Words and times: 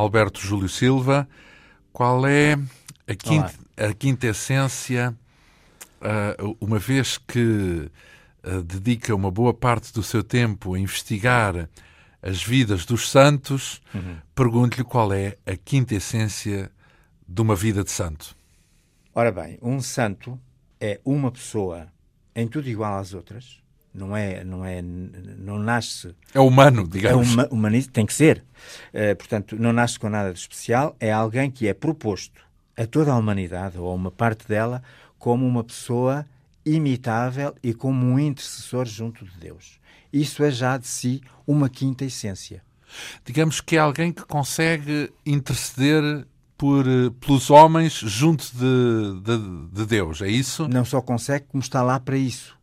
Alberto 0.00 0.40
Júlio 0.40 0.68
Silva. 0.68 1.28
Qual 1.92 2.26
é 2.26 2.58
a 3.06 3.14
quinta, 3.14 3.54
a 3.76 3.92
quinta 3.92 4.26
essência, 4.28 5.14
uh, 6.00 6.56
uma 6.60 6.78
vez 6.78 7.18
que 7.18 7.90
uh, 8.44 8.62
dedica 8.62 9.14
uma 9.14 9.30
boa 9.30 9.52
parte 9.52 9.92
do 9.92 10.02
seu 10.02 10.22
tempo 10.22 10.74
a 10.74 10.78
investigar 10.78 11.68
as 12.22 12.42
vidas 12.42 12.84
dos 12.84 13.10
santos, 13.10 13.80
uhum. 13.94 14.16
pergunto-lhe 14.34 14.84
qual 14.84 15.12
é 15.12 15.36
a 15.46 15.56
quinta 15.56 15.94
essência 15.94 16.70
de 17.26 17.40
uma 17.40 17.56
vida 17.56 17.82
de 17.82 17.90
santo. 17.90 18.36
Ora 19.14 19.32
bem, 19.32 19.58
um 19.62 19.80
santo 19.80 20.38
é 20.80 21.00
uma 21.04 21.30
pessoa 21.30 21.88
em 22.34 22.46
tudo 22.46 22.68
igual 22.68 22.98
às 22.98 23.14
outras, 23.14 23.59
não 23.92 24.16
é, 24.16 24.44
não 24.44 24.64
é, 24.64 24.80
não 24.82 25.58
nasce. 25.58 26.14
É 26.34 26.40
humano, 26.40 26.86
digamos. 26.88 27.36
É 27.36 27.48
uma, 27.50 27.70
tem 27.92 28.06
que 28.06 28.14
ser. 28.14 28.44
Uh, 28.94 29.16
portanto, 29.16 29.56
não 29.58 29.72
nasce 29.72 29.98
com 29.98 30.08
nada 30.08 30.32
de 30.32 30.38
especial. 30.38 30.96
É 31.00 31.12
alguém 31.12 31.50
que 31.50 31.66
é 31.66 31.74
proposto 31.74 32.40
a 32.76 32.86
toda 32.86 33.12
a 33.12 33.16
humanidade 33.16 33.78
ou 33.78 33.90
a 33.90 33.94
uma 33.94 34.10
parte 34.10 34.46
dela 34.46 34.82
como 35.18 35.46
uma 35.46 35.64
pessoa 35.64 36.24
imitável 36.64 37.54
e 37.62 37.74
como 37.74 38.06
um 38.06 38.18
intercessor 38.18 38.86
junto 38.86 39.24
de 39.24 39.38
Deus. 39.38 39.78
Isso 40.12 40.42
é 40.42 40.50
já 40.50 40.76
de 40.76 40.86
si 40.86 41.20
uma 41.46 41.68
quinta 41.68 42.04
essência. 42.04 42.62
Digamos 43.24 43.60
que 43.60 43.76
é 43.76 43.78
alguém 43.78 44.12
que 44.12 44.24
consegue 44.24 45.12
interceder 45.24 46.26
por, 46.58 46.86
eh, 46.86 47.10
pelos 47.20 47.48
homens 47.50 47.92
junto 47.94 48.44
de, 48.52 49.20
de, 49.22 49.68
de 49.72 49.86
Deus, 49.86 50.20
é 50.20 50.28
isso? 50.28 50.68
Não 50.68 50.84
só 50.84 51.00
consegue, 51.00 51.46
como 51.48 51.62
está 51.62 51.82
lá 51.82 51.98
para 51.98 52.16
isso. 52.16 52.58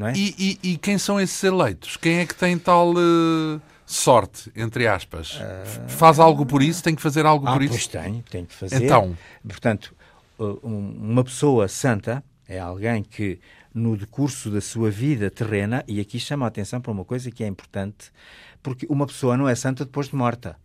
É? 0.00 0.12
E, 0.14 0.34
e, 0.62 0.72
e, 0.72 0.76
quem 0.78 0.98
são 0.98 1.20
esses 1.20 1.42
eleitos? 1.42 1.96
Quem 1.96 2.18
é 2.18 2.26
que 2.26 2.34
tem 2.34 2.58
tal 2.58 2.92
uh, 2.92 3.60
sorte, 3.86 4.50
entre 4.54 4.86
aspas? 4.86 5.36
Uh... 5.36 5.88
Faz 5.88 6.18
algo 6.18 6.44
por 6.46 6.62
isso? 6.62 6.82
Tem 6.82 6.94
que 6.94 7.02
fazer 7.02 7.26
algo 7.26 7.46
ah, 7.46 7.52
por 7.52 7.62
isso? 7.62 7.72
Pois 7.72 7.86
tem, 7.86 8.24
tem 8.30 8.44
que 8.44 8.54
fazer. 8.54 8.84
Então. 8.84 9.16
Portanto, 9.46 9.94
uma 10.62 11.24
pessoa 11.24 11.66
santa 11.68 12.22
é 12.46 12.58
alguém 12.58 13.02
que, 13.02 13.40
no 13.74 13.96
decurso 13.96 14.50
da 14.50 14.60
sua 14.60 14.90
vida 14.90 15.30
terrena, 15.30 15.84
e 15.86 16.00
aqui 16.00 16.18
chama 16.18 16.46
a 16.46 16.48
atenção 16.48 16.80
para 16.80 16.92
uma 16.92 17.04
coisa 17.04 17.30
que 17.30 17.44
é 17.44 17.46
importante, 17.46 18.10
porque 18.62 18.86
uma 18.88 19.06
pessoa 19.06 19.36
não 19.36 19.48
é 19.48 19.54
santa 19.54 19.84
depois 19.84 20.08
de 20.08 20.16
morta, 20.16 20.56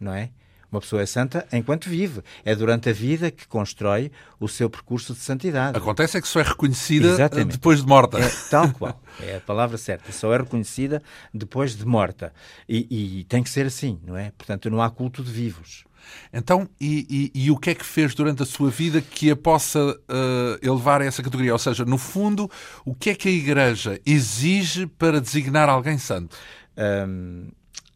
não 0.00 0.12
é? 0.12 0.30
Uma 0.72 0.80
pessoa 0.80 1.02
é 1.02 1.06
santa 1.06 1.46
enquanto 1.52 1.90
vive. 1.90 2.22
É 2.46 2.56
durante 2.56 2.88
a 2.88 2.92
vida 2.94 3.30
que 3.30 3.46
constrói 3.46 4.10
o 4.40 4.48
seu 4.48 4.70
percurso 4.70 5.12
de 5.12 5.20
santidade. 5.20 5.76
Acontece 5.76 6.16
é 6.16 6.20
que 6.20 6.26
só 6.26 6.40
é 6.40 6.44
reconhecida 6.44 7.08
Exatamente. 7.08 7.52
depois 7.52 7.82
de 7.82 7.86
morta. 7.86 8.18
É, 8.18 8.30
tal 8.50 8.72
qual. 8.74 8.98
É 9.20 9.36
a 9.36 9.40
palavra 9.40 9.76
certa. 9.76 10.10
Só 10.12 10.32
é 10.32 10.38
reconhecida 10.38 11.02
depois 11.32 11.76
de 11.76 11.84
morta. 11.84 12.32
E, 12.66 13.18
e 13.20 13.24
tem 13.24 13.42
que 13.42 13.50
ser 13.50 13.66
assim, 13.66 14.00
não 14.02 14.16
é? 14.16 14.32
Portanto, 14.36 14.70
não 14.70 14.80
há 14.80 14.88
culto 14.88 15.22
de 15.22 15.30
vivos. 15.30 15.84
Então, 16.32 16.68
e, 16.80 17.30
e, 17.34 17.44
e, 17.44 17.50
o 17.50 17.56
que 17.56 17.70
é 17.70 17.74
que 17.74 17.84
fez 17.84 18.14
durante 18.14 18.42
a 18.42 18.46
sua 18.46 18.70
vida 18.70 19.00
que 19.00 19.30
a 19.30 19.36
possa 19.36 19.78
uh, 19.78 20.58
elevar 20.66 21.02
a 21.02 21.04
essa 21.04 21.22
categoria? 21.22 21.52
Ou 21.52 21.58
seja, 21.58 21.84
no 21.84 21.98
fundo, 21.98 22.50
o 22.84 22.94
que 22.94 23.10
é 23.10 23.14
que 23.14 23.28
a 23.28 23.32
Igreja 23.32 24.00
exige 24.04 24.86
para 24.86 25.20
designar 25.20 25.68
alguém 25.68 25.98
santo? 25.98 26.36
Um, 26.76 27.50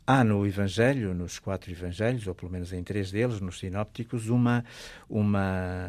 Há 0.06 0.22
no 0.22 0.46
Evangelho, 0.46 1.12
nos 1.12 1.40
quatro 1.40 1.70
Evangelhos, 1.70 2.28
ou 2.28 2.34
pelo 2.34 2.50
menos 2.50 2.72
em 2.72 2.82
três 2.82 3.10
deles, 3.10 3.40
nos 3.40 3.58
sinópticos, 3.58 4.28
uma, 4.28 4.64
uma, 5.10 5.88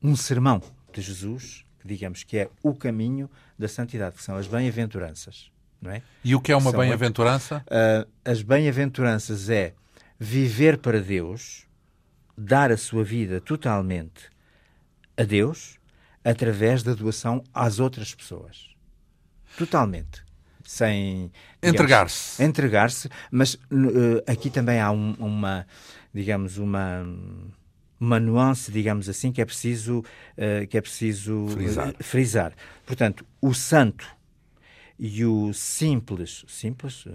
um 0.00 0.14
sermão 0.14 0.62
de 0.92 1.00
Jesus, 1.02 1.64
que 1.80 1.88
digamos 1.88 2.22
que 2.22 2.38
é 2.38 2.48
o 2.62 2.72
caminho 2.72 3.28
da 3.58 3.66
santidade, 3.66 4.14
que 4.14 4.22
são 4.22 4.36
as 4.36 4.46
bem-aventuranças. 4.46 5.50
Não 5.80 5.90
é? 5.90 6.02
E 6.22 6.36
o 6.36 6.40
que 6.40 6.52
é 6.52 6.56
uma 6.56 6.70
bem-aventurança? 6.70 7.64
Uh, 7.66 8.08
as 8.24 8.42
bem-aventuranças 8.42 9.50
é 9.50 9.74
viver 10.16 10.78
para 10.78 11.00
Deus, 11.00 11.66
dar 12.38 12.70
a 12.70 12.76
sua 12.76 13.02
vida 13.02 13.40
totalmente 13.40 14.30
a 15.16 15.24
Deus, 15.24 15.80
através 16.24 16.84
da 16.84 16.94
doação 16.94 17.42
às 17.52 17.80
outras 17.80 18.14
pessoas. 18.14 18.70
Totalmente 19.58 20.21
sem 20.64 21.30
entregar-se. 21.62 22.42
Entregar-se, 22.42 23.08
mas 23.30 23.54
uh, 23.54 24.22
aqui 24.26 24.50
também 24.50 24.80
há 24.80 24.90
um, 24.90 25.14
uma, 25.18 25.66
digamos, 26.12 26.58
uma 26.58 27.06
uma 27.98 28.18
nuance, 28.18 28.72
digamos 28.72 29.08
assim, 29.08 29.30
que 29.30 29.40
é 29.40 29.44
preciso 29.44 30.00
uh, 30.00 30.66
que 30.68 30.76
é 30.76 30.80
preciso 30.80 31.46
frisar. 31.48 31.94
frisar. 32.00 32.52
Portanto, 32.84 33.24
o 33.40 33.54
santo 33.54 34.04
e 35.04 35.24
o 35.24 35.52
simples, 35.52 36.44
simples, 36.46 37.02
eh, 37.08 37.10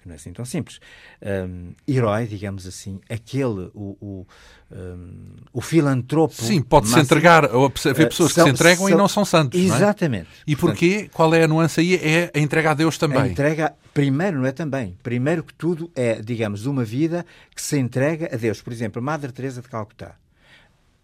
que 0.00 0.06
não 0.06 0.12
é 0.12 0.14
assim 0.14 0.32
tão 0.32 0.44
simples, 0.44 0.78
um, 1.20 1.28
ehm, 1.28 1.74
herói, 1.88 2.24
digamos 2.24 2.68
assim, 2.68 3.00
aquele, 3.10 3.68
o, 3.74 3.96
o, 4.00 4.26
um, 4.70 4.76
ehm, 4.76 5.44
o 5.52 5.60
filantropo. 5.60 6.32
Sim, 6.32 6.62
pode-se 6.62 6.96
entregar, 7.00 7.46
haver 7.46 8.08
pessoas 8.10 8.32
são, 8.32 8.44
que 8.44 8.50
se 8.50 8.54
entregam 8.54 8.86
são, 8.86 8.90
e 8.90 8.94
não 8.94 9.08
são 9.08 9.24
santos. 9.24 9.58
Exatamente. 9.58 10.28
É? 10.28 10.52
E 10.52 10.54
Portanto, 10.54 10.78
porquê? 10.78 11.10
Qual 11.12 11.34
é 11.34 11.42
a 11.42 11.48
nuance 11.48 11.80
aí? 11.80 11.96
É 11.96 12.30
a 12.32 12.38
entrega 12.38 12.70
a 12.70 12.74
Deus 12.74 12.96
também. 12.96 13.18
A 13.18 13.26
entrega, 13.26 13.74
primeiro, 13.92 14.38
não 14.38 14.46
é 14.46 14.52
também. 14.52 14.96
Primeiro 15.02 15.42
que 15.42 15.52
tudo 15.52 15.90
é, 15.96 16.22
digamos, 16.22 16.64
uma 16.64 16.84
vida 16.84 17.26
que 17.52 17.60
se 17.60 17.76
entrega 17.76 18.30
a 18.32 18.36
Deus. 18.36 18.62
Por 18.62 18.72
exemplo, 18.72 19.00
a 19.00 19.02
Madre 19.02 19.32
Teresa 19.32 19.60
de 19.60 19.66
Calcutá. 19.66 20.14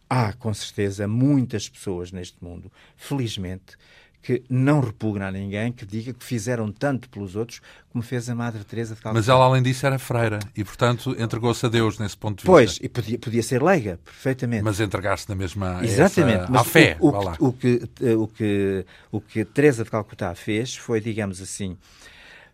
Há, 0.08 0.34
com 0.34 0.54
certeza, 0.54 1.08
muitas 1.08 1.68
pessoas 1.68 2.12
neste 2.12 2.36
mundo, 2.44 2.70
felizmente, 2.96 3.76
que 4.22 4.44
não 4.48 4.80
repugna 4.80 5.26
a 5.26 5.32
ninguém 5.32 5.72
que 5.72 5.84
diga 5.84 6.12
que 6.12 6.24
fizeram 6.24 6.70
tanto 6.70 7.08
pelos 7.08 7.34
outros 7.34 7.60
como 7.90 8.02
fez 8.02 8.30
a 8.30 8.34
Madre 8.34 8.62
Teresa 8.62 8.94
de 8.94 9.00
Calcutá. 9.00 9.18
Mas 9.18 9.28
ela, 9.28 9.44
além 9.44 9.62
disso, 9.62 9.84
era 9.84 9.98
freira 9.98 10.38
e, 10.56 10.62
portanto, 10.62 11.14
entregou-se 11.18 11.66
a 11.66 11.68
Deus 11.68 11.98
nesse 11.98 12.16
ponto 12.16 12.38
de 12.38 12.42
vista. 12.42 12.52
Pois, 12.52 12.78
e 12.80 12.88
podia, 12.88 13.18
podia 13.18 13.42
ser 13.42 13.60
leiga, 13.62 13.98
perfeitamente. 14.04 14.62
Mas 14.62 14.78
entregar-se 14.78 15.28
na 15.28 15.34
mesma 15.34 15.80
Exatamente. 15.82 16.44
Essa, 16.44 16.60
à 16.60 16.64
fé. 16.64 16.96
O, 17.00 17.08
o, 17.08 17.48
o, 17.48 17.52
que, 17.52 17.82
o, 18.16 18.28
que, 18.28 18.86
o 19.10 19.20
que 19.20 19.44
Teresa 19.44 19.82
de 19.82 19.90
Calcutá 19.90 20.32
fez 20.36 20.76
foi, 20.76 21.00
digamos 21.00 21.42
assim, 21.42 21.76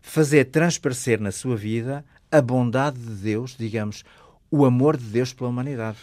fazer 0.01 0.45
transparecer 0.45 1.21
na 1.21 1.31
sua 1.31 1.55
vida 1.55 2.03
a 2.31 2.41
bondade 2.41 2.97
de 2.97 3.15
Deus, 3.15 3.55
digamos, 3.57 4.03
o 4.51 4.65
amor 4.65 4.97
de 4.97 5.05
Deus 5.05 5.33
pela 5.33 5.49
humanidade. 5.49 5.97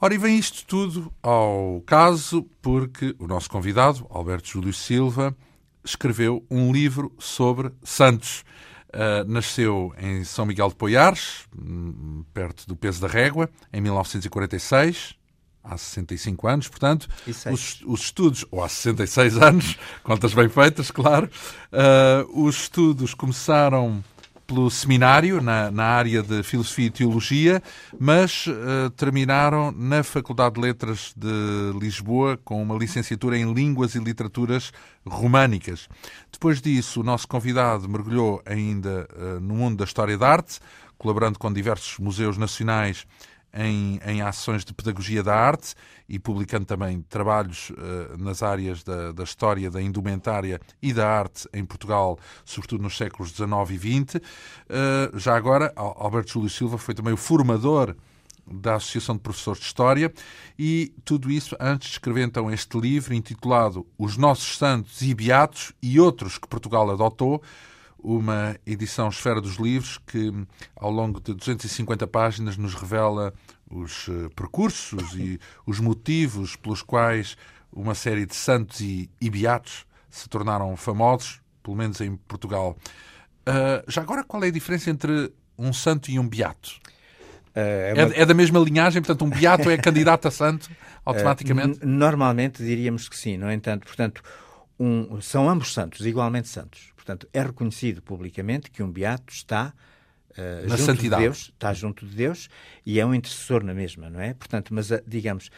Ora, 0.00 0.14
e 0.14 0.18
vem 0.18 0.38
isto 0.38 0.64
tudo 0.66 1.12
ao 1.22 1.82
caso 1.86 2.42
porque 2.62 3.14
o 3.18 3.26
nosso 3.26 3.50
convidado, 3.50 4.06
Alberto 4.08 4.48
Júlio 4.48 4.72
Silva, 4.72 5.36
escreveu 5.84 6.44
um 6.50 6.72
livro 6.72 7.12
sobre 7.18 7.70
Santos. 7.82 8.44
Uh, 8.88 9.28
nasceu 9.28 9.94
em 9.98 10.24
São 10.24 10.44
Miguel 10.44 10.68
de 10.68 10.74
Poiares, 10.74 11.46
hum, 11.56 12.24
perto 12.34 12.66
do 12.66 12.74
Peso 12.74 13.00
da 13.00 13.06
Régua, 13.06 13.48
em 13.72 13.80
1946, 13.80 15.14
há 15.62 15.76
65 15.76 16.48
anos, 16.48 16.68
portanto. 16.68 17.06
Os, 17.52 17.82
os, 17.86 18.00
estudos, 18.00 18.44
ou 18.50 18.64
há 18.64 18.68
66 18.68 19.36
anos, 19.38 19.78
contas 20.02 20.34
bem 20.34 20.48
feitas, 20.48 20.90
claro. 20.90 21.30
Uh, 21.70 22.46
os 22.46 22.62
estudos 22.62 23.14
começaram 23.14 24.02
pelo 24.50 24.68
seminário 24.68 25.40
na, 25.40 25.70
na 25.70 25.84
área 25.84 26.24
de 26.24 26.42
Filosofia 26.42 26.86
e 26.86 26.90
Teologia, 26.90 27.62
mas 27.98 28.48
uh, 28.48 28.90
terminaram 28.96 29.70
na 29.70 30.02
Faculdade 30.02 30.56
de 30.56 30.60
Letras 30.60 31.14
de 31.16 31.78
Lisboa 31.78 32.36
com 32.44 32.60
uma 32.60 32.76
licenciatura 32.76 33.38
em 33.38 33.52
Línguas 33.54 33.94
e 33.94 34.00
Literaturas 34.00 34.72
Românicas. 35.06 35.88
Depois 36.32 36.60
disso, 36.60 37.00
o 37.00 37.04
nosso 37.04 37.28
convidado 37.28 37.88
mergulhou 37.88 38.42
ainda 38.44 39.08
uh, 39.14 39.38
no 39.38 39.54
mundo 39.54 39.76
da 39.76 39.84
História 39.84 40.18
da 40.18 40.28
Arte, 40.28 40.58
colaborando 40.98 41.38
com 41.38 41.52
diversos 41.52 41.98
museus 41.98 42.36
nacionais 42.36 43.06
em, 43.52 44.00
em 44.06 44.22
ações 44.22 44.64
de 44.64 44.72
pedagogia 44.72 45.22
da 45.22 45.34
arte 45.34 45.74
e 46.08 46.18
publicando 46.18 46.64
também 46.64 47.02
trabalhos 47.02 47.70
uh, 47.70 48.16
nas 48.18 48.42
áreas 48.42 48.82
da, 48.82 49.12
da, 49.12 49.24
história, 49.24 49.70
da 49.70 49.80
indumentária 49.80 50.60
e 50.80 50.92
da 50.92 51.08
arte 51.08 51.48
em 51.52 51.64
Portugal, 51.64 52.18
sobretudo 52.44 52.82
nos 52.82 52.96
séculos 52.96 53.30
XIX 53.30 53.50
e 53.70 53.78
XX. 53.78 54.14
Uh, 54.16 55.18
já 55.18 55.36
agora, 55.36 55.72
Alberto 55.76 56.32
Júlio 56.32 56.50
Silva 56.50 56.78
foi 56.78 56.94
também 56.94 57.12
o 57.12 57.16
formador 57.16 57.94
da 58.50 58.76
Associação 58.76 59.14
de 59.14 59.22
Professores 59.22 59.60
de 59.60 59.66
História 59.66 60.12
e 60.58 60.92
tudo 61.04 61.30
isso 61.30 61.56
antes 61.60 61.88
de 61.88 61.94
escrever 61.94 62.22
então 62.22 62.50
este 62.50 62.78
livro 62.78 63.14
intitulado 63.14 63.86
Os 63.96 64.16
Nossos 64.16 64.58
Santos 64.58 65.02
e 65.02 65.14
Beatos 65.14 65.72
e 65.80 66.00
Outros 66.00 66.36
que 66.36 66.48
Portugal 66.48 66.90
Adotou, 66.90 67.42
uma 68.02 68.56
edição 68.66 69.08
Esfera 69.08 69.40
dos 69.40 69.56
Livros 69.56 69.98
que, 69.98 70.32
ao 70.76 70.90
longo 70.90 71.20
de 71.20 71.34
250 71.34 72.06
páginas, 72.06 72.56
nos 72.56 72.74
revela 72.74 73.32
os 73.70 74.08
eh, 74.08 74.28
percursos 74.34 75.14
e 75.14 75.38
os 75.64 75.78
motivos 75.78 76.56
pelos 76.56 76.82
quais 76.82 77.36
uma 77.72 77.94
série 77.94 78.26
de 78.26 78.34
santos 78.34 78.80
e, 78.80 79.08
e 79.20 79.30
beatos 79.30 79.86
se 80.10 80.28
tornaram 80.28 80.76
famosos, 80.76 81.40
pelo 81.62 81.76
menos 81.76 82.00
em 82.00 82.16
Portugal. 82.16 82.76
Uh, 83.42 83.88
já 83.88 84.02
agora, 84.02 84.24
qual 84.24 84.42
é 84.42 84.48
a 84.48 84.50
diferença 84.50 84.90
entre 84.90 85.32
um 85.56 85.72
santo 85.72 86.10
e 86.10 86.18
um 86.18 86.28
beato? 86.28 86.80
Uh, 87.54 87.58
é, 87.58 87.92
uma... 87.94 88.14
é, 88.14 88.20
é, 88.22 88.26
da 88.26 88.34
mesma 88.34 88.58
linhagem, 88.58 89.00
portanto, 89.00 89.24
um 89.24 89.30
beato 89.30 89.70
é 89.70 89.76
candidato 89.76 90.26
a 90.26 90.30
santo 90.30 90.68
automaticamente? 91.04 91.78
Uh, 91.78 91.86
normalmente 91.86 92.62
diríamos 92.62 93.08
que 93.08 93.16
sim, 93.16 93.36
no 93.36 93.50
entanto, 93.50 93.86
portanto, 93.86 94.22
um, 94.78 95.20
são 95.20 95.48
ambos 95.48 95.72
santos, 95.72 96.04
igualmente 96.04 96.48
santos. 96.48 96.92
Portanto, 97.10 97.28
é 97.32 97.42
reconhecido 97.42 98.00
publicamente 98.00 98.70
que 98.70 98.84
um 98.84 98.90
beato 98.90 99.32
está 99.32 99.74
uh, 100.30 100.68
na 100.68 100.76
junto 100.76 100.82
santidade. 100.84 101.22
de 101.22 101.28
Deus, 101.28 101.38
está 101.38 101.74
junto 101.74 102.06
de 102.06 102.14
Deus 102.14 102.48
e 102.86 103.00
é 103.00 103.06
um 103.06 103.12
intercessor 103.12 103.64
na 103.64 103.74
mesma, 103.74 104.08
não 104.08 104.20
é? 104.20 104.32
Portanto, 104.32 104.72
mas 104.72 104.92
uh, 104.92 105.02
digamos, 105.04 105.48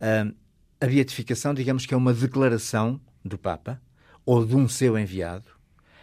uh, 0.00 0.34
a 0.80 0.86
beatificação, 0.86 1.54
digamos 1.54 1.86
que 1.86 1.94
é 1.94 1.96
uma 1.96 2.12
declaração 2.12 3.00
do 3.24 3.38
Papa 3.38 3.80
ou 4.24 4.44
de 4.44 4.56
um 4.56 4.68
seu 4.68 4.98
enviado, 4.98 5.48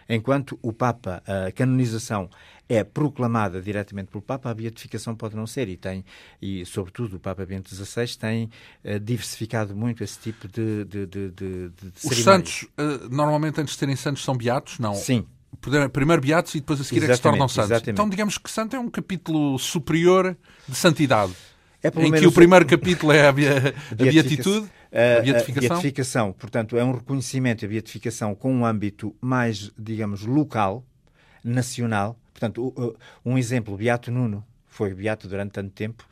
enquanto 0.07 0.57
o 0.61 0.71
Papa, 0.71 1.21
a 1.25 1.51
canonização 1.51 2.29
é 2.67 2.83
proclamada 2.83 3.61
diretamente 3.61 4.09
pelo 4.09 4.21
Papa, 4.21 4.49
a 4.49 4.53
beatificação 4.53 5.15
pode 5.15 5.35
não 5.35 5.45
ser 5.45 5.67
e 5.67 5.77
tem, 5.77 6.03
e 6.41 6.65
sobretudo 6.65 7.17
o 7.17 7.19
Papa 7.19 7.45
Bento 7.45 7.73
XVI 7.73 8.07
tem 8.17 8.49
uh, 8.83 8.99
diversificado 8.99 9.75
muito 9.75 10.03
esse 10.03 10.17
tipo 10.19 10.47
de, 10.47 10.85
de, 10.85 11.05
de, 11.05 11.31
de, 11.31 11.69
de 11.69 11.91
Os 12.03 12.17
santos, 12.17 12.63
uh, 12.63 13.09
normalmente 13.09 13.59
antes 13.59 13.73
de 13.73 13.79
serem 13.79 13.95
santos, 13.95 14.23
são 14.23 14.35
beatos? 14.35 14.79
Não. 14.79 14.93
Sim. 14.93 15.25
Primeiro 15.91 16.21
beatos 16.21 16.55
e 16.55 16.59
depois 16.59 16.81
a 16.81 16.83
seguir 16.83 17.03
é 17.03 17.07
que 17.07 17.15
se 17.15 17.21
tornam 17.21 17.47
santos. 17.47 17.71
Exatamente. 17.71 17.91
Então 17.91 18.09
digamos 18.09 18.37
que 18.37 18.49
santo 18.49 18.75
é 18.75 18.79
um 18.79 18.89
capítulo 18.89 19.57
superior 19.59 20.35
de 20.67 20.75
santidade. 20.75 21.33
É 21.83 21.89
em 22.01 22.11
que 22.11 22.25
o 22.25 22.31
primeiro 22.31 22.65
capítulo 22.65 23.11
é 23.11 23.27
a, 23.27 23.29
a 23.29 23.33
beatitude, 23.33 24.69
a, 24.89 25.19
a 25.19 25.21
beatificação. 25.21 25.65
A 25.65 25.69
beatificação, 25.69 26.31
portanto, 26.31 26.77
é 26.77 26.83
um 26.83 26.93
reconhecimento, 26.93 27.65
a 27.65 27.67
beatificação 27.67 28.33
com 28.33 28.53
um 28.53 28.65
âmbito 28.65 29.13
mais, 29.19 29.69
digamos, 29.77 30.25
local, 30.25 30.85
nacional. 31.43 32.17
Portanto, 32.33 32.97
um 33.23 33.37
exemplo, 33.37 33.77
Beato 33.77 34.11
Nuno, 34.11 34.43
foi 34.73 34.93
beato 34.93 35.27
durante 35.27 35.51
tanto 35.51 35.71
tempo. 35.71 36.05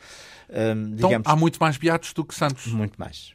Um, 0.49 0.93
então, 0.93 1.09
digamos, 1.09 1.27
há 1.27 1.35
muito 1.35 1.57
mais 1.59 1.77
beatos 1.77 2.13
do 2.13 2.23
que 2.23 2.35
santos. 2.35 2.67
Muito 2.67 2.95
mais. 2.97 3.33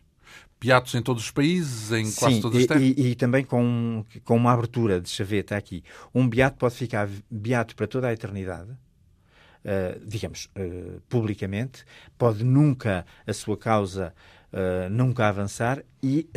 Beatos 0.58 0.94
em 0.94 1.02
todos 1.02 1.24
os 1.24 1.30
países, 1.30 1.92
em 1.92 2.10
quase 2.12 2.36
Sim, 2.36 2.40
todas 2.40 2.58
as 2.58 2.64
e, 2.64 2.66
terras. 2.66 2.82
E, 2.82 3.08
e 3.08 3.14
também 3.14 3.44
com, 3.44 4.04
com 4.24 4.36
uma 4.36 4.52
abertura 4.52 5.00
de 5.00 5.08
chaveta 5.08 5.56
aqui. 5.56 5.82
Um 6.14 6.26
beato 6.28 6.56
pode 6.56 6.74
ficar 6.74 7.08
beato 7.30 7.76
para 7.76 7.86
toda 7.86 8.08
a 8.08 8.12
eternidade, 8.12 8.70
uh, 8.70 10.06
digamos, 10.06 10.48
uh, 10.56 11.00
publicamente, 11.08 11.84
pode 12.16 12.42
nunca 12.42 13.04
a 13.26 13.32
sua 13.32 13.56
causa 13.56 14.14
uh, 14.52 14.88
nunca 14.88 15.28
avançar 15.28 15.82
e 16.02 16.28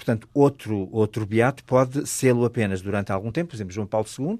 portanto, 0.00 0.28
outro, 0.32 0.88
outro 0.90 1.26
beato 1.26 1.62
pode 1.64 2.06
sê-lo 2.06 2.44
apenas 2.44 2.80
durante 2.80 3.12
algum 3.12 3.30
tempo, 3.30 3.50
por 3.50 3.56
exemplo, 3.56 3.72
João 3.72 3.86
Paulo 3.86 4.06
II, 4.18 4.38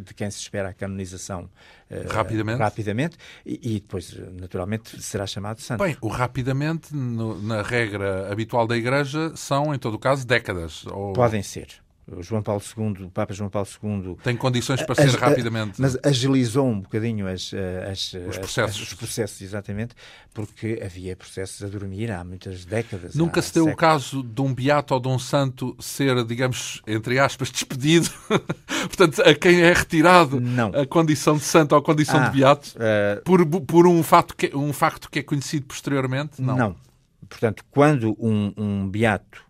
de 0.00 0.14
quem 0.14 0.30
se 0.30 0.38
espera 0.38 0.68
a 0.68 0.72
canonização 0.72 1.50
uh, 1.90 2.08
rapidamente, 2.08 2.58
rapidamente 2.58 3.16
e, 3.44 3.76
e, 3.76 3.80
depois, 3.80 4.16
naturalmente, 4.40 5.02
será 5.02 5.26
chamado 5.26 5.60
santo. 5.60 5.82
Bem, 5.82 5.96
o 6.00 6.06
rapidamente, 6.06 6.94
no, 6.94 7.42
na 7.42 7.62
regra 7.62 8.30
habitual 8.30 8.66
da 8.66 8.76
Igreja, 8.76 9.32
são, 9.34 9.74
em 9.74 9.78
todo 9.78 9.94
o 9.94 9.98
caso, 9.98 10.24
décadas. 10.24 10.86
Ou... 10.86 11.12
Podem 11.12 11.42
ser. 11.42 11.68
O 12.10 12.22
João 12.22 12.40
Paulo 12.40 12.62
II, 12.76 13.06
o 13.06 13.10
Papa 13.10 13.34
João 13.34 13.50
Paulo 13.50 13.66
II... 13.82 14.16
Tem 14.22 14.36
condições 14.36 14.80
para 14.82 14.94
ser 14.94 15.10
rapidamente... 15.18 15.80
Mas 15.80 15.98
agilizou 16.04 16.68
um 16.68 16.80
bocadinho 16.80 17.26
as, 17.26 17.52
as, 17.90 18.14
os 18.28 18.38
processos. 18.38 18.76
As, 18.76 18.88
os 18.88 18.94
processos, 18.94 19.42
exatamente, 19.42 19.92
porque 20.32 20.80
havia 20.84 21.16
processos 21.16 21.64
a 21.64 21.66
dormir 21.66 22.12
há 22.12 22.22
muitas 22.22 22.64
décadas. 22.64 23.16
Nunca 23.16 23.42
se 23.42 23.52
deu 23.52 23.64
séculos. 23.64 23.74
o 23.74 23.76
caso 23.76 24.22
de 24.22 24.40
um 24.40 24.54
beato 24.54 24.94
ou 24.94 25.00
de 25.00 25.08
um 25.08 25.18
santo 25.18 25.76
ser, 25.80 26.24
digamos, 26.24 26.80
entre 26.86 27.18
aspas, 27.18 27.50
despedido? 27.50 28.08
Portanto, 28.86 29.22
a 29.22 29.34
quem 29.34 29.62
é 29.62 29.72
retirado 29.72 30.40
Não. 30.40 30.68
a 30.68 30.86
condição 30.86 31.36
de 31.36 31.42
santo 31.42 31.72
ou 31.72 31.78
a 31.78 31.82
condição 31.82 32.20
ah, 32.20 32.28
de 32.28 32.36
beato 32.36 32.72
uh... 32.76 33.22
por, 33.24 33.44
por 33.62 33.84
um, 33.84 34.00
facto 34.04 34.36
que, 34.36 34.54
um 34.54 34.72
facto 34.72 35.10
que 35.10 35.18
é 35.18 35.22
conhecido 35.24 35.66
posteriormente? 35.66 36.40
Não. 36.40 36.56
Não. 36.56 36.76
Portanto, 37.28 37.64
quando 37.68 38.16
um, 38.20 38.52
um 38.56 38.88
beato 38.88 39.45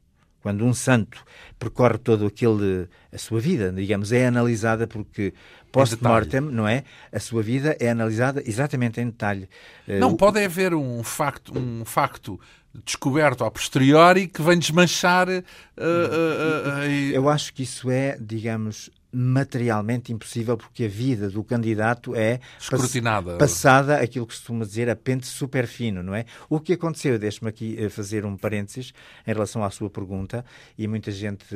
quando 0.47 0.65
um 0.65 0.73
santo 0.73 1.25
percorre 1.59 1.99
todo 1.99 2.25
aquele 2.25 2.87
a 3.13 3.19
sua 3.19 3.41
vida, 3.41 3.73
digamos, 3.73 4.13
é 4.13 4.29
analisada 4.29 4.87
porque 4.87 5.35
post-mortem, 5.73 6.41
não 6.41 6.69
é? 6.69 6.85
A 7.13 7.19
sua 7.19 7.43
vida 7.43 7.77
é 7.81 7.91
analisada 7.91 8.41
exatamente 8.47 9.01
em 9.01 9.07
detalhe. 9.07 9.49
Não 9.89 10.13
uh, 10.13 10.17
pode 10.17 10.39
haver 10.45 10.73
um 10.73 11.03
facto, 11.03 11.53
um 11.59 11.85
facto 11.85 12.39
descoberto 12.85 13.43
a 13.43 13.51
posteriori 13.51 14.29
que 14.29 14.41
vem 14.41 14.57
desmanchar. 14.57 15.29
Uh, 15.29 15.43
uh, 15.83 16.87
Eu 17.13 17.29
acho 17.29 17.53
que 17.53 17.65
isso 17.65 17.91
é, 17.91 18.17
digamos, 18.21 18.89
materialmente 19.13 20.13
impossível 20.13 20.57
porque 20.57 20.85
a 20.85 20.89
vida 20.89 21.29
do 21.31 21.43
candidato 21.43 22.15
é 22.15 22.41
escrutinada, 22.59 23.39
passada, 23.39 23.99
aquilo 24.01 24.27
que 24.27 24.35
costuma 24.35 24.65
dizer, 24.65 24.91
a 24.91 24.97
pente 24.97 25.27
super 25.27 25.67
fino, 25.67 26.03
não 26.03 26.15
é? 26.15 26.25
O 26.49 26.61
que 26.61 26.73
aconteceu, 26.73 27.19
deixe-me 27.19 27.49
aqui 27.49 27.89
fazer 27.89 28.25
um 28.25 28.37
parênteses 28.37 28.93
em 29.27 29.33
relação 29.33 29.65
à 29.65 29.71
sua 29.71 29.89
pergunta, 29.89 30.45
e 30.77 30.87
muita 30.87 31.11
gente, 31.11 31.47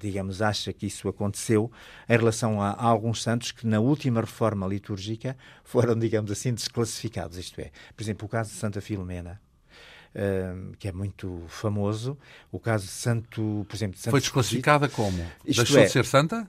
digamos, 0.00 0.42
acha 0.42 0.72
que 0.72 0.86
isso 0.86 1.08
aconteceu 1.08 1.70
em 2.08 2.16
relação 2.16 2.60
a, 2.60 2.70
a 2.70 2.84
alguns 2.84 3.22
santos 3.22 3.52
que 3.52 3.66
na 3.66 3.80
última 3.80 4.20
reforma 4.20 4.66
litúrgica 4.66 5.36
foram, 5.64 5.98
digamos 5.98 6.30
assim, 6.30 6.52
desclassificados, 6.52 7.38
isto 7.38 7.60
é, 7.60 7.70
por 7.96 8.02
exemplo, 8.02 8.26
o 8.26 8.28
caso 8.28 8.50
de 8.50 8.56
Santa 8.56 8.80
Filomena, 8.80 9.40
Uh, 10.14 10.76
que 10.78 10.86
é 10.86 10.92
muito 10.92 11.42
famoso. 11.48 12.16
O 12.52 12.60
caso 12.60 12.86
de 12.86 12.92
Santo, 12.92 13.66
por 13.68 13.74
exemplo, 13.74 13.96
de 13.96 14.00
Santo 14.00 14.12
Foi 14.12 14.20
desclassificada 14.20 14.88
como? 14.88 15.18
Isto 15.44 15.64
Deixou 15.64 15.80
é, 15.80 15.86
de 15.86 15.90
ser 15.90 16.04
santa? 16.04 16.48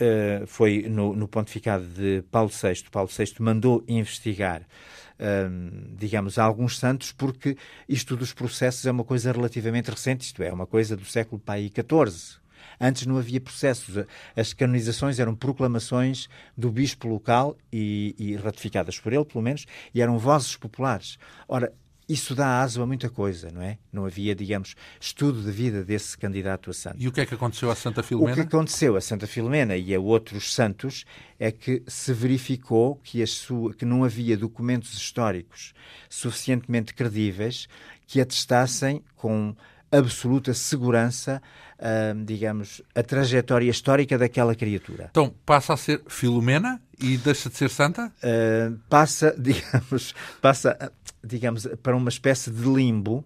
Uh, 0.00 0.46
foi 0.46 0.86
no, 0.88 1.16
no, 1.16 1.26
pontificado 1.26 1.84
de 1.84 2.22
Paulo 2.30 2.48
VI. 2.48 2.84
Paulo 2.88 3.08
VI 3.08 3.34
mandou 3.40 3.82
investigar, 3.88 4.62
uh, 4.62 5.96
digamos, 5.98 6.38
alguns 6.38 6.78
santos, 6.78 7.10
porque 7.10 7.56
isto 7.88 8.16
dos 8.16 8.32
processos 8.32 8.86
é 8.86 8.92
uma 8.92 9.02
coisa 9.02 9.32
relativamente 9.32 9.90
recente, 9.90 10.26
isto 10.26 10.40
é, 10.42 10.52
uma 10.52 10.66
coisa 10.66 10.96
do 10.96 11.04
século 11.04 11.42
XIV. 11.44 12.38
Antes 12.80 13.04
não 13.06 13.18
havia 13.18 13.40
processos. 13.40 14.06
As 14.34 14.52
canonizações 14.54 15.18
eram 15.18 15.34
proclamações 15.34 16.28
do 16.56 16.70
bispo 16.70 17.08
local 17.08 17.56
e, 17.72 18.14
e 18.18 18.36
ratificadas 18.36 18.98
por 18.98 19.12
ele, 19.12 19.24
pelo 19.24 19.42
menos, 19.42 19.66
e 19.94 20.00
eram 20.00 20.18
vozes 20.18 20.56
populares. 20.56 21.18
Ora, 21.46 21.72
isso 22.12 22.34
dá 22.34 22.60
aso 22.60 22.82
a 22.82 22.86
muita 22.86 23.08
coisa, 23.08 23.50
não 23.52 23.62
é? 23.62 23.78
Não 23.92 24.04
havia, 24.04 24.34
digamos, 24.34 24.74
estudo 25.00 25.42
de 25.42 25.52
vida 25.52 25.84
desse 25.84 26.18
candidato 26.18 26.70
a 26.70 26.74
santo. 26.74 26.96
E 26.98 27.06
o 27.06 27.12
que 27.12 27.20
é 27.20 27.26
que 27.26 27.34
aconteceu 27.34 27.70
a 27.70 27.74
Santa 27.76 28.02
Filomena? 28.02 28.32
O 28.32 28.34
que 28.34 28.40
aconteceu 28.40 28.96
a 28.96 29.00
Santa 29.00 29.26
Filomena 29.26 29.76
e 29.76 29.94
a 29.94 30.00
outros 30.00 30.52
santos 30.52 31.04
é 31.38 31.52
que 31.52 31.82
se 31.86 32.12
verificou 32.12 32.96
que, 32.96 33.24
sua, 33.26 33.72
que 33.72 33.84
não 33.84 34.02
havia 34.02 34.36
documentos 34.36 34.92
históricos 34.94 35.72
suficientemente 36.08 36.92
credíveis 36.94 37.68
que 38.06 38.20
atestassem 38.20 39.04
com 39.14 39.54
absoluta 39.92 40.54
segurança, 40.54 41.40
uh, 41.80 42.24
digamos, 42.24 42.82
a 42.94 43.02
trajetória 43.02 43.70
histórica 43.70 44.18
daquela 44.18 44.54
criatura. 44.54 45.08
Então, 45.10 45.34
passa 45.44 45.72
a 45.72 45.76
ser 45.76 46.02
Filomena 46.06 46.80
e 47.00 47.16
deixa 47.16 47.48
de 47.48 47.56
ser 47.56 47.70
santa? 47.70 48.12
Uh, 48.22 48.78
passa, 48.88 49.34
digamos, 49.38 50.14
passa, 50.40 50.92
digamos, 51.24 51.66
para 51.82 51.96
uma 51.96 52.10
espécie 52.10 52.50
de 52.50 52.62
limbo 52.62 53.24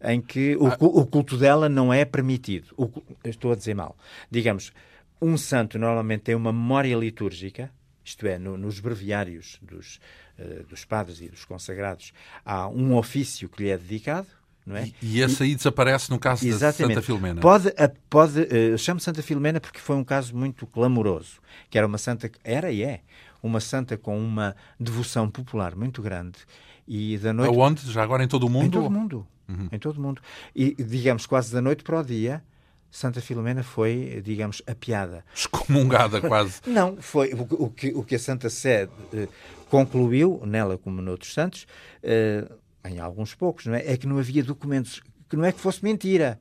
em 0.00 0.20
que 0.20 0.56
o, 0.56 0.68
ah. 0.68 0.76
o 0.78 1.06
culto 1.06 1.36
dela 1.36 1.68
não 1.68 1.92
é 1.92 2.04
permitido. 2.04 2.68
O, 2.76 2.88
estou 3.24 3.50
a 3.50 3.56
dizer 3.56 3.74
mal. 3.74 3.96
Digamos, 4.30 4.72
um 5.20 5.36
santo 5.36 5.78
normalmente 5.78 6.22
tem 6.22 6.34
uma 6.34 6.52
memória 6.52 6.94
litúrgica, 6.94 7.72
isto 8.04 8.26
é, 8.26 8.38
no, 8.38 8.56
nos 8.56 8.78
breviários 8.78 9.58
dos, 9.60 9.98
uh, 10.38 10.62
dos 10.64 10.84
padres 10.84 11.20
e 11.20 11.28
dos 11.28 11.44
consagrados, 11.44 12.12
há 12.44 12.68
um 12.68 12.94
ofício 12.96 13.48
que 13.48 13.64
lhe 13.64 13.70
é 13.70 13.76
dedicado, 13.76 14.28
é? 14.76 14.90
E, 15.02 15.20
esse 15.20 15.42
aí 15.42 15.54
desaparece 15.54 16.10
no 16.10 16.18
caso 16.18 16.46
Exatamente. 16.46 16.88
de 16.88 16.94
Santa 16.94 17.02
Filomena. 17.02 17.40
Pode, 17.40 17.72
pode, 18.08 18.40
uh, 18.40 18.78
chamo 18.78 19.00
Santa 19.00 19.22
Filomena 19.22 19.60
porque 19.60 19.78
foi 19.78 19.96
um 19.96 20.04
caso 20.04 20.36
muito 20.36 20.66
clamoroso, 20.66 21.40
que 21.70 21.78
era 21.78 21.86
uma 21.86 21.98
santa, 21.98 22.30
era 22.44 22.70
e 22.70 22.82
é, 22.82 23.00
uma 23.42 23.60
santa 23.60 23.96
com 23.96 24.18
uma 24.18 24.54
devoção 24.78 25.30
popular 25.30 25.74
muito 25.74 26.02
grande. 26.02 26.38
E 26.86 27.18
da 27.18 27.32
noite... 27.32 27.54
Aonde? 27.54 27.92
Já 27.92 28.02
agora 28.02 28.24
em 28.24 28.28
todo 28.28 28.44
o 28.44 28.50
mundo? 28.50 28.66
Em 28.66 28.70
todo 28.70 28.86
o 28.86 28.90
mundo. 28.90 29.26
Uhum. 29.48 29.68
Em 29.70 29.78
todo 29.78 29.98
o 29.98 30.00
mundo. 30.00 30.22
E, 30.54 30.74
digamos, 30.74 31.26
quase 31.26 31.52
da 31.52 31.60
noite 31.60 31.82
para 31.82 32.00
o 32.00 32.04
dia, 32.04 32.42
Santa 32.90 33.20
Filomena 33.20 33.62
foi, 33.62 34.22
digamos, 34.24 34.62
a 34.66 34.74
piada. 34.74 35.24
Excomungada 35.34 36.20
quase. 36.20 36.60
Não, 36.66 36.96
foi 36.96 37.32
o, 37.34 37.64
o, 37.64 37.70
que, 37.70 37.88
o 37.88 38.02
que 38.02 38.14
a 38.14 38.18
Santa 38.18 38.48
Sé 38.48 38.84
uh, 38.86 39.28
concluiu, 39.68 40.42
nela 40.46 40.78
como 40.78 41.02
noutros 41.02 41.32
santos, 41.32 41.66
uh, 42.02 42.54
em 42.84 42.98
alguns 42.98 43.34
poucos, 43.34 43.66
não 43.66 43.74
é? 43.74 43.92
É 43.92 43.96
que 43.96 44.06
não 44.06 44.18
havia 44.18 44.42
documentos, 44.42 45.02
que 45.28 45.36
não 45.36 45.44
é 45.44 45.52
que 45.52 45.60
fosse 45.60 45.84
mentira, 45.84 46.40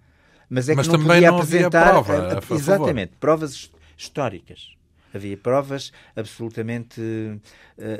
mas 0.49 0.69
é 0.69 0.75
mas 0.75 0.87
que 0.87 0.97
não 0.97 1.03
podia 1.03 1.29
não 1.29 1.37
apresentar 1.37 1.89
prova, 1.89 2.13
a, 2.13 2.33
a, 2.39 2.55
exatamente 2.55 3.13
provas 3.19 3.71
históricas. 3.97 4.75
Havia 5.13 5.37
provas 5.37 5.91
absolutamente 6.15 7.01
uh, 7.01 7.41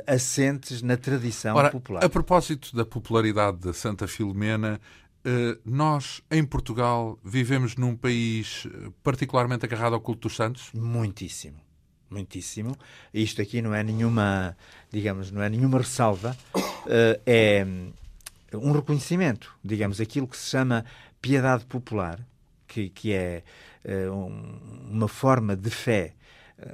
assentes 0.06 0.82
na 0.82 0.96
tradição 0.96 1.56
Ora, 1.56 1.70
popular. 1.70 2.04
A 2.04 2.08
propósito 2.08 2.76
da 2.76 2.84
popularidade 2.84 3.58
da 3.58 3.72
Santa 3.72 4.06
Filomena, 4.06 4.80
uh, 5.24 5.58
nós, 5.64 6.22
em 6.30 6.44
Portugal, 6.44 7.18
vivemos 7.24 7.76
num 7.76 7.96
país 7.96 8.66
eh, 8.66 8.90
particularmente 9.02 9.64
agarrado 9.64 9.94
ao 9.94 10.00
culto 10.00 10.28
dos 10.28 10.36
santos? 10.36 10.70
Muitíssimo. 10.74 11.56
Muitíssimo. 12.10 12.76
Isto 13.12 13.42
aqui 13.42 13.60
não 13.60 13.74
é 13.74 13.82
nenhuma, 13.82 14.56
digamos, 14.90 15.30
não 15.30 15.42
é 15.42 15.48
nenhuma 15.48 15.78
ressalva. 15.78 16.36
Uh, 16.54 17.20
é 17.26 17.66
um 18.54 18.72
reconhecimento, 18.72 19.54
digamos, 19.64 20.00
aquilo 20.00 20.26
que 20.26 20.36
se 20.36 20.50
chama 20.50 20.84
piedade 21.20 21.64
popular, 21.66 22.20
que, 22.66 22.88
que 22.88 23.12
é 23.12 23.42
um, 24.10 24.88
uma 24.90 25.08
forma 25.08 25.56
de 25.56 25.70
fé 25.70 26.14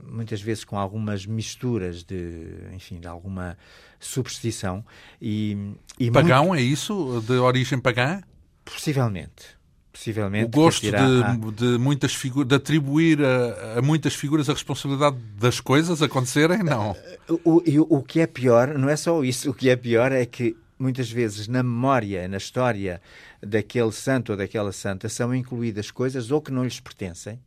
muitas 0.02 0.40
vezes 0.40 0.64
com 0.64 0.78
algumas 0.78 1.26
misturas 1.26 2.02
de, 2.02 2.57
enfim, 2.73 2.99
de 2.99 3.07
alguma 3.07 3.57
superstição. 4.00 4.85
E, 5.21 5.75
e 5.99 6.11
pagão 6.11 6.49
muito... 6.49 6.61
é 6.61 6.62
isso? 6.62 7.23
De 7.26 7.35
origem 7.35 7.78
pagã? 7.78 8.23
Possivelmente. 8.64 9.54
Possivelmente. 9.93 10.47
O 10.47 10.49
gosto 10.49 10.81
de, 10.81 10.97
a... 10.97 11.37
de, 11.54 11.78
muitas 11.78 12.14
figuras, 12.14 12.49
de 12.49 12.54
atribuir 12.54 13.21
a, 13.23 13.78
a, 13.78 13.83
muitas 13.83 14.14
figuras 14.14 14.49
a 14.49 14.52
responsabilidade 14.52 15.16
das 15.38 15.61
coisas 15.61 16.02
acontecerem? 16.02 16.62
Não. 16.62 16.97
O, 17.28 17.62
o, 17.62 17.99
o 17.99 18.02
que 18.02 18.21
é 18.21 18.26
pior, 18.26 18.76
não 18.76 18.88
é 18.88 18.97
só 18.97 19.23
isso, 19.23 19.50
o 19.50 19.54
que 19.54 19.69
é 19.69 19.76
pior 19.76 20.11
é 20.11 20.26
que 20.26 20.57
muitas 20.78 21.11
vezes 21.11 21.49
na 21.49 21.62
memória, 21.62 22.26
na 22.28 22.37
história 22.37 23.00
daquele 23.40 23.93
santo 23.93 24.33
ou 24.33 24.38
daquela 24.38 24.73
santa, 24.73 25.09
são 25.09 25.35
incluídas 25.35 25.90
coisas 25.90 26.31
ou 26.31 26.40
que 26.40 26.52
não 26.52 26.64
lhes 26.64 26.81
pertencem 26.81 27.40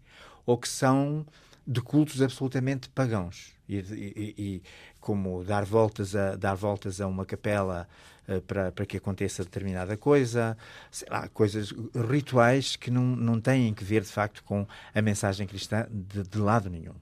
ou 0.45 0.57
que 0.57 0.67
são 0.67 1.25
de 1.67 1.81
cultos 1.81 2.21
absolutamente 2.21 2.87
pagãos. 2.89 3.53
E, 3.67 3.79
e, 3.79 4.35
e 4.37 4.63
como 5.01 5.43
dar 5.43 5.65
voltas 5.65 6.15
a, 6.15 6.37
dar 6.37 6.55
voltas 6.55 7.01
a 7.01 7.07
uma 7.07 7.25
capela 7.25 7.87
uh, 8.29 8.41
para, 8.41 8.71
para 8.71 8.85
que 8.85 8.95
aconteça 8.95 9.43
determinada 9.43 9.97
coisa, 9.97 10.57
sei 10.89 11.07
lá, 11.09 11.27
coisas, 11.27 11.73
rituais 12.09 12.77
que 12.77 12.89
não, 12.89 13.03
não 13.03 13.41
têm 13.41 13.73
que 13.73 13.83
ver 13.83 14.01
de 14.03 14.07
facto 14.07 14.41
com 14.45 14.65
a 14.95 15.01
mensagem 15.01 15.45
cristã 15.45 15.85
de, 15.91 16.23
de 16.23 16.37
lado 16.37 16.69
nenhum. 16.69 16.95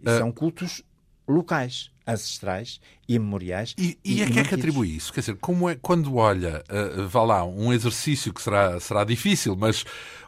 Uh, 0.00 0.18
são 0.18 0.32
cultos 0.32 0.82
locais, 1.28 1.90
ancestrais 2.08 2.80
e 3.06 3.18
memoriais. 3.18 3.74
E, 3.76 3.98
e, 4.02 4.18
e 4.18 4.22
a 4.22 4.26
quem 4.26 4.38
é 4.38 4.44
que 4.44 4.54
atribui 4.54 4.96
isso? 4.96 5.12
Quer 5.12 5.20
dizer, 5.20 5.36
como 5.36 5.68
é, 5.68 5.76
quando 5.76 6.16
olha, 6.16 6.64
uh, 6.70 7.06
vá 7.06 7.22
lá, 7.22 7.44
um 7.44 7.72
exercício 7.72 8.32
que 8.32 8.40
será, 8.40 8.80
será 8.80 9.04
difícil, 9.04 9.54
mas 9.54 9.84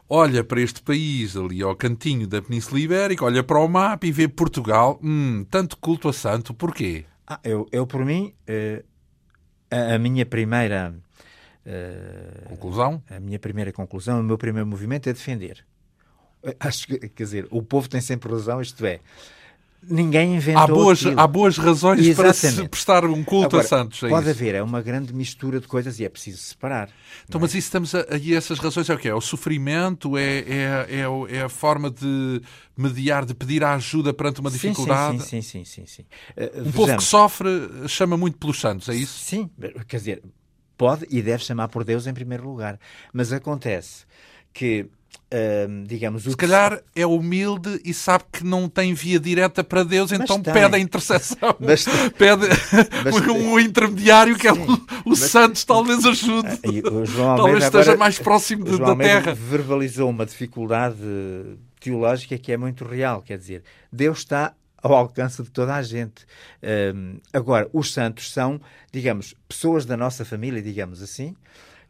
olha 0.07 0.43
para 0.43 0.61
este 0.61 0.81
país 0.81 1.35
ali 1.35 1.63
ao 1.63 1.75
cantinho 1.75 2.27
da 2.27 2.41
Península 2.41 2.79
Ibérica, 2.79 3.25
olha 3.25 3.43
para 3.43 3.59
o 3.59 3.67
mapa 3.67 4.05
e 4.05 4.11
vê 4.11 4.27
Portugal, 4.27 4.99
hum, 5.03 5.43
tanto 5.49 5.75
culto 5.77 6.07
a 6.07 6.13
santo, 6.13 6.53
porquê? 6.53 7.05
Ah, 7.25 7.39
eu, 7.43 7.67
eu, 7.71 7.87
por 7.87 8.05
mim, 8.05 8.33
uh, 8.47 8.83
a, 9.71 9.95
a, 9.95 9.99
minha 9.99 10.25
primeira... 10.25 10.93
Uh, 11.65 12.49
conclusão? 12.49 13.01
A 13.09 13.19
minha 13.19 13.39
primeira 13.39 13.71
conclusão, 13.71 14.19
o 14.19 14.23
meu 14.23 14.37
primeiro 14.37 14.67
movimento 14.67 15.09
é 15.09 15.13
defender. 15.13 15.65
Acho 16.59 16.87
que, 16.87 16.97
quer 17.09 17.23
dizer, 17.23 17.47
o 17.51 17.61
povo 17.61 17.87
tem 17.87 18.01
sempre 18.01 18.31
razão, 18.31 18.59
isto 18.61 18.83
é, 18.83 18.99
Ninguém 19.83 20.35
inventou 20.35 20.61
há 20.61 20.67
boas, 20.67 21.05
há 21.05 21.27
boas 21.27 21.57
razões 21.57 22.05
Exatamente. 22.05 22.39
para 22.39 22.63
se 22.63 22.67
prestar 22.67 23.05
um 23.05 23.23
culto 23.23 23.55
Agora, 23.55 23.63
a 23.63 23.67
santos. 23.67 24.03
É 24.03 24.09
pode 24.09 24.29
isso. 24.29 24.39
haver, 24.39 24.55
é 24.55 24.61
uma 24.61 24.79
grande 24.79 25.11
mistura 25.11 25.59
de 25.59 25.67
coisas 25.67 25.99
e 25.99 26.05
é 26.05 26.09
preciso 26.09 26.37
separar. 26.37 26.89
Então, 27.27 27.39
é? 27.39 27.41
mas 27.41 27.51
isso 27.55 27.65
estamos 27.67 27.95
a, 27.95 28.05
e 28.21 28.35
essas 28.35 28.59
razões 28.59 28.87
é 28.89 28.93
o 28.93 28.97
quê? 28.97 29.09
É 29.09 29.15
o 29.15 29.21
sofrimento? 29.21 30.17
É, 30.17 30.39
é, 30.39 30.87
é, 30.87 31.35
é, 31.35 31.41
a 31.41 31.49
forma 31.49 31.89
de 31.89 32.41
mediar, 32.77 33.25
de 33.25 33.33
pedir 33.33 33.63
a 33.63 33.73
ajuda 33.73 34.13
perante 34.13 34.39
uma 34.39 34.51
dificuldade? 34.51 35.23
Sim, 35.23 35.41
sim, 35.41 35.63
sim. 35.63 35.65
sim, 35.65 35.85
sim, 35.87 36.03
sim. 36.03 36.05
Uh, 36.37 36.67
um 36.67 36.71
povo 36.71 36.95
que 36.95 37.03
sofre 37.03 37.49
chama 37.87 38.15
muito 38.15 38.37
pelos 38.37 38.59
santos, 38.59 38.87
é 38.87 38.93
isso? 38.93 39.17
Sim, 39.17 39.49
quer 39.87 39.97
dizer, 39.97 40.23
pode 40.77 41.07
e 41.09 41.23
deve 41.23 41.43
chamar 41.43 41.69
por 41.69 41.83
Deus 41.83 42.05
em 42.05 42.13
primeiro 42.13 42.47
lugar. 42.47 42.79
Mas 43.11 43.33
acontece 43.33 44.05
que 44.53 44.87
Uh, 45.33 45.87
digamos, 45.87 46.23
Se 46.23 46.35
calhar 46.35 46.83
é 46.93 47.05
humilde 47.05 47.79
e 47.85 47.93
sabe 47.93 48.25
que 48.33 48.43
não 48.43 48.67
tem 48.67 48.93
via 48.93 49.17
direta 49.17 49.63
para 49.63 49.81
Deus, 49.81 50.11
então 50.11 50.41
pede 50.41 50.75
a 50.75 50.79
intercessão. 50.79 51.55
Mas 51.57 51.85
pede 52.17 52.47
mas 53.05 53.15
um, 53.29 53.57
intermediário 53.57 54.35
que 54.35 54.51
Sim, 54.51 54.59
é 54.59 55.07
o, 55.07 55.11
o 55.11 55.15
Santos, 55.15 55.63
talvez 55.63 56.05
ajude. 56.05 56.49
Uh, 56.55 57.05
talvez 57.15 57.63
esteja 57.63 57.95
mais 57.95 58.19
próximo 58.19 58.65
de, 58.65 58.77
da 58.77 58.93
terra. 58.93 59.33
verbalizou 59.33 60.09
uma 60.09 60.25
dificuldade 60.25 60.97
teológica 61.79 62.37
que 62.37 62.51
é 62.51 62.57
muito 62.57 62.83
real. 62.83 63.21
Quer 63.21 63.37
dizer, 63.37 63.63
Deus 63.89 64.19
está 64.19 64.53
ao 64.83 64.93
alcance 64.93 65.41
de 65.41 65.49
toda 65.49 65.75
a 65.75 65.81
gente. 65.81 66.25
Uh, 66.61 67.21
agora, 67.31 67.69
os 67.71 67.93
santos 67.93 68.33
são, 68.33 68.59
digamos, 68.91 69.33
pessoas 69.47 69.85
da 69.85 69.95
nossa 69.95 70.25
família, 70.25 70.61
digamos 70.61 71.01
assim, 71.01 71.35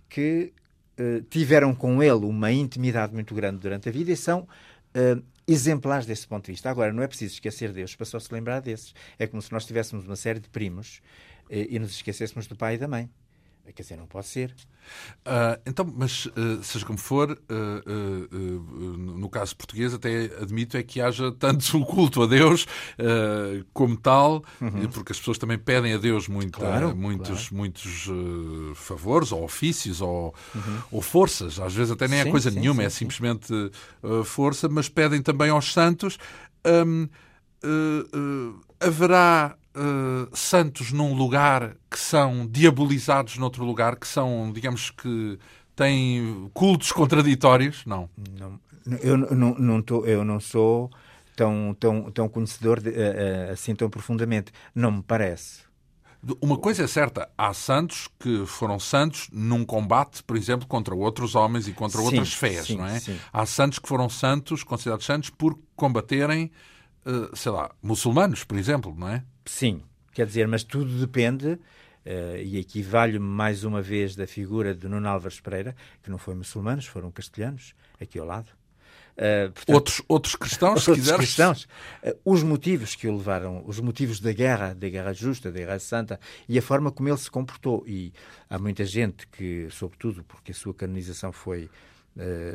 que 0.07 0.53
eh, 1.01 1.23
tiveram 1.31 1.73
com 1.73 2.03
ele 2.03 2.25
uma 2.25 2.51
intimidade 2.51 3.11
muito 3.11 3.33
grande 3.33 3.57
durante 3.57 3.89
a 3.89 3.91
vida 3.91 4.11
e 4.11 4.15
são 4.15 4.41
uh, 4.41 5.23
exemplares 5.47 6.05
desse 6.05 6.27
ponto 6.27 6.45
de 6.45 6.51
vista. 6.51 6.69
Agora, 6.69 6.93
não 6.93 7.01
é 7.01 7.07
preciso 7.07 7.33
esquecer 7.33 7.73
Deus 7.73 7.95
para 7.95 8.05
só 8.05 8.19
se 8.19 8.31
lembrar 8.31 8.59
desses. 8.59 8.93
É 9.17 9.25
como 9.25 9.41
se 9.41 9.51
nós 9.51 9.65
tivéssemos 9.65 10.05
uma 10.05 10.15
série 10.15 10.39
de 10.39 10.47
primos 10.47 11.01
uh, 11.49 11.53
e 11.53 11.79
nos 11.79 11.89
esquecêssemos 11.89 12.45
do 12.45 12.55
pai 12.55 12.75
e 12.75 12.77
da 12.77 12.87
mãe. 12.87 13.09
Quer 13.73 13.83
dizer, 13.83 13.95
não 13.95 14.05
pode 14.07 14.27
ser. 14.27 14.53
Uh, 15.25 15.61
então, 15.65 15.91
mas 15.95 16.25
uh, 16.25 16.61
seja 16.63 16.85
como 16.85 16.97
for, 16.97 17.31
uh, 17.31 18.37
no 18.97 19.29
caso 19.29 19.55
português, 19.55 19.93
até 19.93 20.25
admito 20.41 20.75
é 20.75 20.83
que 20.83 20.99
haja 20.99 21.31
tanto 21.31 21.77
o 21.77 21.85
culto 21.85 22.23
a 22.23 22.27
Deus 22.27 22.65
como 23.73 23.95
tal, 23.95 24.43
uhum. 24.59 24.87
porque 24.91 25.11
as 25.11 25.19
pessoas 25.19 25.37
também 25.37 25.57
pedem 25.57 25.93
a 25.93 25.97
Deus 25.97 26.27
claro, 26.51 26.95
muitos, 26.95 27.27
claro. 27.49 27.55
muitos 27.55 28.09
favores, 28.75 29.31
ou 29.31 29.43
ofícios, 29.43 30.01
ou, 30.01 30.33
uhum. 30.53 30.81
ou, 30.91 31.01
forças. 31.01 31.59
Às 31.59 31.73
vezes 31.73 31.91
até 31.91 32.07
nem 32.07 32.19
é 32.19 32.23
sim, 32.23 32.29
é 32.29 32.31
coisa 32.31 32.51
sim, 32.51 32.59
nenhuma, 32.59 32.81
sim, 32.81 32.87
é 32.87 32.89
simplesmente 32.89 33.53
força, 34.25 34.67
mas 34.67 34.89
pedem 34.89 35.21
também 35.21 35.49
aos 35.49 35.71
santos. 35.71 36.17
Um, 36.65 37.07
haverá 38.79 39.55
uh, 39.75 40.35
santos 40.35 40.91
num 40.91 41.13
lugar 41.13 41.75
que 41.89 41.99
são 41.99 42.47
diabolizados 42.47 43.37
noutro 43.37 43.63
lugar, 43.65 43.95
que 43.95 44.07
são, 44.07 44.51
digamos 44.53 44.89
que 44.89 45.37
têm 45.75 46.49
cultos 46.53 46.91
contraditórios? 46.91 47.85
Não. 47.85 48.09
não 48.39 48.59
eu, 49.01 49.17
não, 49.17 49.53
não 49.55 49.81
tô, 49.81 50.05
eu 50.05 50.25
não 50.25 50.39
sou 50.39 50.89
tão, 51.35 51.75
tão, 51.79 52.11
tão 52.11 52.29
conhecedor 52.29 52.79
de, 52.79 52.89
uh, 52.89 52.93
uh, 52.93 53.51
assim 53.51 53.75
tão 53.75 53.89
profundamente. 53.89 54.51
Não 54.73 54.91
me 54.91 55.03
parece. 55.03 55.61
Uma 56.39 56.55
coisa 56.55 56.83
é 56.83 56.87
certa, 56.87 57.27
há 57.35 57.51
santos 57.51 58.07
que 58.19 58.45
foram 58.45 58.79
santos 58.79 59.27
num 59.31 59.65
combate, 59.65 60.21
por 60.21 60.37
exemplo, 60.37 60.67
contra 60.67 60.93
outros 60.93 61.33
homens 61.33 61.67
e 61.67 61.73
contra 61.73 61.97
sim, 61.99 62.05
outras 62.05 62.33
fés, 62.33 62.67
sim, 62.67 62.77
não 62.77 62.85
é? 62.85 62.99
Sim. 62.99 63.17
Há 63.33 63.43
santos 63.47 63.79
que 63.79 63.87
foram 63.87 64.07
santos, 64.07 64.63
considerados 64.63 65.03
santos, 65.03 65.31
por 65.31 65.57
combaterem, 65.75 66.51
sei 67.33 67.51
lá, 67.51 67.71
muçulmanos, 67.81 68.43
por 68.43 68.55
exemplo, 68.55 68.93
não 68.95 69.07
é? 69.07 69.23
Sim, 69.45 69.81
quer 70.13 70.25
dizer, 70.25 70.47
mas 70.47 70.63
tudo 70.63 70.99
depende, 70.99 71.47
uh, 71.53 72.37
e 72.43 72.59
aqui 72.59 72.81
valho 72.81 73.19
mais 73.19 73.63
uma 73.63 73.81
vez 73.81 74.15
da 74.15 74.27
figura 74.27 74.73
de 74.73 74.87
Nuno 74.87 75.07
Álvares 75.07 75.39
Pereira, 75.39 75.75
que 76.03 76.09
não 76.09 76.17
foi 76.17 76.35
muçulmanos, 76.35 76.85
foram 76.85 77.11
castelhanos, 77.11 77.73
aqui 77.99 78.19
ao 78.19 78.25
lado. 78.25 78.47
Uh, 79.11 79.51
portanto, 79.51 79.75
outros, 79.75 80.01
outros 80.07 80.35
cristãos, 80.35 80.83
se 80.83 80.89
outros 80.89 81.05
quiseres. 81.05 81.25
cristãos. 81.25 81.63
Uh, 82.03 82.17
os 82.23 82.43
motivos 82.43 82.95
que 82.95 83.07
o 83.07 83.15
levaram, 83.17 83.63
os 83.65 83.79
motivos 83.79 84.19
da 84.19 84.31
guerra, 84.31 84.73
da 84.73 84.89
guerra 84.89 85.13
justa, 85.13 85.51
da 85.51 85.59
guerra 85.59 85.79
santa, 85.79 86.19
e 86.47 86.57
a 86.57 86.61
forma 86.61 86.91
como 86.91 87.09
ele 87.09 87.17
se 87.17 87.29
comportou. 87.29 87.83
E 87.85 88.13
há 88.49 88.57
muita 88.57 88.85
gente 88.85 89.27
que, 89.27 89.67
sobretudo 89.69 90.23
porque 90.23 90.51
a 90.51 90.55
sua 90.55 90.73
canonização 90.73 91.31
foi 91.31 91.69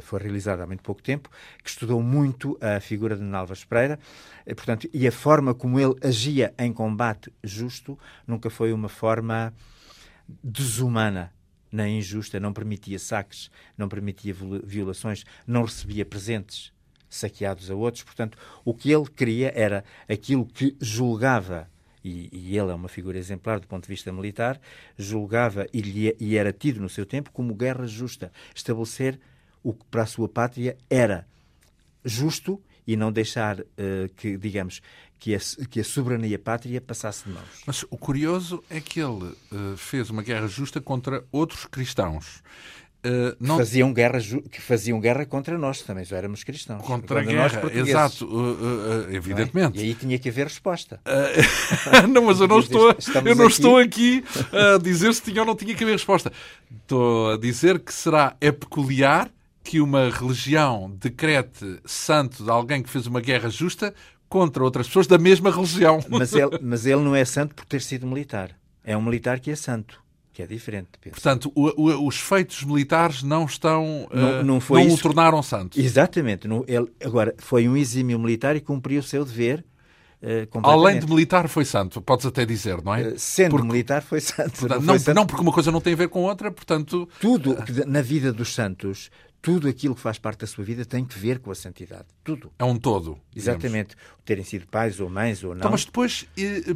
foi 0.02 0.20
realizada 0.20 0.64
há 0.64 0.66
muito 0.66 0.82
pouco 0.82 1.02
tempo, 1.02 1.30
que 1.62 1.70
estudou 1.70 2.02
muito 2.02 2.58
a 2.60 2.80
figura 2.80 3.16
de 3.16 3.22
Nalvas 3.22 3.64
Pereira, 3.64 3.98
eh, 4.44 4.54
portanto, 4.54 4.88
e 4.92 5.06
a 5.06 5.12
forma 5.12 5.54
como 5.54 5.80
ele 5.80 5.94
agia 6.02 6.54
em 6.58 6.72
combate 6.72 7.32
justo 7.42 7.98
nunca 8.26 8.50
foi 8.50 8.72
uma 8.72 8.88
forma 8.88 9.52
desumana 10.42 11.32
nem 11.70 11.98
injusta, 11.98 12.40
não 12.40 12.52
permitia 12.52 12.98
saques, 12.98 13.50
não 13.76 13.88
permitia 13.88 14.34
violações, 14.64 15.24
não 15.46 15.64
recebia 15.64 16.04
presentes 16.04 16.72
saqueados 17.08 17.70
a 17.70 17.74
outros. 17.74 18.02
Portanto, 18.02 18.38
o 18.64 18.72
que 18.72 18.90
ele 18.90 19.06
queria 19.06 19.52
era 19.54 19.84
aquilo 20.08 20.46
que 20.46 20.76
julgava 20.80 21.68
e, 22.02 22.28
e, 22.32 22.56
ele 22.56 22.70
é 22.70 22.74
uma 22.74 22.88
figura 22.88 23.18
exemplar 23.18 23.58
do 23.58 23.66
ponto 23.66 23.82
de 23.82 23.88
vista 23.88 24.12
militar, 24.12 24.60
julgava 24.96 25.66
e, 25.74 26.14
e, 26.20 26.36
era 26.36 26.52
tido 26.52 26.80
no 26.80 26.88
seu 26.88 27.04
tempo 27.04 27.32
como 27.32 27.52
guerra 27.52 27.84
justa, 27.84 28.30
estabelecer 28.54 29.18
o 29.62 29.72
que 29.72 29.84
para 29.90 30.02
a 30.02 30.06
sua 30.06 30.28
pátria 30.28 30.76
era 30.88 31.26
justo 32.04 32.60
e 32.86 32.96
não 32.96 33.10
deixar 33.10 33.60
uh, 33.60 33.64
que, 34.16 34.36
digamos, 34.36 34.80
que 35.18 35.34
a, 35.34 35.38
que 35.68 35.80
a 35.80 35.84
soberania 35.84 36.38
pátria 36.38 36.80
passasse 36.80 37.24
de 37.24 37.30
mãos. 37.30 37.62
Mas 37.66 37.84
o 37.90 37.96
curioso 37.96 38.62
é 38.70 38.80
que 38.80 39.00
ele 39.00 39.24
uh, 39.24 39.76
fez 39.76 40.08
uma 40.10 40.22
guerra 40.22 40.46
justa 40.46 40.80
contra 40.80 41.24
outros 41.32 41.64
cristãos. 41.64 42.42
Uh, 43.04 43.36
não... 43.38 43.58
faziam 43.58 43.92
guerra, 43.92 44.18
que 44.50 44.60
faziam 44.60 44.98
guerra 44.98 45.24
contra 45.24 45.56
nós, 45.56 45.82
também 45.82 46.04
já 46.04 46.16
éramos 46.16 46.42
cristãos. 46.42 46.82
Contra, 46.82 47.20
a 47.20 47.22
guerra, 47.22 47.70
exato, 47.72 48.24
uh, 48.24 49.06
uh, 49.08 49.14
evidentemente. 49.14 49.78
É? 49.78 49.82
E 49.82 49.84
aí 49.86 49.94
tinha 49.94 50.18
que 50.18 50.28
haver 50.28 50.46
resposta. 50.46 51.00
não, 52.12 52.24
mas 52.24 52.40
eu 52.40 52.48
não, 52.48 52.58
estou, 52.58 52.90
eu 53.24 53.36
não 53.36 53.44
aqui... 53.44 53.52
estou 53.52 53.78
aqui 53.78 54.24
a 54.52 54.78
dizer 54.78 55.14
se 55.14 55.22
tinha 55.22 55.40
ou 55.40 55.46
não 55.46 55.54
tinha 55.54 55.74
que 55.74 55.84
haver 55.84 55.92
resposta. 55.92 56.32
Estou 56.82 57.32
a 57.32 57.36
dizer 57.36 57.78
que 57.78 57.92
será, 57.92 58.36
é 58.40 58.50
peculiar 58.50 59.30
que 59.66 59.80
uma 59.80 60.08
religião 60.08 60.88
decrete 61.00 61.80
santo 61.84 62.44
de 62.44 62.50
alguém 62.50 62.80
que 62.80 62.88
fez 62.88 63.08
uma 63.08 63.20
guerra 63.20 63.50
justa 63.50 63.92
contra 64.28 64.62
outras 64.62 64.86
pessoas 64.86 65.08
da 65.08 65.18
mesma 65.18 65.50
religião. 65.50 65.98
Mas 66.08 66.32
ele, 66.32 66.58
mas 66.62 66.86
ele 66.86 67.02
não 67.02 67.16
é 67.16 67.24
santo 67.24 67.52
por 67.52 67.64
ter 67.64 67.82
sido 67.82 68.06
militar. 68.06 68.56
É 68.84 68.96
um 68.96 69.02
militar 69.02 69.40
que 69.40 69.50
é 69.50 69.56
santo. 69.56 70.00
Que 70.32 70.42
é 70.42 70.46
diferente. 70.46 70.90
Penso. 71.00 71.14
Portanto, 71.14 71.50
o, 71.52 71.82
o, 71.82 72.06
os 72.06 72.20
feitos 72.20 72.62
militares 72.62 73.24
não 73.24 73.44
estão. 73.44 74.06
Não, 74.12 74.44
não, 74.44 74.60
foi 74.60 74.84
não 74.84 74.94
o 74.94 74.98
tornaram 74.98 75.42
santo. 75.42 75.80
Exatamente. 75.80 76.46
ele, 76.68 76.86
agora, 77.02 77.34
foi 77.38 77.66
um 77.66 77.76
exímio 77.76 78.18
militar 78.18 78.54
e 78.54 78.60
cumpriu 78.60 79.00
o 79.00 79.02
seu 79.02 79.24
dever 79.24 79.64
Uh, 80.22 80.48
Além 80.62 80.98
de 80.98 81.06
militar, 81.06 81.46
foi 81.46 81.64
santo, 81.64 82.00
podes 82.00 82.24
até 82.24 82.46
dizer, 82.46 82.82
não 82.82 82.94
é? 82.94 83.08
Uh, 83.08 83.14
sendo 83.18 83.50
porque, 83.50 83.66
militar, 83.66 84.02
foi 84.02 84.20
santo. 84.20 84.60
Portanto, 84.60 84.80
não, 84.80 84.86
não, 84.86 84.94
foi 84.94 84.98
santo. 84.98 85.14
não, 85.14 85.26
porque 85.26 85.42
uma 85.42 85.52
coisa 85.52 85.70
não 85.70 85.80
tem 85.80 85.92
a 85.92 85.96
ver 85.96 86.08
com 86.08 86.22
outra, 86.22 86.50
portanto. 86.50 87.08
Tudo 87.20 87.56
na 87.86 88.00
vida 88.00 88.32
dos 88.32 88.54
santos, 88.54 89.10
tudo 89.46 89.68
aquilo 89.68 89.94
que 89.94 90.00
faz 90.00 90.18
parte 90.18 90.40
da 90.40 90.46
sua 90.48 90.64
vida 90.64 90.84
tem 90.84 91.04
que 91.04 91.16
ver 91.16 91.38
com 91.38 91.52
a 91.52 91.54
santidade. 91.54 92.06
Tudo. 92.24 92.50
É 92.58 92.64
um 92.64 92.76
todo. 92.76 93.16
Digamos. 93.32 93.62
Exatamente. 93.62 93.94
Terem 94.24 94.42
sido 94.42 94.66
pais 94.66 94.98
ou 94.98 95.08
mães 95.08 95.44
ou 95.44 95.50
não. 95.50 95.58
Então, 95.58 95.70
mas 95.70 95.84
depois, 95.84 96.26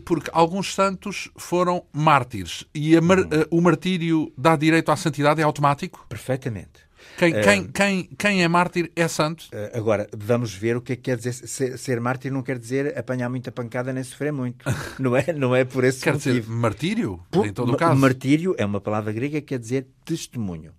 porque 0.04 0.30
alguns 0.32 0.72
santos 0.72 1.28
foram 1.36 1.84
mártires 1.92 2.64
e 2.72 2.96
a, 2.96 3.00
hum. 3.00 3.06
o 3.50 3.60
martírio 3.60 4.32
dá 4.38 4.54
direito 4.54 4.92
à 4.92 4.94
santidade, 4.94 5.40
é 5.40 5.42
automático? 5.42 6.06
Perfeitamente. 6.08 6.88
Quem, 7.18 7.32
quem, 7.42 7.66
quem, 7.66 8.04
quem 8.16 8.44
é 8.44 8.46
mártir 8.46 8.92
é 8.94 9.08
santo. 9.08 9.46
Agora, 9.74 10.08
vamos 10.16 10.54
ver 10.54 10.76
o 10.76 10.80
que 10.80 10.92
é 10.92 10.96
que 10.96 11.02
quer 11.02 11.16
dizer. 11.16 11.32
Ser, 11.32 11.76
ser 11.76 12.00
mártir 12.00 12.30
não 12.30 12.40
quer 12.40 12.56
dizer 12.56 12.96
apanhar 12.96 13.28
muita 13.28 13.50
pancada 13.50 13.92
nem 13.92 14.04
sofrer 14.04 14.32
muito. 14.32 14.64
Não 14.96 15.16
é, 15.16 15.32
não 15.32 15.56
é 15.56 15.64
por 15.64 15.82
esse 15.82 16.00
quer 16.00 16.12
motivo. 16.12 16.34
Quer 16.34 16.40
dizer 16.42 16.52
martírio, 16.52 17.20
por, 17.32 17.46
em 17.46 17.52
todo 17.52 17.72
o 17.72 17.76
caso. 17.76 17.96
Martírio 17.96 18.54
é 18.56 18.64
uma 18.64 18.80
palavra 18.80 19.12
grega 19.12 19.40
que 19.40 19.48
quer 19.48 19.58
dizer 19.58 19.88
testemunho. 20.04 20.72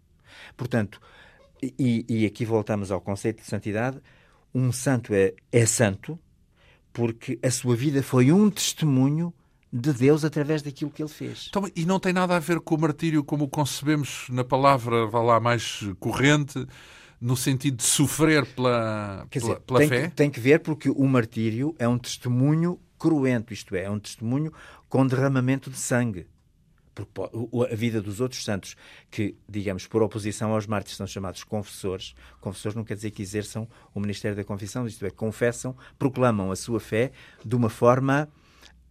Portanto, 0.55 1.01
e, 1.61 2.05
e 2.07 2.25
aqui 2.25 2.45
voltamos 2.45 2.91
ao 2.91 3.01
conceito 3.01 3.41
de 3.41 3.47
santidade. 3.47 3.99
Um 4.53 4.71
santo 4.71 5.13
é, 5.13 5.33
é 5.51 5.65
santo 5.65 6.19
porque 6.93 7.39
a 7.41 7.49
sua 7.49 7.75
vida 7.75 8.03
foi 8.03 8.31
um 8.31 8.49
testemunho 8.49 9.33
de 9.71 9.93
Deus 9.93 10.25
através 10.25 10.61
daquilo 10.61 10.91
que 10.91 11.01
ele 11.01 11.09
fez. 11.09 11.47
Então, 11.49 11.69
e 11.75 11.85
não 11.85 11.99
tem 11.99 12.11
nada 12.11 12.35
a 12.35 12.39
ver 12.39 12.59
com 12.59 12.75
o 12.75 12.81
martírio 12.81 13.23
como 13.23 13.45
o 13.45 13.47
concebemos 13.47 14.27
na 14.29 14.43
palavra, 14.43 15.07
vá 15.07 15.21
lá, 15.21 15.39
mais 15.39 15.81
corrente, 15.99 16.65
no 17.19 17.37
sentido 17.37 17.77
de 17.77 17.83
sofrer 17.83 18.45
pela, 18.45 19.25
Quer 19.29 19.39
dizer, 19.39 19.59
pela, 19.59 19.61
pela 19.61 19.79
tem 19.79 19.87
fé? 19.87 20.07
Que, 20.09 20.15
tem 20.15 20.29
que 20.29 20.39
ver 20.39 20.59
porque 20.59 20.89
o 20.89 21.07
martírio 21.07 21.73
é 21.79 21.87
um 21.87 21.97
testemunho 21.97 22.79
cruento, 22.99 23.53
isto 23.53 23.75
é, 23.75 23.83
é 23.83 23.89
um 23.89 23.99
testemunho 23.99 24.51
com 24.89 25.07
derramamento 25.07 25.69
de 25.69 25.77
sangue. 25.77 26.27
Porque 26.93 27.21
a 27.71 27.75
vida 27.75 28.01
dos 28.01 28.19
outros 28.19 28.43
santos, 28.43 28.75
que, 29.09 29.35
digamos, 29.47 29.87
por 29.87 30.03
oposição 30.03 30.51
aos 30.51 30.67
mártires, 30.67 30.97
são 30.97 31.07
chamados 31.07 31.43
confessores. 31.43 32.13
Confessores 32.39 32.75
não 32.75 32.83
quer 32.83 32.95
dizer 32.95 33.11
que 33.11 33.21
exerçam 33.21 33.67
o 33.93 33.99
ministério 33.99 34.35
da 34.35 34.43
confissão, 34.43 34.85
isto 34.85 35.05
é, 35.05 35.09
confessam, 35.09 35.75
proclamam 35.97 36.51
a 36.51 36.55
sua 36.55 36.79
fé 36.79 37.11
de 37.45 37.55
uma 37.55 37.69
forma 37.69 38.27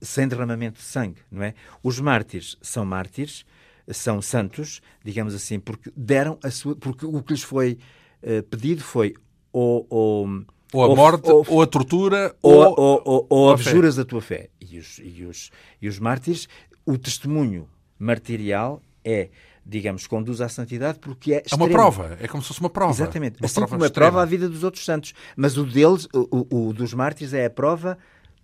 sem 0.00 0.26
derramamento 0.26 0.78
de 0.78 0.84
sangue, 0.84 1.20
não 1.30 1.42
é? 1.42 1.54
Os 1.82 2.00
mártires 2.00 2.56
são 2.62 2.84
mártires, 2.84 3.44
são 3.92 4.22
santos, 4.22 4.80
digamos 5.04 5.34
assim, 5.34 5.60
porque 5.60 5.92
deram 5.96 6.38
a 6.42 6.50
sua, 6.50 6.74
porque 6.74 7.04
o 7.04 7.22
que 7.22 7.32
lhes 7.34 7.42
foi 7.42 7.78
uh, 8.22 8.42
pedido 8.44 8.82
foi 8.82 9.14
ou, 9.52 9.86
ou, 9.90 10.26
ou 10.72 10.84
a 10.84 10.86
ou, 10.86 10.96
morte, 10.96 11.30
ou, 11.30 11.44
ou, 11.48 11.62
a 11.62 11.66
tortura, 11.66 12.34
ou, 12.42 12.74
ou, 12.78 13.26
ou 13.28 13.50
abjuras 13.50 13.98
a 13.98 14.04
tua 14.04 14.22
fé. 14.22 14.48
E 14.60 14.78
os, 14.78 14.98
e, 14.98 15.24
os, 15.24 15.50
e 15.82 15.88
os 15.88 15.98
mártires, 15.98 16.48
o 16.86 16.96
testemunho 16.96 17.68
martirial 18.00 18.82
é 19.04 19.28
digamos, 19.64 20.06
conduz 20.06 20.40
à 20.40 20.48
santidade 20.48 20.98
porque 20.98 21.34
é 21.34 21.36
extremo. 21.38 21.64
É 21.64 21.66
uma 21.66 21.72
prova, 21.72 22.18
é 22.20 22.26
como 22.26 22.42
se 22.42 22.48
fosse 22.48 22.60
uma 22.60 22.70
prova. 22.70 22.92
Exatamente, 22.92 23.38
uma 23.40 23.46
assim 23.46 23.54
prova 23.54 23.70
como 23.70 23.84
a 23.84 23.90
prova 23.90 24.22
à 24.22 24.24
vida 24.24 24.48
dos 24.48 24.64
outros 24.64 24.84
santos. 24.84 25.14
Mas 25.36 25.56
o 25.56 25.64
deles, 25.64 26.08
o, 26.12 26.46
o, 26.50 26.68
o 26.68 26.72
dos 26.72 26.92
mártires, 26.92 27.32
é 27.32 27.46
a 27.46 27.50
prova 27.50 27.96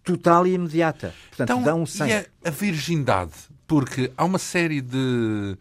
total 0.05 0.47
e 0.47 0.53
imediata. 0.53 1.13
Portanto, 1.29 1.51
então, 1.51 1.63
dá 1.63 1.75
um 1.75 1.85
sangue. 1.85 2.13
E 2.13 2.15
a, 2.15 2.49
a 2.49 2.51
virgindade? 2.51 3.33
Porque 3.67 4.13
há 4.17 4.25
uma 4.25 4.39
série 4.39 4.81
de, 4.81 5.57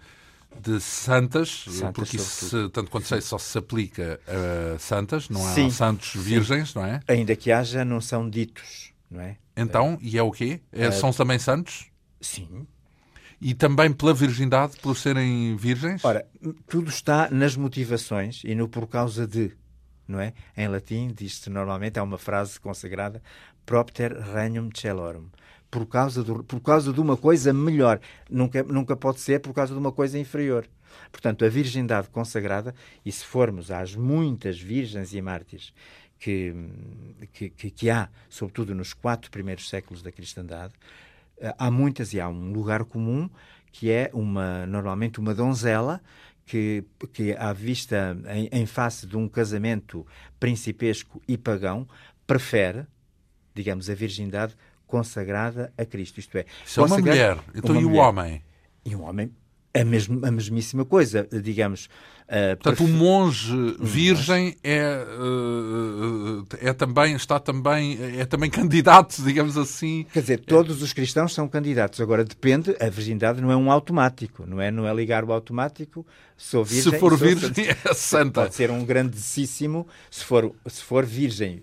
de 0.61 0.79
santas, 0.79 1.65
santas 1.67 1.93
porque 1.93 2.17
isso, 2.17 2.69
tanto 2.69 2.91
quanto 2.91 3.07
sei, 3.07 3.19
só 3.19 3.39
se 3.39 3.57
aplica 3.57 4.19
a 4.27 4.77
santas, 4.77 5.27
não 5.29 5.45
há 5.45 5.53
sim, 5.53 5.71
santos 5.71 6.11
virgens, 6.15 6.69
sim. 6.69 6.79
não 6.79 6.85
é? 6.85 6.99
Ainda 7.07 7.35
que 7.35 7.51
haja, 7.51 7.83
não 7.83 7.99
são 7.99 8.29
ditos, 8.29 8.93
não 9.09 9.21
é? 9.21 9.37
Então, 9.57 9.97
e 10.01 10.17
é 10.17 10.21
o 10.21 10.29
quê? 10.31 10.59
É, 10.71 10.91
são 10.91 11.11
também 11.11 11.39
santos? 11.39 11.87
Sim. 12.21 12.67
E 13.47 13.53
também 13.53 13.93
pela 13.93 14.11
virgindade, 14.11 14.75
por 14.81 14.97
serem 14.97 15.55
virgens? 15.55 16.03
Ora, 16.03 16.27
tudo 16.67 16.89
está 16.89 17.29
nas 17.29 17.55
motivações 17.55 18.41
e 18.43 18.55
no 18.55 18.67
por 18.67 18.87
causa 18.87 19.27
de, 19.27 19.51
não 20.07 20.19
é? 20.19 20.33
Em 20.57 20.67
latim 20.67 21.13
diz-se 21.15 21.47
normalmente, 21.51 21.99
há 21.99 22.03
uma 22.03 22.17
frase 22.17 22.59
consagrada, 22.59 23.21
propter 23.63 24.13
regnum 24.13 24.71
celorum. 24.73 25.27
Por 25.69 25.85
causa, 25.85 26.23
do, 26.23 26.43
por 26.43 26.59
causa 26.59 26.91
de 26.91 26.99
uma 26.99 27.15
coisa 27.15 27.53
melhor. 27.53 27.99
Nunca, 28.27 28.63
nunca 28.63 28.95
pode 28.95 29.19
ser 29.19 29.39
por 29.41 29.53
causa 29.53 29.73
de 29.73 29.79
uma 29.79 29.91
coisa 29.91 30.17
inferior. 30.17 30.67
Portanto, 31.11 31.45
a 31.45 31.47
virgindade 31.47 32.09
consagrada, 32.09 32.73
e 33.05 33.11
se 33.11 33.23
formos 33.23 33.69
às 33.69 33.95
muitas 33.95 34.59
virgens 34.59 35.13
e 35.13 35.21
mártires 35.21 35.71
que, 36.17 36.51
que, 37.31 37.69
que, 37.69 37.89
há, 37.91 38.09
sobretudo 38.27 38.73
nos 38.73 38.91
quatro 38.91 39.29
primeiros 39.29 39.69
séculos 39.69 40.01
da 40.01 40.11
cristandade, 40.11 40.73
há 41.57 41.69
muitas 41.71 42.13
e 42.13 42.19
há 42.19 42.27
um 42.27 42.51
lugar 42.51 42.83
comum 42.85 43.29
que 43.71 43.91
é 43.91 44.09
uma 44.13 44.65
normalmente 44.65 45.19
uma 45.19 45.33
donzela 45.33 46.01
que, 46.45 46.83
que 47.11 47.33
à 47.33 47.51
vista 47.51 48.17
em, 48.27 48.49
em 48.51 48.65
face 48.65 49.05
de 49.05 49.17
um 49.17 49.27
casamento 49.27 50.05
principesco 50.39 51.21
e 51.27 51.37
pagão 51.37 51.87
prefere 52.25 52.85
digamos, 53.55 53.89
a 53.89 53.95
virgindade 53.95 54.55
consagrada 54.85 55.73
a 55.77 55.85
Cristo. 55.85 56.19
Isto 56.19 56.37
é, 56.37 56.41
é 56.41 56.81
uma 56.81 56.97
mulher. 56.97 57.39
Então, 57.55 57.79
e 57.79 57.85
o 57.85 57.93
homem? 57.93 58.43
E 58.83 58.95
um 58.95 59.03
homem, 59.03 59.31
a, 59.81 59.83
mesmo, 59.83 60.25
a 60.25 60.31
mesmíssima 60.31 60.85
coisa, 60.85 61.27
digamos. 61.31 61.89
Uh, 62.25 62.57
Portanto, 62.57 62.83
o 62.83 62.87
monge 62.87 63.77
virgem 63.79 64.55
é, 64.63 65.05
uh, 65.19 66.43
é 66.59 66.73
também, 66.73 67.15
está 67.15 67.39
também, 67.39 67.99
é 68.17 68.25
também 68.25 68.49
candidato, 68.49 69.21
digamos 69.21 69.55
assim. 69.57 70.07
Quer 70.11 70.21
dizer, 70.21 70.39
todos 70.39 70.81
os 70.81 70.91
cristãos 70.91 71.33
são 71.33 71.47
candidatos. 71.47 72.01
Agora, 72.01 72.23
depende, 72.23 72.75
a 72.79 72.89
virgindade 72.89 73.41
não 73.41 73.51
é 73.51 73.55
um 73.55 73.71
automático, 73.71 74.43
não 74.47 74.59
é, 74.59 74.71
não 74.71 74.87
é 74.87 74.93
ligar 74.93 75.23
o 75.23 75.31
automático, 75.31 76.03
sou 76.35 76.63
virgem. 76.63 76.93
Se 76.93 76.99
for 76.99 77.15
virgem, 77.15 77.51
é 77.85 77.93
santa. 77.93 78.41
Pode 78.41 78.55
ser 78.55 78.71
um 78.71 78.83
grandíssimo, 78.83 79.85
se 80.09 80.23
for, 80.23 80.51
se 80.67 80.81
for 80.81 81.05
virgem 81.05 81.61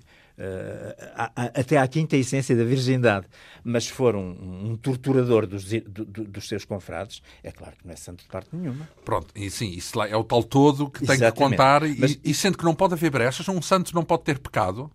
até 1.55 1.79
à 1.79 1.87
quinta 1.87 2.17
essência 2.17 2.57
da 2.57 2.65
virgindade, 2.65 3.27
mas 3.63 3.87
for 3.87 4.17
um, 4.17 4.71
um 4.71 4.77
torturador 4.77 5.47
dos, 5.47 5.65
do, 5.65 6.05
dos 6.05 6.49
seus 6.49 6.65
confrades, 6.65 7.23
é 7.43 7.53
claro 7.53 7.77
que 7.77 7.87
não 7.87 7.93
é 7.93 7.97
santo 7.97 8.23
de 8.25 8.29
parte 8.29 8.49
nenhuma. 8.53 8.89
Pronto, 9.05 9.29
e 9.35 9.51
sim, 9.51 9.71
isso 9.71 10.01
é 10.03 10.17
o 10.17 10.25
tal 10.25 10.43
todo 10.43 10.91
que 10.91 11.07
tem 11.07 11.19
que 11.19 11.33
contar, 11.33 11.83
mas, 11.99 12.13
e, 12.13 12.21
e 12.25 12.35
sendo 12.35 12.59
que 12.59 12.65
não 12.65 12.75
pode 12.75 12.95
haver 12.95 13.11
brechas, 13.11 13.49
um 13.49 13.63
santo 13.63 13.95
não 13.95 14.05
pode 14.05 14.25
ter 14.25 14.39
pecado, 14.39 14.91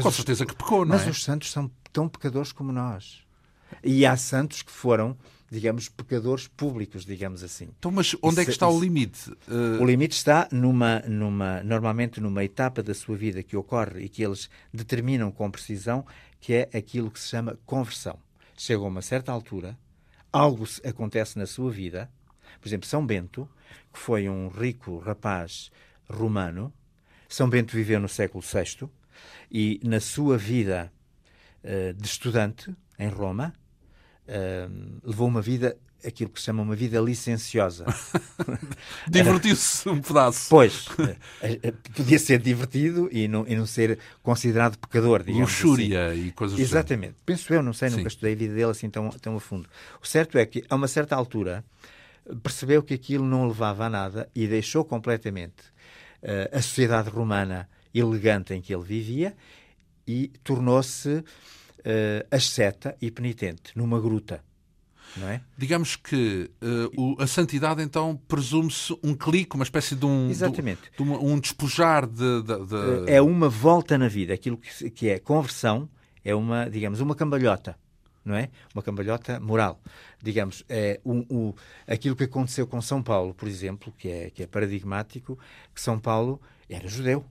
com 0.00 0.08
os, 0.08 0.14
certeza 0.14 0.46
que 0.46 0.54
pecou, 0.54 0.84
não 0.84 0.92
mas 0.92 1.02
é? 1.02 1.06
Mas 1.06 1.16
os 1.16 1.24
santos 1.24 1.50
são 1.50 1.70
tão 1.92 2.08
pecadores 2.08 2.52
como 2.52 2.72
nós. 2.72 3.20
E 3.84 4.04
há 4.04 4.16
santos 4.16 4.62
que 4.62 4.72
foram 4.72 5.16
digamos, 5.50 5.88
pecadores 5.88 6.46
públicos, 6.46 7.04
digamos 7.04 7.42
assim. 7.42 7.70
Então, 7.78 7.90
mas 7.90 8.14
onde 8.22 8.34
isso, 8.34 8.40
é 8.40 8.44
que 8.44 8.50
está 8.52 8.68
isso, 8.68 8.78
o 8.78 8.80
limite? 8.80 9.30
Uh... 9.48 9.82
O 9.82 9.84
limite 9.84 10.14
está 10.14 10.48
numa, 10.52 11.00
numa, 11.00 11.62
normalmente 11.64 12.20
numa 12.20 12.44
etapa 12.44 12.82
da 12.82 12.94
sua 12.94 13.16
vida 13.16 13.42
que 13.42 13.56
ocorre 13.56 14.04
e 14.04 14.08
que 14.08 14.22
eles 14.22 14.48
determinam 14.72 15.32
com 15.32 15.50
precisão, 15.50 16.06
que 16.40 16.54
é 16.54 16.70
aquilo 16.72 17.10
que 17.10 17.18
se 17.18 17.28
chama 17.28 17.58
conversão. 17.66 18.16
Chegam 18.56 18.84
a 18.84 18.88
uma 18.88 19.02
certa 19.02 19.32
altura, 19.32 19.76
algo 20.32 20.64
acontece 20.84 21.36
na 21.36 21.46
sua 21.46 21.70
vida, 21.70 22.08
por 22.60 22.68
exemplo, 22.68 22.86
São 22.86 23.04
Bento, 23.04 23.48
que 23.92 23.98
foi 23.98 24.28
um 24.28 24.48
rico 24.48 24.98
rapaz 24.98 25.70
romano, 26.08 26.72
São 27.28 27.48
Bento 27.48 27.74
viveu 27.74 27.98
no 27.98 28.08
século 28.08 28.42
VI 28.42 28.88
e 29.50 29.80
na 29.82 29.98
sua 29.98 30.38
vida 30.38 30.92
uh, 31.64 31.92
de 31.94 32.06
estudante 32.06 32.74
em 32.98 33.08
Roma, 33.08 33.52
uh, 34.30 35.00
levou 35.04 35.28
uma 35.28 35.42
vida 35.42 35.76
aquilo 36.06 36.30
que 36.30 36.40
se 36.40 36.46
chama 36.46 36.62
uma 36.62 36.74
vida 36.74 36.98
licenciosa. 37.00 37.84
Divertiu-se 39.06 39.88
um 39.88 40.00
pedaço. 40.00 40.48
Pois, 40.48 40.86
eh, 41.42 41.58
eh, 41.62 41.74
podia 41.94 42.18
ser 42.18 42.38
divertido 42.38 43.08
e 43.12 43.28
não, 43.28 43.46
e 43.46 43.54
não 43.54 43.66
ser 43.66 43.98
considerado 44.22 44.78
pecador, 44.78 45.22
digamos 45.22 45.50
Luxúria 45.50 46.08
assim. 46.08 46.28
e 46.28 46.32
coisas 46.32 46.58
Exatamente. 46.58 47.10
Assim. 47.10 47.22
Penso 47.26 47.52
eu, 47.52 47.62
não 47.62 47.72
sei, 47.72 47.90
Sim. 47.90 47.96
nunca 47.96 48.08
estudei 48.08 48.32
a 48.32 48.36
vida 48.36 48.54
dele 48.54 48.70
assim 48.70 48.88
tão, 48.88 49.10
tão 49.10 49.36
a 49.36 49.40
fundo. 49.40 49.68
O 50.02 50.06
certo 50.06 50.38
é 50.38 50.46
que, 50.46 50.64
a 50.68 50.74
uma 50.74 50.88
certa 50.88 51.14
altura, 51.14 51.64
percebeu 52.42 52.82
que 52.82 52.94
aquilo 52.94 53.24
não 53.24 53.46
levava 53.46 53.86
a 53.86 53.90
nada 53.90 54.28
e 54.34 54.46
deixou 54.46 54.84
completamente 54.84 55.62
uh, 56.22 56.56
a 56.56 56.62
sociedade 56.62 57.10
romana 57.10 57.68
elegante 57.92 58.54
em 58.54 58.60
que 58.60 58.74
ele 58.74 58.84
vivia 58.84 59.36
e 60.06 60.28
tornou-se 60.42 61.22
uh, 61.80 62.26
asceta 62.30 62.96
e 63.00 63.10
penitente 63.10 63.72
numa 63.74 64.00
gruta. 64.00 64.42
Não 65.16 65.28
é? 65.28 65.40
Digamos 65.58 65.96
que 65.96 66.50
uh, 66.62 67.16
o, 67.16 67.20
a 67.20 67.26
santidade 67.26 67.82
então 67.82 68.20
presume-se 68.28 68.96
um 69.02 69.14
clique, 69.14 69.56
uma 69.56 69.64
espécie 69.64 69.96
de 69.96 70.06
um, 70.06 70.30
Exatamente. 70.30 70.82
De, 70.82 70.96
de 70.96 71.02
uma, 71.02 71.18
um 71.18 71.38
despojar 71.38 72.06
de, 72.06 72.42
de, 72.42 72.66
de, 72.66 73.10
É 73.10 73.20
uma 73.20 73.48
volta 73.48 73.98
na 73.98 74.06
vida. 74.06 74.32
Aquilo 74.32 74.56
que, 74.56 74.90
que 74.90 75.08
é 75.08 75.18
conversão 75.18 75.88
é 76.24 76.34
uma, 76.34 76.68
digamos, 76.68 77.00
uma 77.00 77.14
cambalhota 77.14 77.76
não 78.24 78.36
é? 78.36 78.50
Uma 78.74 78.82
cambalhota 78.82 79.40
moral. 79.40 79.80
Digamos, 80.22 80.64
é 80.68 81.00
um, 81.04 81.24
um, 81.30 81.54
aquilo 81.86 82.14
que 82.14 82.24
aconteceu 82.24 82.66
com 82.66 82.80
São 82.80 83.02
Paulo, 83.02 83.34
por 83.34 83.48
exemplo, 83.48 83.92
que 83.96 84.08
é, 84.08 84.30
que 84.30 84.42
é 84.42 84.46
paradigmático, 84.46 85.38
que 85.74 85.80
São 85.80 85.98
Paulo 85.98 86.40
era 86.68 86.86
judeu. 86.86 87.24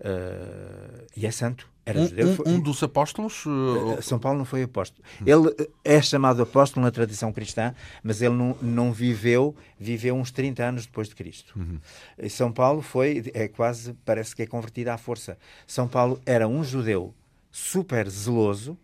uh, 0.00 1.06
e 1.16 1.26
é 1.26 1.30
santo. 1.30 1.68
Era 1.86 2.00
um, 2.00 2.08
judeu. 2.08 2.28
Um, 2.46 2.50
um, 2.54 2.60
dos 2.60 2.82
apóstolos? 2.82 3.44
Uh... 3.44 4.00
São 4.00 4.18
Paulo 4.18 4.38
não 4.38 4.44
foi 4.44 4.62
apóstolo. 4.62 5.04
Ele 5.24 5.50
é 5.84 6.00
chamado 6.00 6.42
apóstolo 6.42 6.84
na 6.84 6.90
tradição 6.90 7.32
cristã, 7.32 7.74
mas 8.02 8.22
ele 8.22 8.34
não, 8.34 8.56
não 8.62 8.92
viveu, 8.92 9.54
viveu 9.78 10.14
uns 10.14 10.30
30 10.30 10.64
anos 10.64 10.86
depois 10.86 11.08
de 11.08 11.14
Cristo. 11.14 11.52
Uhum. 11.56 11.78
São 12.28 12.50
Paulo 12.50 12.80
foi, 12.80 13.30
é 13.34 13.48
quase, 13.48 13.92
parece 14.04 14.34
que 14.34 14.42
é 14.42 14.46
convertido 14.46 14.90
à 14.90 14.96
força. 14.96 15.36
São 15.66 15.86
Paulo 15.86 16.20
era 16.24 16.48
um 16.48 16.64
judeu 16.64 17.14
super 17.50 18.08
zeloso, 18.08 18.78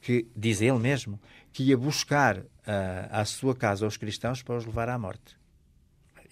que, 0.00 0.26
diz 0.34 0.60
ele 0.60 0.78
mesmo, 0.78 1.20
que 1.52 1.62
ia 1.64 1.76
buscar 1.76 2.38
uh, 2.38 2.44
à 3.10 3.24
sua 3.24 3.54
casa 3.54 3.86
os 3.86 3.96
cristãos 3.96 4.42
para 4.42 4.56
os 4.56 4.64
levar 4.64 4.88
à 4.88 4.98
morte. 4.98 5.36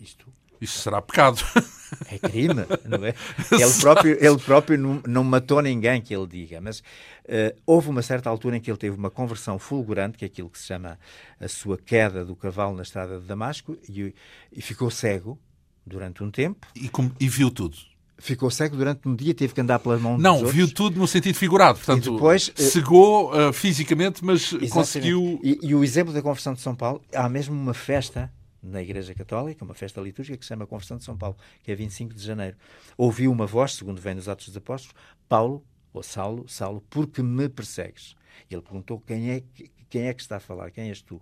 Isto 0.00 0.33
isso 0.62 0.79
será 0.79 1.01
pecado. 1.03 1.42
É 2.09 2.18
crime, 2.18 2.55
não 2.88 3.05
é? 3.05 3.14
Ele 3.53 3.72
próprio, 3.79 4.16
ele 4.18 4.38
próprio 4.38 4.79
não, 4.79 5.03
não 5.07 5.22
matou 5.22 5.61
ninguém 5.61 6.01
que 6.01 6.16
ele 6.16 6.27
diga, 6.27 6.59
mas 6.59 6.79
uh, 6.79 7.55
houve 7.66 7.90
uma 7.90 8.01
certa 8.01 8.31
altura 8.31 8.57
em 8.57 8.61
que 8.61 8.70
ele 8.70 8.79
teve 8.79 8.96
uma 8.96 9.11
conversão 9.11 9.59
fulgurante, 9.59 10.16
que 10.16 10.25
é 10.25 10.27
aquilo 10.27 10.48
que 10.48 10.59
se 10.59 10.68
chama 10.68 10.98
a 11.38 11.48
sua 11.48 11.77
queda 11.77 12.25
do 12.25 12.35
cavalo 12.35 12.75
na 12.75 12.83
estrada 12.83 13.20
de 13.20 13.27
Damasco, 13.27 13.77
e, 13.87 14.14
e 14.51 14.62
ficou 14.62 14.90
cego 14.90 15.38
durante 15.87 16.25
um 16.25 16.31
tempo. 16.31 16.66
E, 16.75 16.88
com, 16.88 17.11
e 17.20 17.29
viu 17.29 17.51
tudo 17.51 17.77
ficou 18.22 18.48
cego 18.51 18.77
durante 18.77 19.09
um 19.09 19.16
dia, 19.16 19.35
teve 19.35 19.53
que 19.53 19.61
andar 19.61 19.81
pelas 19.81 20.01
mãos 20.01 20.22
Não, 20.22 20.46
viu 20.46 20.72
tudo 20.72 20.96
no 20.96 21.09
sentido 21.09 21.35
figurado. 21.35 21.79
Portanto, 21.79 22.09
e 22.09 22.12
depois, 22.12 22.53
eh, 22.57 22.62
cegou 22.62 23.33
uh, 23.35 23.53
fisicamente, 23.53 24.25
mas 24.25 24.44
exatamente. 24.44 24.70
conseguiu. 24.70 25.40
E, 25.42 25.59
e, 25.61 25.75
o 25.75 25.83
exemplo 25.83 26.14
da 26.14 26.22
conversão 26.22 26.55
de 26.55 26.61
São 26.61 26.75
Paulo, 26.75 27.03
há 27.12 27.29
mesmo 27.29 27.53
uma 27.55 27.75
festa 27.75 28.33
na 28.62 28.81
Igreja 28.81 29.14
Católica, 29.14 29.64
uma 29.64 29.75
festa 29.75 30.01
litúrgica 30.01 30.38
que 30.38 30.44
se 30.44 30.51
chama 30.51 30.66
Conversão 30.66 30.96
de 30.96 31.05
São 31.05 31.16
Paulo, 31.16 31.37
que 31.62 31.72
é 31.72 31.75
25 31.75 32.14
de 32.14 32.25
janeiro. 32.25 32.57
Ouviu 32.96 33.33
uma 33.33 33.46
voz, 33.46 33.75
segundo 33.75 34.01
vem 34.01 34.14
nos 34.14 34.29
Atos 34.29 34.46
dos 34.46 34.57
Apóstolos, 34.57 34.94
Paulo, 35.29 35.64
ou 35.92 36.03
Saulo, 36.03 36.48
Saulo, 36.48 36.83
porque 36.88 37.22
me 37.22 37.48
persegues? 37.48 38.14
E 38.48 38.55
ele 38.55 38.62
perguntou 38.62 39.01
quem 39.01 39.31
é, 39.31 39.42
quem 39.90 40.07
é 40.07 40.14
que 40.14 40.22
está 40.22 40.37
a 40.37 40.40
falar, 40.40 40.70
quem 40.70 40.88
és 40.88 41.03
tu? 41.03 41.20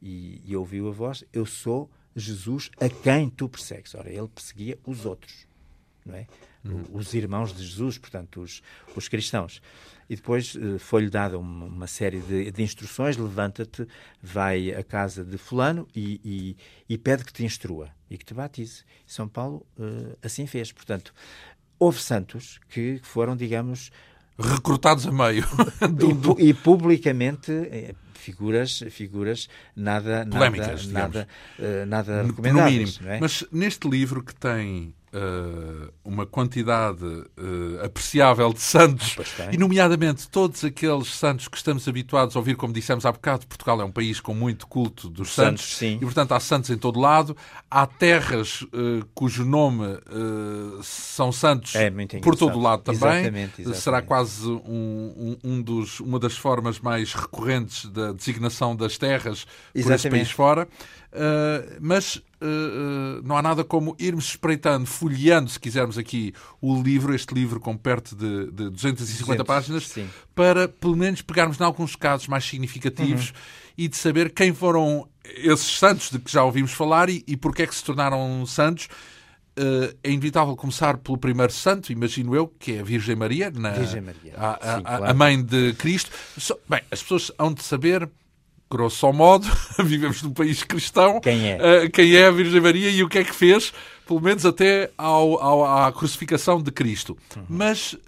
E, 0.00 0.42
e 0.44 0.56
ouviu 0.56 0.88
a 0.88 0.92
voz, 0.92 1.24
eu 1.32 1.44
sou 1.44 1.90
Jesus 2.16 2.70
a 2.80 2.88
quem 2.88 3.28
tu 3.28 3.48
persegues. 3.48 3.94
Ora, 3.94 4.10
ele 4.10 4.28
perseguia 4.28 4.78
os 4.86 5.04
outros, 5.04 5.46
não 6.04 6.14
é? 6.14 6.26
Uhum. 6.64 6.84
Os 6.92 7.14
irmãos 7.14 7.52
de 7.54 7.64
Jesus, 7.64 7.98
portanto, 7.98 8.40
os, 8.40 8.62
os 8.96 9.08
cristãos 9.08 9.62
e 10.08 10.16
depois 10.16 10.54
uh, 10.54 10.78
foi-lhe 10.78 11.10
dada 11.10 11.38
uma, 11.38 11.66
uma 11.66 11.86
série 11.86 12.20
de, 12.20 12.50
de 12.50 12.62
instruções: 12.62 13.16
levanta-te, 13.16 13.86
vai 14.22 14.72
à 14.72 14.82
casa 14.82 15.24
de 15.24 15.36
Fulano 15.36 15.86
e, 15.94 16.20
e, 16.24 16.56
e, 16.94 16.98
pede 16.98 17.24
que 17.24 17.32
te 17.32 17.44
instrua 17.44 17.90
e 18.10 18.16
que 18.16 18.24
te 18.24 18.32
batize. 18.32 18.84
São 19.06 19.28
Paulo 19.28 19.66
uh, 19.78 20.16
assim 20.22 20.46
fez. 20.46 20.72
Portanto, 20.72 21.12
houve 21.78 22.00
santos 22.00 22.58
que 22.68 23.00
foram, 23.02 23.36
digamos. 23.36 23.90
Recrutados 24.38 25.06
a 25.06 25.12
meio. 25.12 25.44
E, 26.38 26.48
e, 26.48 26.54
publicamente. 26.54 27.52
Eh, 28.18 28.28
figuras, 28.28 28.84
figuras 28.90 29.48
nada, 29.74 30.26
Polémicas, 30.30 30.86
nada, 30.86 31.28
nada, 31.58 31.82
uh, 31.82 31.86
nada 31.86 32.22
recomendáveis. 32.22 33.00
É? 33.04 33.18
Mas 33.20 33.44
neste 33.52 33.88
livro 33.88 34.22
que 34.22 34.34
tem 34.34 34.94
uh, 35.12 35.92
uma 36.04 36.26
quantidade 36.26 37.04
uh, 37.04 37.84
apreciável 37.84 38.52
de 38.52 38.60
santos, 38.60 39.16
e 39.52 39.56
nomeadamente 39.56 40.28
todos 40.28 40.64
aqueles 40.64 41.08
santos 41.14 41.48
que 41.48 41.56
estamos 41.56 41.86
habituados 41.88 42.36
a 42.36 42.38
ouvir, 42.38 42.56
como 42.56 42.72
dissemos 42.72 43.06
há 43.06 43.12
bocado, 43.12 43.46
Portugal 43.46 43.80
é 43.80 43.84
um 43.84 43.92
país 43.92 44.20
com 44.20 44.34
muito 44.34 44.66
culto 44.66 45.08
dos 45.08 45.32
santos, 45.32 45.76
santos 45.76 46.02
e 46.02 46.04
portanto 46.04 46.32
há 46.32 46.40
santos 46.40 46.70
em 46.70 46.76
todo 46.76 46.98
lado, 46.98 47.36
há 47.70 47.86
terras 47.86 48.62
uh, 48.62 49.04
cujo 49.14 49.44
nome 49.44 49.78
são 50.82 51.30
santos 51.32 51.74
é 51.74 51.90
por 52.22 52.36
todo 52.36 52.58
lado 52.58 52.82
também, 52.82 53.20
exatamente, 53.20 53.60
exatamente. 53.60 53.82
será 53.82 54.02
quase 54.02 54.46
um, 54.46 54.58
um, 54.64 55.36
um, 55.44 55.62
dos, 55.62 56.00
uma 56.00 56.18
das 56.18 56.36
formas 56.36 56.80
mais 56.80 57.14
recorrentes 57.14 57.86
da 57.86 58.07
designação 58.12 58.74
das 58.74 58.98
terras 58.98 59.44
por 59.44 59.78
exatamente. 59.78 60.06
esse 60.06 60.10
país 60.10 60.30
fora. 60.30 60.68
Uh, 61.10 61.78
mas 61.80 62.16
uh, 62.16 63.22
não 63.24 63.36
há 63.36 63.42
nada 63.42 63.64
como 63.64 63.96
irmos 63.98 64.26
espreitando, 64.26 64.86
folheando, 64.86 65.48
se 65.48 65.58
quisermos 65.58 65.96
aqui, 65.96 66.34
o 66.60 66.82
livro, 66.82 67.14
este 67.14 67.32
livro 67.34 67.58
com 67.58 67.76
perto 67.76 68.14
de, 68.14 68.50
de 68.50 68.70
250 68.70 69.42
200, 69.42 69.46
páginas, 69.46 69.88
sim. 69.88 70.08
para 70.34 70.68
pelo 70.68 70.96
menos 70.96 71.22
pegarmos 71.22 71.58
em 71.58 71.64
alguns 71.64 71.96
casos 71.96 72.28
mais 72.28 72.44
significativos 72.44 73.30
uhum. 73.30 73.36
e 73.78 73.88
de 73.88 73.96
saber 73.96 74.30
quem 74.30 74.52
foram 74.52 75.08
esses 75.24 75.78
santos 75.78 76.10
de 76.10 76.18
que 76.18 76.30
já 76.30 76.42
ouvimos 76.44 76.72
falar 76.72 77.08
e, 77.08 77.24
e 77.26 77.36
porque 77.36 77.62
é 77.62 77.66
que 77.66 77.74
se 77.74 77.84
tornaram 77.84 78.44
santos. 78.46 78.88
Uh, 79.58 79.92
é 80.04 80.10
inevitável 80.10 80.54
começar 80.54 80.98
pelo 80.98 81.18
primeiro 81.18 81.52
santo, 81.52 81.90
imagino 81.90 82.34
eu, 82.34 82.46
que 82.46 82.76
é 82.76 82.80
a 82.80 82.82
Virgem 82.84 83.16
Maria, 83.16 83.50
na, 83.50 83.70
Virgem 83.70 84.00
Maria. 84.00 84.34
A, 84.36 84.50
a, 84.50 84.76
Sim, 84.76 84.82
claro. 84.82 85.04
a, 85.04 85.14
mãe 85.14 85.42
de 85.42 85.74
Cristo. 85.74 86.10
bem, 86.68 86.80
as 86.90 87.02
pessoas 87.02 87.32
hão 87.38 87.52
de 87.52 87.62
saber 87.64 88.08
grosso 88.70 89.10
modo, 89.12 89.46
vivemos 89.84 90.22
num 90.22 90.32
país 90.32 90.62
cristão. 90.62 91.20
Quem 91.20 91.52
é? 91.52 91.56
Uh, 91.56 91.90
quem 91.90 92.14
é 92.14 92.26
a 92.26 92.30
Virgem 92.30 92.60
Maria 92.60 92.90
e 92.90 93.02
o 93.02 93.08
que 93.08 93.18
é 93.18 93.24
que 93.24 93.34
fez, 93.34 93.72
pelo 94.06 94.20
menos 94.20 94.44
até 94.46 94.90
ao, 94.96 95.42
ao 95.42 95.64
à 95.64 95.92
crucificação 95.92 96.62
de 96.62 96.70
Cristo. 96.70 97.16
Uhum. 97.36 97.44
Mas 97.48 97.94
uh, 97.94 97.98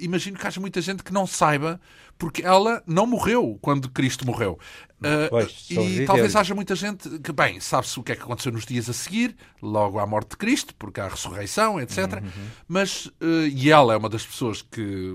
imagino 0.00 0.38
que 0.38 0.46
haja 0.46 0.60
muita 0.60 0.80
gente 0.80 1.04
que 1.04 1.12
não 1.12 1.26
saiba, 1.26 1.80
porque 2.18 2.42
ela 2.42 2.82
não 2.86 3.06
morreu 3.06 3.58
quando 3.60 3.90
Cristo 3.90 4.26
morreu. 4.26 4.58
Uh, 4.98 5.28
pois, 5.28 5.66
e 5.68 6.06
talvez 6.06 6.34
haja 6.34 6.54
muita 6.54 6.74
gente 6.74 7.18
que, 7.18 7.30
bem, 7.30 7.60
sabe-se 7.60 8.00
o 8.00 8.02
que 8.02 8.12
é 8.12 8.16
que 8.16 8.22
aconteceu 8.22 8.50
nos 8.50 8.64
dias 8.64 8.88
a 8.88 8.94
seguir, 8.94 9.36
logo 9.60 9.98
à 9.98 10.06
morte 10.06 10.30
de 10.30 10.36
Cristo, 10.38 10.74
porque 10.78 10.98
há 10.98 11.04
a 11.04 11.08
ressurreição, 11.08 11.78
etc. 11.78 11.98
Uhum. 12.14 12.30
Mas, 12.66 13.06
uh, 13.06 13.46
e 13.52 13.70
ela 13.70 13.92
é 13.92 13.96
uma 13.96 14.08
das 14.08 14.24
pessoas 14.24 14.62
que 14.62 15.14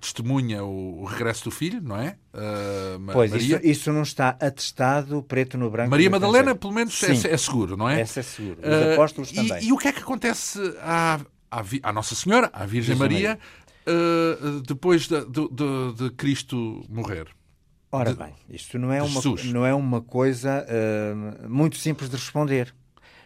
testemunha 0.00 0.64
o, 0.64 1.02
o 1.02 1.04
regresso 1.04 1.44
do 1.44 1.50
filho, 1.50 1.78
não 1.82 1.98
é? 1.98 2.16
Uh, 2.32 3.12
pois, 3.12 3.30
Maria. 3.30 3.56
Isso, 3.56 3.66
isso, 3.66 3.92
não 3.92 4.02
está 4.02 4.30
atestado 4.40 5.22
preto 5.22 5.58
no 5.58 5.70
branco. 5.70 5.90
Maria 5.90 6.08
Madalena, 6.08 6.54
pelo 6.54 6.72
menos, 6.72 7.02
é, 7.02 7.12
é, 7.12 7.36
seguro, 7.36 7.76
não 7.76 7.86
é? 7.86 8.00
Essa 8.00 8.20
é 8.20 8.22
seguro. 8.22 8.60
Os 8.60 8.92
apóstolos 8.94 9.30
também. 9.30 9.62
E, 9.62 9.68
e, 9.68 9.72
o 9.72 9.76
que 9.76 9.88
é 9.88 9.92
que 9.92 10.00
acontece 10.00 10.58
à, 10.80 11.20
à, 11.50 11.62
à 11.82 11.92
Nossa 11.92 12.14
Senhora, 12.14 12.48
à 12.50 12.64
Virgem, 12.64 12.94
Virgem 12.94 12.96
Maria, 12.96 13.28
Maria. 13.28 13.40
Depois 14.66 15.08
de, 15.08 15.20
de, 15.26 15.92
de 15.96 16.10
Cristo 16.16 16.84
morrer? 16.88 17.28
Ora 17.90 18.12
bem, 18.12 18.34
isto 18.50 18.78
não 18.78 18.92
é, 18.92 19.02
uma, 19.02 19.20
não 19.46 19.66
é 19.66 19.74
uma 19.74 20.02
coisa 20.02 20.64
uh, 20.66 21.48
muito 21.48 21.76
simples 21.76 22.10
de 22.10 22.16
responder. 22.16 22.74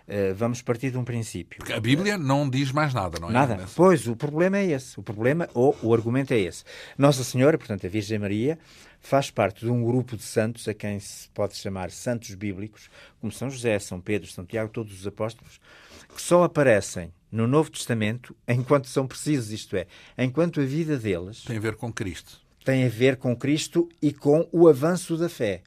Uh, 0.02 0.34
vamos 0.34 0.62
partir 0.62 0.90
de 0.90 0.98
um 0.98 1.04
princípio. 1.04 1.58
Porque 1.58 1.72
a 1.72 1.80
Bíblia 1.80 2.16
não 2.16 2.48
diz 2.48 2.70
mais 2.70 2.94
nada, 2.94 3.18
não 3.18 3.28
é? 3.28 3.32
Nada. 3.32 3.66
Pois, 3.74 4.06
o 4.06 4.14
problema 4.14 4.58
é 4.58 4.66
esse. 4.66 4.98
O 4.98 5.02
problema, 5.02 5.48
ou 5.54 5.76
o 5.82 5.92
argumento 5.92 6.32
é 6.32 6.38
esse. 6.38 6.64
Nossa 6.96 7.24
Senhora, 7.24 7.58
portanto, 7.58 7.86
a 7.86 7.88
Virgem 7.88 8.18
Maria, 8.18 8.58
faz 9.00 9.30
parte 9.30 9.64
de 9.64 9.70
um 9.70 9.82
grupo 9.82 10.16
de 10.16 10.22
santos 10.22 10.68
a 10.68 10.74
quem 10.74 11.00
se 11.00 11.28
pode 11.30 11.56
chamar 11.56 11.90
santos 11.90 12.34
bíblicos, 12.34 12.88
como 13.20 13.32
São 13.32 13.50
José, 13.50 13.78
São 13.80 14.00
Pedro, 14.00 14.30
São 14.30 14.44
Tiago, 14.44 14.70
todos 14.70 14.92
os 14.92 15.06
apóstolos, 15.06 15.60
que 16.14 16.22
só 16.22 16.44
aparecem 16.44 17.12
no 17.32 17.48
Novo 17.48 17.70
Testamento 17.70 18.36
enquanto 18.46 18.86
são 18.86 19.06
precisos, 19.06 19.50
isto 19.50 19.74
é, 19.76 19.86
enquanto 20.16 20.60
a 20.60 20.64
vida 20.64 20.96
deles 20.98 21.42
tem 21.42 21.56
a 21.56 21.60
ver 21.60 21.74
com 21.74 21.92
Cristo 21.92 22.42
tem 22.64 22.84
a 22.84 22.88
ver 22.88 23.16
com 23.16 23.36
Cristo 23.36 23.88
e 24.00 24.12
com 24.12 24.48
o 24.52 24.68
avanço 24.68 25.16
da 25.16 25.28
fé. 25.28 25.62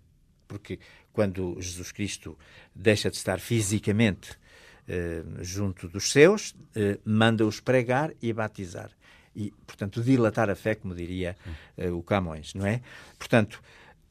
Porque 0.47 0.79
quando 1.11 1.57
Jesus 1.59 1.91
Cristo 1.91 2.37
deixa 2.73 3.09
de 3.09 3.17
estar 3.17 3.39
fisicamente 3.39 4.37
eh, 4.87 5.23
junto 5.41 5.87
dos 5.87 6.11
seus, 6.11 6.55
eh, 6.75 6.99
manda-os 7.03 7.59
pregar 7.59 8.11
e 8.21 8.31
batizar. 8.31 8.91
E, 9.35 9.51
portanto, 9.67 10.01
dilatar 10.01 10.49
a 10.49 10.55
fé, 10.55 10.75
como 10.75 10.95
diria 10.95 11.35
eh, 11.77 11.89
o 11.89 12.01
Camões, 12.01 12.53
não 12.53 12.65
é? 12.65 12.81
Portanto, 13.17 13.61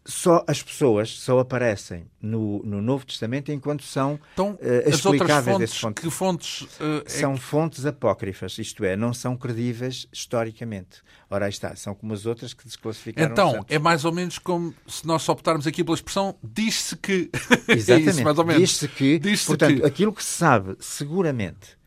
só 0.07 0.45
as 0.47 0.63
pessoas 0.63 1.11
só 1.11 1.39
aparecem 1.39 2.07
no, 2.21 2.63
no 2.63 2.83
Novo 2.83 3.07
Testamento 3.07 3.51
enquanto 3.51 3.83
são 3.83 4.21
então, 4.35 4.59
uh, 4.61 4.89
explicáveis 4.89 5.57
fontes, 5.57 5.81
fontes. 5.81 6.03
Que 6.03 6.11
fontes 6.11 6.61
uh, 6.63 7.05
são 7.07 7.33
é 7.33 7.37
fontes 7.37 7.87
apócrifas, 7.87 8.59
isto 8.59 8.85
é, 8.85 8.97
não 8.97 9.15
são 9.15 9.37
credíveis 9.37 10.07
historicamente. 10.13 11.03
Ora, 11.31 11.47
aí 11.47 11.51
está, 11.51 11.75
são 11.75 11.95
como 11.95 12.13
as 12.13 12.27
outras 12.27 12.53
que 12.53 12.65
desclassificaram. 12.65 13.33
Então, 13.33 13.65
é 13.69 13.79
mais 13.79 14.05
ou 14.05 14.13
menos 14.13 14.39
como 14.39 14.75
se 14.87 15.07
nós 15.07 15.27
optarmos 15.29 15.67
aqui 15.67 15.83
pela 15.83 15.95
expressão 15.95 16.37
diz-se 16.43 16.97
que. 16.97 17.31
Exatamente, 17.69 18.21
é 18.21 18.29
ou 18.29 18.45
menos. 18.45 18.61
Diz-se 18.61 18.89
que. 18.89 19.19
Diz 19.19 19.45
portanto, 19.47 19.81
que... 19.81 19.87
aquilo 19.87 20.13
que 20.13 20.23
se 20.23 20.33
sabe 20.33 20.77
seguramente 20.81 21.79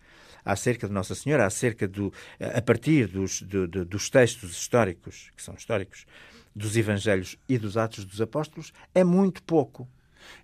acerca 0.43 0.88
de 0.88 0.93
Nossa 0.93 1.13
Senhora, 1.13 1.45
acerca 1.45 1.88
do, 1.88 2.12
a 2.39 2.62
partir 2.62 3.08
dos, 3.08 3.41
do, 3.41 3.67
do, 3.67 3.84
dos 3.84 4.10
textos 4.10 4.51
históricos, 4.51 5.30
que 5.36 5.43
são 5.43 5.53
históricos, 5.53 6.06
dos 6.58 6.76
Evangelhos 6.76 7.38
e 7.48 7.58
dos 7.58 7.78
Atos 7.78 8.04
dos 8.04 8.20
Apóstolos 8.20 8.74
é 8.93 9.04
muito 9.04 9.43
pouco. 9.43 9.88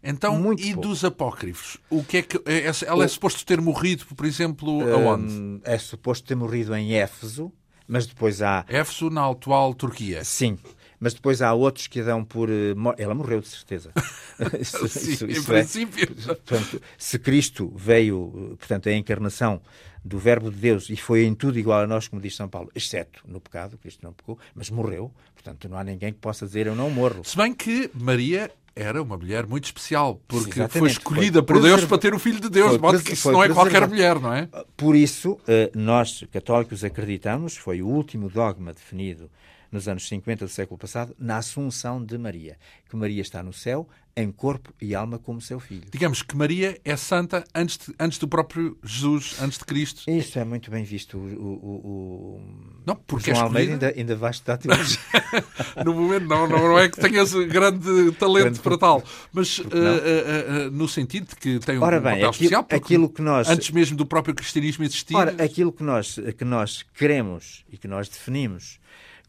Então, 0.02 0.40
muito 0.40 0.62
e 0.62 0.74
pouco. 0.74 0.88
dos 0.88 1.04
apócrifos? 1.04 1.78
O 1.90 2.04
que 2.04 2.18
é 2.18 2.22
que 2.22 2.38
é, 2.46 2.72
ela 2.86 3.04
é 3.04 3.08
suposto 3.08 3.46
ter 3.46 3.60
morrido, 3.60 4.06
por 4.06 4.26
exemplo, 4.26 4.82
aonde? 4.94 5.34
Hum, 5.34 5.60
é 5.64 5.78
suposto 5.78 6.26
ter 6.26 6.36
morrido 6.36 6.74
em 6.76 6.94
Éfeso, 6.94 7.52
mas 7.88 8.06
depois 8.06 8.42
há 8.42 8.64
Éfeso 8.70 9.10
na 9.10 9.30
atual 9.30 9.74
Turquia. 9.74 10.24
Sim, 10.24 10.58
mas 11.04 11.14
depois 11.14 11.42
há 11.42 11.54
outros 11.54 11.88
que 11.88 12.00
a 12.00 12.04
dão 12.04 12.24
por. 12.24 12.50
eh, 12.50 12.74
Ela 12.98 13.14
morreu, 13.14 13.42
de 13.42 13.48
certeza. 13.50 13.92
Isso- 14.60 14.88
Sim, 14.88 15.12
isso- 15.12 15.26
em 15.26 15.30
isso 15.32 15.54
é. 15.54 15.58
princípio. 15.60 16.08
Portanto, 16.16 16.82
se 16.98 17.20
Cristo 17.20 17.72
veio, 17.76 18.32
eh, 18.54 18.56
portanto, 18.58 18.88
a 18.88 18.94
encarnação 18.94 19.62
do 20.04 20.18
Verbo 20.18 20.50
de 20.50 20.58
Deus 20.58 20.90
e 20.90 20.96
foi 20.98 21.24
em 21.26 21.34
tudo 21.36 21.60
igual 21.60 21.82
a 21.82 21.88
nós, 21.88 22.08
como 22.08 22.22
diz 22.22 22.36
São 22.36 22.48
Paulo, 22.50 22.70
exceto 22.74 23.22
no 23.28 23.40
pecado, 23.40 23.78
Cristo 23.78 24.00
não 24.04 24.12
pecou, 24.14 24.38
mas 24.56 24.70
morreu. 24.70 25.12
Portanto, 25.34 25.68
não 25.70 25.78
há 25.78 25.84
ninguém 25.84 26.12
que 26.14 26.20
possa 26.20 26.46
dizer 26.46 26.68
eu 26.68 26.76
não 26.76 26.90
morro. 26.90 27.24
Se 27.24 27.36
bem 27.38 27.54
que 27.54 27.90
Maria 27.94 28.50
era 28.76 29.02
uma 29.04 29.16
mulher 29.18 29.46
muito 29.46 29.66
especial, 29.66 30.20
porque 30.28 30.50
Exatamente, 30.60 30.80
foi 30.80 30.90
escolhida 30.90 31.40
foi 31.40 31.46
por 31.46 31.62
Deus 31.62 31.86
para 31.86 31.98
ter 32.00 32.14
o 32.14 32.20
Filho 32.20 32.40
de 32.40 32.50
Deus, 32.50 32.70
foi 32.70 32.78
de 32.78 32.82
modo 32.82 33.02
que 33.04 33.14
isso 33.14 33.32
não 33.32 33.44
é 33.44 33.50
qualquer 33.50 33.88
mulher, 33.88 34.20
não 34.20 34.34
é? 34.34 34.50
Por 34.76 34.96
isso, 34.96 35.40
eh, 35.48 35.70
nós, 35.76 36.24
católicos, 36.34 36.84
acreditamos, 36.84 37.56
foi 37.56 37.82
o 37.84 37.88
último 37.88 38.30
dogma 38.30 38.74
definido 38.74 39.30
nos 39.74 39.88
anos 39.88 40.08
50 40.08 40.46
do 40.46 40.52
século 40.52 40.78
passado, 40.78 41.16
na 41.20 41.38
Assunção 41.38 42.04
de 42.04 42.18
Maria. 42.18 42.58
Que 42.90 42.96
Maria 42.96 43.22
está 43.22 43.42
no 43.42 43.52
céu, 43.52 43.90
em 44.16 44.32
corpo 44.32 44.72
e 44.80 44.94
alma, 44.94 45.18
como 45.18 45.42
seu 45.42 45.60
filho. 45.60 45.86
Digamos 45.92 46.22
que 46.22 46.38
Maria 46.38 46.80
é 46.86 46.96
santa 46.96 47.44
antes, 47.56 47.80
de- 47.80 47.96
antes 48.00 48.20
do 48.20 48.28
próprio 48.28 48.78
Jesus, 48.84 49.36
antes 49.42 49.58
de 49.58 49.66
Cristo. 49.66 50.04
Isso 50.08 50.38
é 50.38 50.46
muito 50.46 50.70
bem 50.70 50.84
visto. 50.84 51.18
O, 51.18 51.22
o, 51.22 52.38
o, 52.38 52.42
Não, 52.86 52.96
porque 52.96 53.32
é 53.32 53.34
João 53.34 53.48
Almeida 53.48 53.72
escolhida. 53.74 53.88
ainda, 53.88 54.00
ainda 54.00 54.16
vai 54.16 54.30
estudar 54.32 54.58
teologia. 54.58 55.00
No 55.84 55.94
momento, 55.96 56.28
não, 56.28 56.48
não, 56.48 56.78
é 56.78 56.88
que 56.88 57.02
tenhas 57.02 57.34
grande 57.34 58.12
talento 58.20 58.44
Grande- 58.44 58.60
para 58.60 58.78
tal, 58.78 59.04
mas 59.32 59.60
eh, 59.60 59.64
eh, 59.74 60.46
eh, 60.66 60.70
no 60.70 60.88
sentido 60.88 61.28
de 61.30 61.36
que 61.36 61.60
tem 61.60 61.80
um 61.80 61.82
Ora 61.82 61.98
papel 62.00 62.12
bem, 62.18 62.24
aquilo, 62.24 62.32
especial, 62.32 62.64
porque 62.64 62.76
aquilo 62.76 63.10
que 63.10 63.22
nós... 63.24 63.50
antes 63.50 63.72
mesmo 63.72 63.98
do 63.98 64.06
próprio 64.06 64.36
cristianismo 64.36 64.84
existir. 64.84 65.16
Ora, 65.16 65.32
aquilo 65.44 65.72
que 65.72 65.82
nós, 65.84 66.20
que 66.38 66.46
nós 66.46 66.86
queremos 66.94 67.66
e 67.72 67.78
que 67.78 67.88
nós 67.88 68.08
definimos 68.08 68.80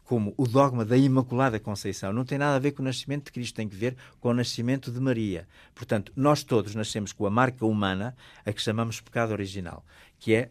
como 0.05 0.33
o 0.37 0.47
dogma 0.47 0.85
da 0.85 0.95
Imaculada 0.95 1.59
Conceição 1.59 2.13
não 2.13 2.23
tem 2.23 2.37
nada 2.37 2.55
a 2.55 2.59
ver 2.59 2.71
com 2.71 2.81
o 2.81 2.85
nascimento 2.85 3.25
de 3.25 3.31
Cristo, 3.31 3.55
tem 3.55 3.67
que 3.67 3.75
ver 3.75 3.97
com 4.19 4.29
o 4.29 4.33
nascimento 4.33 4.91
de 4.91 4.99
Maria. 4.99 5.47
Portanto, 5.73 6.13
nós 6.15 6.43
todos 6.43 6.75
nascemos 6.75 7.11
com 7.11 7.25
a 7.25 7.29
marca 7.29 7.65
humana 7.65 8.15
a 8.45 8.53
que 8.53 8.61
chamamos 8.61 9.01
pecado 9.01 9.31
original, 9.31 9.83
que 10.19 10.33
é, 10.33 10.49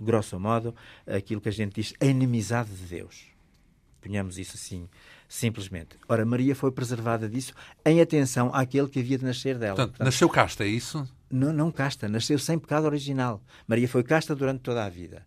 grosso 0.00 0.40
modo, 0.40 0.74
aquilo 1.06 1.40
que 1.40 1.48
a 1.48 1.52
gente 1.52 1.74
diz 1.74 1.94
a 2.00 2.06
inimizade 2.06 2.70
de 2.70 2.84
Deus. 2.86 3.26
Ponhamos 4.00 4.38
isso 4.38 4.56
assim, 4.56 4.88
simplesmente. 5.28 5.96
Ora, 6.08 6.24
Maria 6.24 6.54
foi 6.54 6.72
preservada 6.72 7.28
disso 7.28 7.52
em 7.84 8.00
atenção 8.00 8.50
àquele 8.54 8.88
que 8.88 9.00
havia 9.00 9.18
de 9.18 9.24
nascer 9.24 9.58
dela. 9.58 9.74
Portanto, 9.76 9.90
Portanto, 9.90 10.06
nasceu 10.06 10.28
casta, 10.28 10.64
é 10.64 10.68
isso? 10.68 11.06
não, 11.30 11.52
não 11.52 11.70
casta, 11.70 12.08
nasceu 12.08 12.38
sem 12.38 12.58
pecado 12.58 12.84
original. 12.84 13.42
Maria 13.66 13.88
foi 13.88 14.02
casta 14.02 14.34
durante 14.34 14.60
toda 14.60 14.84
a 14.84 14.88
vida. 14.88 15.26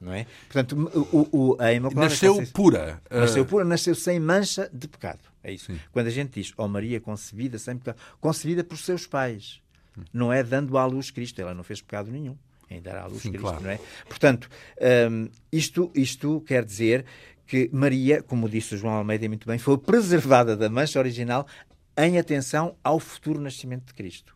Não 0.00 0.12
é? 0.12 0.26
Portanto, 0.48 0.90
o, 1.12 1.28
o, 1.52 1.56
a 1.60 1.72
Imaculada 1.74 2.08
Nasceu 2.08 2.32
Conceição- 2.34 2.52
pura. 2.54 3.02
eh, 3.10 3.20
Nasceu 3.20 3.44
pura, 3.44 3.64
nasceu 3.64 3.94
sem 3.94 4.18
mancha 4.18 4.70
de 4.72 4.88
pecado. 4.88 5.20
É 5.44 5.52
isso. 5.52 5.66
Sim. 5.66 5.78
Quando 5.92 6.06
a 6.06 6.10
gente 6.10 6.40
diz, 6.40 6.52
ó 6.56 6.66
Maria 6.66 6.98
concebida 7.00 7.58
sem 7.58 7.76
pecado, 7.76 7.98
concebida 8.20 8.64
por 8.64 8.78
seus 8.78 9.06
pais. 9.06 9.60
Não 10.12 10.32
é 10.32 10.42
dando 10.42 10.78
à 10.78 10.86
luz 10.86 11.10
Cristo. 11.10 11.40
Ela 11.40 11.52
não 11.52 11.62
fez 11.62 11.82
pecado 11.82 12.10
nenhum 12.10 12.34
em 12.70 12.80
dar 12.80 12.96
à 12.96 13.06
luz 13.06 13.20
Sim, 13.22 13.30
Cristo, 13.30 13.48
claro. 13.48 13.62
não 13.62 13.70
é? 13.70 13.78
Portanto, 14.08 14.48
hum, 15.10 15.28
isto, 15.52 15.90
isto 15.94 16.40
quer 16.46 16.64
dizer 16.64 17.04
que 17.46 17.68
Maria, 17.72 18.22
como 18.22 18.48
disse 18.48 18.74
o 18.76 18.78
João 18.78 18.94
Almeida 18.94 19.28
muito 19.28 19.46
bem, 19.46 19.58
foi 19.58 19.76
preservada 19.76 20.56
da 20.56 20.70
mancha 20.70 20.98
original 20.98 21.46
em 21.98 22.16
atenção 22.18 22.76
ao 22.82 22.98
futuro 23.00 23.40
nascimento 23.40 23.86
de 23.88 23.94
Cristo. 23.94 24.34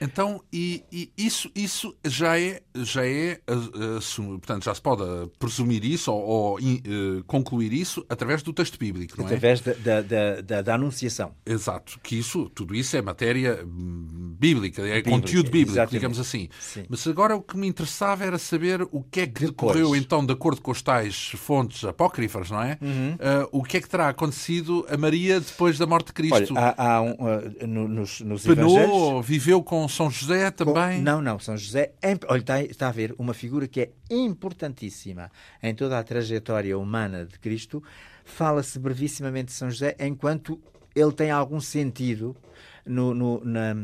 Então, 0.00 0.42
e, 0.52 0.82
e 0.92 1.10
isso, 1.16 1.50
isso 1.54 1.94
já 2.04 2.38
é, 2.38 2.60
já 2.74 3.06
é 3.06 3.40
ah, 3.46 3.96
assum- 3.98 4.38
portanto, 4.38 4.64
já 4.64 4.74
se 4.74 4.82
pode 4.82 5.02
ah, 5.02 5.28
presumir 5.38 5.84
isso 5.84 6.12
ou, 6.12 6.20
ou, 6.22 6.60
in- 6.60 6.82
eh, 6.84 7.22
concluir 7.26 7.72
isso 7.72 8.04
através 8.08 8.42
do 8.42 8.52
texto 8.52 8.78
bíblico, 8.78 9.16
não 9.16 9.24
é? 9.24 9.26
através 9.28 9.60
da, 9.60 9.72
da, 9.72 10.40
da, 10.42 10.60
da- 10.62 10.74
anunciação. 10.74 11.32
Exato, 11.46 11.98
que 12.02 12.16
isso, 12.18 12.48
tudo 12.50 12.74
isso 12.74 12.96
é 12.96 13.02
matéria 13.02 13.64
hum, 13.64 14.34
bíblica, 14.38 14.82
é 14.82 14.96
Bíblica, 14.96 15.10
conteúdo 15.10 15.44
bíblico, 15.50 15.70
exatamente. 15.72 15.92
digamos 15.92 16.18
assim. 16.18 16.48
Sim. 16.60 16.84
Mas 16.88 17.06
agora 17.06 17.36
o 17.36 17.40
que 17.42 17.56
me 17.56 17.66
interessava 17.68 18.24
era 18.24 18.36
saber 18.38 18.82
o 18.90 19.02
que 19.02 19.20
é 19.20 19.26
que 19.26 19.46
Depois. 19.46 19.72
decorreu 19.74 19.96
então, 19.96 20.24
de 20.26 20.32
acordo 20.32 20.60
com 20.60 20.70
as 20.72 20.82
tais 20.82 21.28
fontes 21.36 21.84
apócrifas, 21.84 22.50
não 22.50 22.60
é? 22.62 22.76
Uhum. 22.82 23.16
Ah, 23.20 23.48
o 23.52 23.62
que 23.62 23.76
é 23.76 23.80
que 23.80 23.88
terá 23.88 24.08
acontecido 24.08 24.84
a 24.90 24.96
Maria 24.96 25.40
depois 25.40 25.78
da 25.78 25.86
morte 25.86 26.12
de 26.12 26.32
Olha, 26.32 26.44
Cristo? 26.46 26.54
há, 26.58 26.94
há 26.96 27.00
um, 27.02 27.12
uh, 27.12 27.66
no- 27.66 27.88
nos, 27.88 28.20
nos 28.20 28.44
evangelhos... 28.44 28.74
Penou, 28.90 29.22
viveu 29.22 29.62
com 29.62 29.83
São 29.88 30.10
José 30.10 30.50
Com- 30.50 30.72
também? 30.72 31.00
Não, 31.02 31.20
não, 31.22 31.38
São 31.38 31.56
José. 31.56 31.92
olha, 32.28 32.40
está, 32.40 32.62
está 32.62 32.88
a 32.88 32.92
ver 32.92 33.14
uma 33.18 33.34
figura 33.34 33.66
que 33.68 33.80
é 33.80 33.90
importantíssima 34.10 35.30
em 35.62 35.74
toda 35.74 35.98
a 35.98 36.02
trajetória 36.04 36.78
humana 36.78 37.24
de 37.24 37.38
Cristo. 37.38 37.82
Fala-se 38.24 38.78
brevissimamente 38.78 39.46
de 39.46 39.52
São 39.52 39.70
José 39.70 39.96
enquanto 40.00 40.60
ele 40.94 41.12
tem 41.12 41.30
algum 41.30 41.60
sentido 41.60 42.36
no, 42.86 43.14
no, 43.14 43.44
na- 43.44 43.76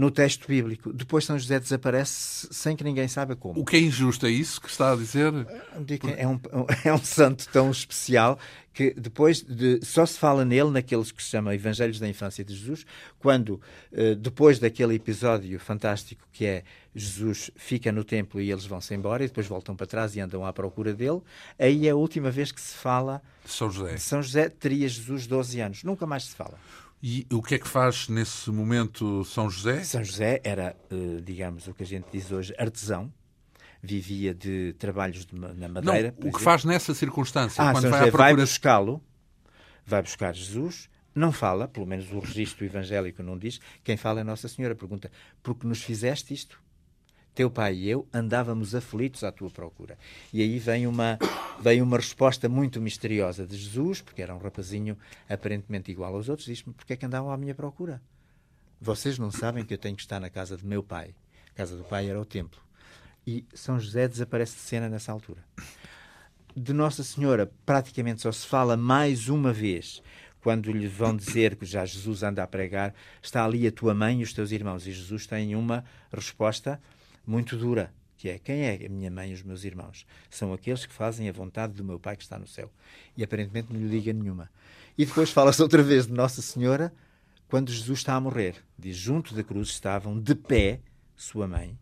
no 0.00 0.10
texto 0.10 0.48
bíblico. 0.48 0.94
Depois 0.94 1.26
São 1.26 1.38
José 1.38 1.60
desaparece 1.60 2.48
sem 2.50 2.74
que 2.74 2.82
ninguém 2.82 3.06
saiba 3.06 3.36
como. 3.36 3.60
O 3.60 3.66
que 3.66 3.76
é 3.76 3.80
injusto 3.80 4.24
é 4.24 4.30
isso 4.30 4.58
que 4.58 4.70
está 4.70 4.92
a 4.92 4.96
dizer? 4.96 5.30
Que 5.86 6.10
É 6.16 6.26
um, 6.26 6.40
é 6.82 6.92
um 6.92 7.04
santo 7.04 7.46
tão 7.52 7.70
especial 7.70 8.38
que 8.72 8.94
depois 8.94 9.42
de, 9.42 9.78
só 9.84 10.06
se 10.06 10.18
fala 10.18 10.42
nele 10.42 10.70
naqueles 10.70 11.12
que 11.12 11.22
se 11.22 11.28
chama 11.28 11.54
Evangelhos 11.54 12.00
da 12.00 12.08
Infância 12.08 12.42
de 12.42 12.54
Jesus, 12.54 12.86
quando 13.18 13.60
eh, 13.92 14.14
depois 14.14 14.58
daquele 14.58 14.94
episódio 14.94 15.58
fantástico 15.60 16.26
que 16.32 16.46
é 16.46 16.64
Jesus 16.94 17.50
fica 17.56 17.92
no 17.92 18.02
templo 18.02 18.40
e 18.40 18.50
eles 18.50 18.64
vão-se 18.64 18.94
embora 18.94 19.22
e 19.22 19.26
depois 19.26 19.46
voltam 19.46 19.76
para 19.76 19.86
trás 19.86 20.16
e 20.16 20.20
andam 20.20 20.46
à 20.46 20.52
procura 20.52 20.94
dele, 20.94 21.20
aí 21.58 21.86
é 21.86 21.90
a 21.90 21.96
última 21.96 22.30
vez 22.30 22.52
que 22.52 22.60
se 22.60 22.74
fala 22.74 23.20
São 23.44 23.70
José. 23.70 23.94
de 23.94 24.00
São 24.00 24.22
José, 24.22 24.48
teria 24.48 24.88
Jesus 24.88 25.26
12 25.26 25.60
anos. 25.60 25.84
Nunca 25.84 26.06
mais 26.06 26.24
se 26.24 26.34
fala. 26.34 26.58
E 27.02 27.26
o 27.32 27.40
que 27.42 27.54
é 27.54 27.58
que 27.58 27.66
faz 27.68 28.08
nesse 28.08 28.50
momento 28.50 29.24
São 29.24 29.48
José? 29.48 29.82
São 29.84 30.04
José 30.04 30.40
era, 30.44 30.76
eh, 30.90 31.20
digamos, 31.24 31.66
o 31.66 31.72
que 31.74 31.82
a 31.82 31.86
gente 31.86 32.06
diz 32.12 32.30
hoje, 32.30 32.54
artesão, 32.58 33.10
vivia 33.82 34.34
de 34.34 34.74
trabalhos 34.78 35.24
de 35.24 35.34
na 35.34 35.48
Não, 35.54 35.68
madeira. 35.70 36.12
por 36.12 36.18
o 36.18 36.22
que 36.22 36.26
exemplo. 36.28 36.40
faz 36.42 36.64
nessa 36.64 36.92
circunstância, 36.94 37.62
Ah, 37.62 37.72
quando 37.72 37.82
São 37.82 37.90
vai 37.90 38.00
José 38.00 38.08
à 38.10 38.12
vai 38.12 38.28
procura 38.28 38.42
buscá-lo, 38.46 39.02
vai 39.86 40.02
buscar 40.02 40.34
Jesus, 40.34 40.90
não 41.14 41.32
fala, 41.32 41.66
pelo 41.66 41.86
menos 41.86 42.12
o 42.12 42.18
registro 42.18 42.64
evangélico 42.66 43.22
não 43.22 43.38
diz, 43.38 43.58
quem 43.82 43.96
fala 43.96 44.20
é 44.20 44.24
Nossa 44.24 44.46
Senhora. 44.48 44.74
Pergunta, 44.74 45.10
porque 45.42 45.66
nos 45.66 45.82
fizeste 45.82 46.34
isto? 46.34 46.60
Teu 47.40 47.50
pai 47.50 47.74
e 47.74 47.88
eu 47.88 48.06
andávamos 48.12 48.74
aflitos 48.74 49.24
à 49.24 49.32
tua 49.32 49.48
procura. 49.48 49.96
E 50.30 50.42
aí 50.42 50.58
vem 50.58 50.86
uma, 50.86 51.18
vem 51.58 51.80
uma 51.80 51.96
resposta 51.96 52.50
muito 52.50 52.82
misteriosa 52.82 53.46
de 53.46 53.56
Jesus, 53.56 54.02
porque 54.02 54.20
era 54.20 54.34
um 54.34 54.38
rapazinho 54.38 54.94
aparentemente 55.26 55.90
igual 55.90 56.14
aos 56.14 56.28
outros, 56.28 56.46
diz-me, 56.46 56.74
porque 56.74 56.92
é 56.92 56.96
que 56.98 57.06
andavam 57.06 57.30
à 57.30 57.38
minha 57.38 57.54
procura? 57.54 58.02
Vocês 58.78 59.18
não 59.18 59.30
sabem 59.30 59.64
que 59.64 59.72
eu 59.72 59.78
tenho 59.78 59.96
que 59.96 60.02
estar 60.02 60.20
na 60.20 60.28
casa 60.28 60.54
de 60.54 60.66
meu 60.66 60.82
pai. 60.82 61.14
A 61.54 61.54
casa 61.54 61.78
do 61.78 61.82
pai 61.82 62.10
era 62.10 62.20
o 62.20 62.26
templo. 62.26 62.60
E 63.26 63.42
São 63.54 63.80
José 63.80 64.06
desaparece 64.06 64.56
de 64.56 64.60
cena 64.60 64.90
nessa 64.90 65.10
altura 65.10 65.42
de 66.54 66.72
Nossa 66.72 67.04
Senhora 67.04 67.50
praticamente 67.64 68.22
só 68.22 68.32
se 68.32 68.44
fala 68.44 68.76
mais 68.76 69.28
uma 69.28 69.52
vez 69.52 70.02
quando 70.42 70.72
lhe 70.72 70.88
vão 70.88 71.16
dizer 71.16 71.54
que 71.54 71.64
já 71.64 71.86
Jesus 71.86 72.22
anda 72.22 72.42
a 72.42 72.46
pregar, 72.46 72.92
está 73.22 73.44
ali 73.44 73.66
a 73.66 73.72
tua 73.72 73.94
mãe 73.94 74.20
e 74.20 74.24
os 74.24 74.32
teus 74.32 74.50
irmãos. 74.50 74.86
E 74.86 74.92
Jesus 74.92 75.26
tem 75.26 75.54
uma 75.54 75.84
resposta 76.12 76.80
muito 77.26 77.56
dura, 77.56 77.92
que 78.16 78.28
é, 78.28 78.38
quem 78.38 78.62
é 78.66 78.86
a 78.86 78.88
minha 78.88 79.10
mãe 79.10 79.30
e 79.30 79.34
os 79.34 79.42
meus 79.42 79.64
irmãos? 79.64 80.06
São 80.28 80.52
aqueles 80.52 80.84
que 80.86 80.92
fazem 80.92 81.28
a 81.28 81.32
vontade 81.32 81.72
do 81.72 81.84
meu 81.84 81.98
Pai 81.98 82.16
que 82.16 82.22
está 82.22 82.38
no 82.38 82.46
céu. 82.46 82.70
E 83.16 83.22
aparentemente 83.24 83.72
não 83.72 83.80
lhe 83.80 83.88
liga 83.88 84.12
nenhuma. 84.12 84.50
E 84.98 85.06
depois 85.06 85.30
fala-se 85.30 85.62
outra 85.62 85.82
vez 85.82 86.06
de 86.06 86.12
Nossa 86.12 86.42
Senhora, 86.42 86.92
quando 87.48 87.72
Jesus 87.72 87.98
está 88.00 88.14
a 88.14 88.20
morrer. 88.20 88.56
Diz, 88.78 88.96
junto 88.96 89.34
da 89.34 89.42
cruz 89.42 89.68
estavam 89.68 90.18
de 90.20 90.34
pé 90.34 90.80
sua 91.16 91.46
mãe. 91.46 91.78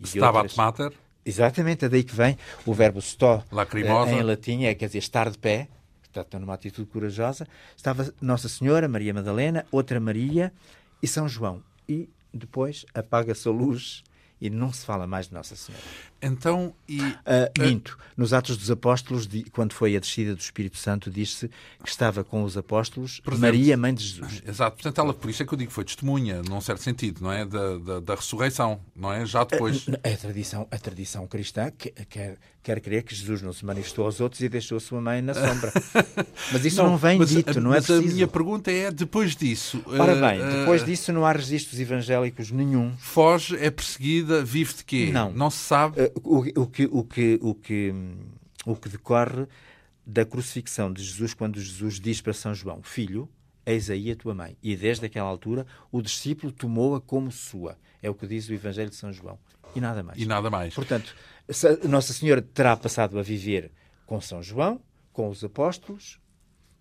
e 0.00 0.04
Stabat 0.06 0.36
outras- 0.36 0.56
Mater, 0.56 0.92
Exatamente, 1.24 1.84
é 1.84 1.88
daí 1.88 2.02
que 2.02 2.14
vem 2.14 2.36
o 2.64 2.72
verbo 2.72 3.00
sto 3.00 3.42
Lacrimosa. 3.52 4.10
eh, 4.12 4.18
em 4.18 4.22
latim, 4.22 4.64
é, 4.64 4.74
quer 4.74 4.86
dizer 4.86 4.98
estar 4.98 5.30
de 5.30 5.36
pé, 5.38 5.68
portanto, 6.02 6.38
numa 6.40 6.54
atitude 6.54 6.88
corajosa. 6.90 7.46
Estava 7.76 8.12
Nossa 8.20 8.48
Senhora, 8.48 8.88
Maria 8.88 9.12
Madalena, 9.12 9.66
outra 9.70 10.00
Maria 10.00 10.52
e 11.02 11.06
São 11.06 11.28
João. 11.28 11.62
E 11.88 12.08
depois 12.32 12.86
apaga-se 12.94 13.46
a 13.48 13.50
luz 13.50 14.02
e 14.40 14.48
não 14.48 14.72
se 14.72 14.84
fala 14.84 15.06
mais 15.06 15.28
de 15.28 15.34
Nossa 15.34 15.54
Senhora. 15.54 15.84
Então, 16.22 16.74
e 16.88 17.00
Ah, 17.24 17.50
minto. 17.58 17.98
Nos 18.16 18.32
Atos 18.34 18.56
dos 18.56 18.70
Apóstolos, 18.70 19.26
quando 19.52 19.72
foi 19.72 19.96
a 19.96 20.00
descida 20.00 20.34
do 20.34 20.40
Espírito 20.40 20.76
Santo, 20.76 21.10
diz-se 21.10 21.48
que 21.82 21.88
estava 21.88 22.22
com 22.22 22.42
os 22.44 22.54
apóstolos 22.56 23.18
Presente. 23.20 23.40
Maria, 23.40 23.76
mãe 23.76 23.94
de 23.94 24.04
Jesus. 24.04 24.42
Exato, 24.46 24.76
portanto, 24.76 25.00
ela, 25.00 25.14
por 25.14 25.30
isso 25.30 25.42
é 25.42 25.46
que 25.46 25.54
eu 25.54 25.58
digo, 25.58 25.70
foi 25.70 25.84
testemunha, 25.84 26.42
num 26.42 26.60
certo 26.60 26.82
sentido, 26.82 27.22
não 27.22 27.32
é? 27.32 27.46
Da, 27.46 27.78
da, 27.78 28.00
da 28.00 28.14
ressurreição, 28.14 28.80
não 28.94 29.10
é? 29.12 29.24
Já 29.24 29.44
depois. 29.44 29.86
A 29.88 30.16
tradição, 30.16 30.68
a 30.70 30.76
tradição 30.78 31.26
cristã 31.26 31.70
que- 31.70 31.90
quer, 32.10 32.36
quer 32.62 32.80
crer 32.80 33.02
que 33.04 33.14
Jesus 33.14 33.40
não 33.40 33.52
se 33.54 33.64
manifestou 33.64 34.04
aos 34.04 34.20
outros 34.20 34.42
e 34.42 34.48
deixou 34.50 34.76
a 34.76 34.80
sua 34.80 35.00
mãe 35.00 35.22
na 35.22 35.32
sombra. 35.32 35.72
Mas 36.52 36.64
isso 36.64 36.82
não, 36.82 36.96
vem 36.98 37.18
mas, 37.18 37.30
dito, 37.30 37.56
a, 37.58 37.60
não 37.60 37.72
é 37.72 37.76
mas 37.76 37.84
a 37.90 37.94
preciso. 37.94 38.14
minha 38.14 38.28
pergunta 38.28 38.70
é, 38.70 38.90
depois 38.90 39.34
disso... 39.36 39.80
Ora 39.86 40.14
bem, 40.16 40.40
depois 40.60 40.84
disso 40.84 41.12
não 41.12 41.24
há 41.24 41.32
registros 41.32 41.78
evangélicos 41.80 42.50
nenhum. 42.50 42.92
Foge, 42.98 43.56
é 43.56 43.70
perseguida, 43.70 44.44
vive 44.44 44.74
de 44.74 44.84
quê? 44.84 45.10
Não. 45.12 45.32
Não 45.32 45.50
se 45.50 45.58
sabe. 45.58 46.00
Uh, 46.02 46.09
o, 46.22 46.38
o 46.38 46.66
que, 46.66 46.84
o, 46.86 47.04
que, 47.04 47.38
o, 47.40 47.54
que, 47.54 47.94
o 48.66 48.76
que 48.76 48.88
decorre 48.88 49.46
da 50.06 50.24
crucifixão 50.24 50.92
de 50.92 51.02
Jesus, 51.02 51.34
quando 51.34 51.60
Jesus 51.60 52.00
diz 52.00 52.20
para 52.20 52.32
São 52.32 52.54
João: 52.54 52.82
Filho, 52.82 53.28
eis 53.64 53.90
aí 53.90 54.10
a 54.10 54.16
tua 54.16 54.34
mãe. 54.34 54.56
E 54.62 54.76
desde 54.76 55.06
aquela 55.06 55.28
altura 55.28 55.66
o 55.90 56.02
discípulo 56.02 56.52
tomou-a 56.52 57.00
como 57.00 57.30
sua. 57.30 57.78
É 58.02 58.10
o 58.10 58.14
que 58.14 58.26
diz 58.26 58.48
o 58.48 58.54
Evangelho 58.54 58.90
de 58.90 58.96
São 58.96 59.12
João. 59.12 59.38
E 59.74 59.80
nada 59.80 60.02
mais. 60.02 60.20
E 60.20 60.26
nada 60.26 60.50
mais. 60.50 60.74
Portanto, 60.74 61.14
Nossa 61.88 62.12
Senhora 62.12 62.42
terá 62.42 62.76
passado 62.76 63.18
a 63.18 63.22
viver 63.22 63.70
com 64.06 64.20
São 64.20 64.42
João, 64.42 64.80
com 65.12 65.28
os 65.28 65.44
apóstolos, 65.44 66.18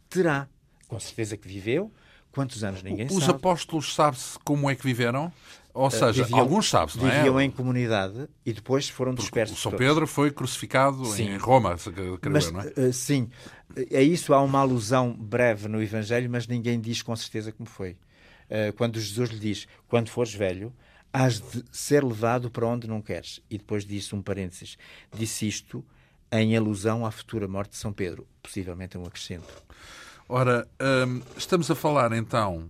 terá, 0.09 0.47
com 0.87 0.99
certeza 0.99 1.37
que 1.37 1.47
viveu. 1.47 1.91
Quantos 2.31 2.63
anos 2.63 2.83
ninguém 2.83 3.05
os 3.07 3.13
sabe. 3.13 3.23
Os 3.23 3.29
apóstolos 3.29 3.93
sabe-se 3.95 4.37
como 4.43 4.69
é 4.69 4.75
que 4.75 4.83
viveram? 4.83 5.31
Ou 5.73 5.87
Uh, 5.87 5.91
seja, 5.91 6.23
viviam, 6.23 6.39
alguns 6.39 6.69
sabem, 6.69 6.95
não 6.97 7.07
é? 7.07 7.17
Viviam 7.17 7.41
em 7.41 7.49
comunidade 7.49 8.27
e 8.45 8.51
depois 8.51 8.89
foram 8.89 9.13
dispersos. 9.13 9.57
O 9.57 9.61
São 9.61 9.71
todos. 9.71 9.85
Pedro 9.85 10.07
foi 10.07 10.31
crucificado 10.31 11.05
Sim. 11.05 11.29
em 11.29 11.37
Roma, 11.37 11.75
creio 11.77 12.19
Mas, 12.29 12.45
eu, 12.47 12.51
não 12.53 12.61
é? 12.61 12.65
uh, 12.65 12.93
sim, 12.93 13.29
a 13.95 14.01
isso 14.01 14.33
há 14.33 14.41
uma 14.41 14.59
alusão 14.59 15.13
breve 15.13 15.67
no 15.67 15.81
Evangelho, 15.81 16.29
mas 16.29 16.47
ninguém 16.47 16.79
diz 16.81 17.01
com 17.01 17.15
certeza 17.15 17.51
como 17.51 17.69
foi. 17.69 17.91
Uh, 17.91 18.73
quando 18.75 18.99
Jesus 18.99 19.29
lhe 19.29 19.39
diz: 19.39 19.67
Quando 19.87 20.09
fores 20.09 20.33
velho, 20.33 20.73
has 21.13 21.39
de 21.39 21.63
ser 21.71 22.03
levado 22.03 22.49
para 22.49 22.65
onde 22.67 22.87
não 22.87 23.01
queres. 23.01 23.39
E 23.49 23.57
depois 23.57 23.85
disse 23.85 24.13
um 24.15 24.21
parênteses: 24.21 24.75
Disse 25.15 25.47
isto 25.47 25.85
em 26.31 26.57
alusão 26.57 27.05
à 27.05 27.11
futura 27.11 27.47
morte 27.47 27.71
de 27.71 27.77
São 27.77 27.93
Pedro. 27.93 28.27
Possivelmente 28.41 28.97
um 28.97 29.03
acrescento. 29.05 29.63
Ora, 30.31 30.67
hum, 31.07 31.21
estamos 31.35 31.71
a 31.71 31.75
falar 31.75 32.11
então 32.13 32.69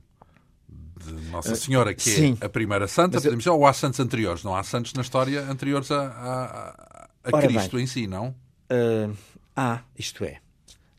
de 1.03 1.11
Nossa 1.29 1.55
Senhora, 1.55 1.93
que 1.93 2.01
Sim. 2.01 2.37
é 2.39 2.45
a 2.45 2.49
primeira 2.49 2.87
santa, 2.87 3.17
eu- 3.17 3.21
podemos 3.21 3.43
dizer, 3.43 3.49
ou 3.49 3.65
há 3.67 3.73
santos 3.73 3.99
anteriores? 3.99 4.43
Não 4.43 4.55
há 4.55 4.63
santos 4.63 4.93
na 4.93 5.01
história 5.01 5.41
anteriores 5.41 5.91
a, 5.91 6.01
a- 6.07 7.09
a- 7.25 7.29
Ora 7.33 7.47
Cristo 7.47 7.75
bem. 7.75 7.83
em 7.83 7.87
si, 7.87 8.07
não? 8.07 8.33
Uh, 8.71 9.13
há, 9.55 9.81
isto 9.97 10.23
é, 10.23 10.37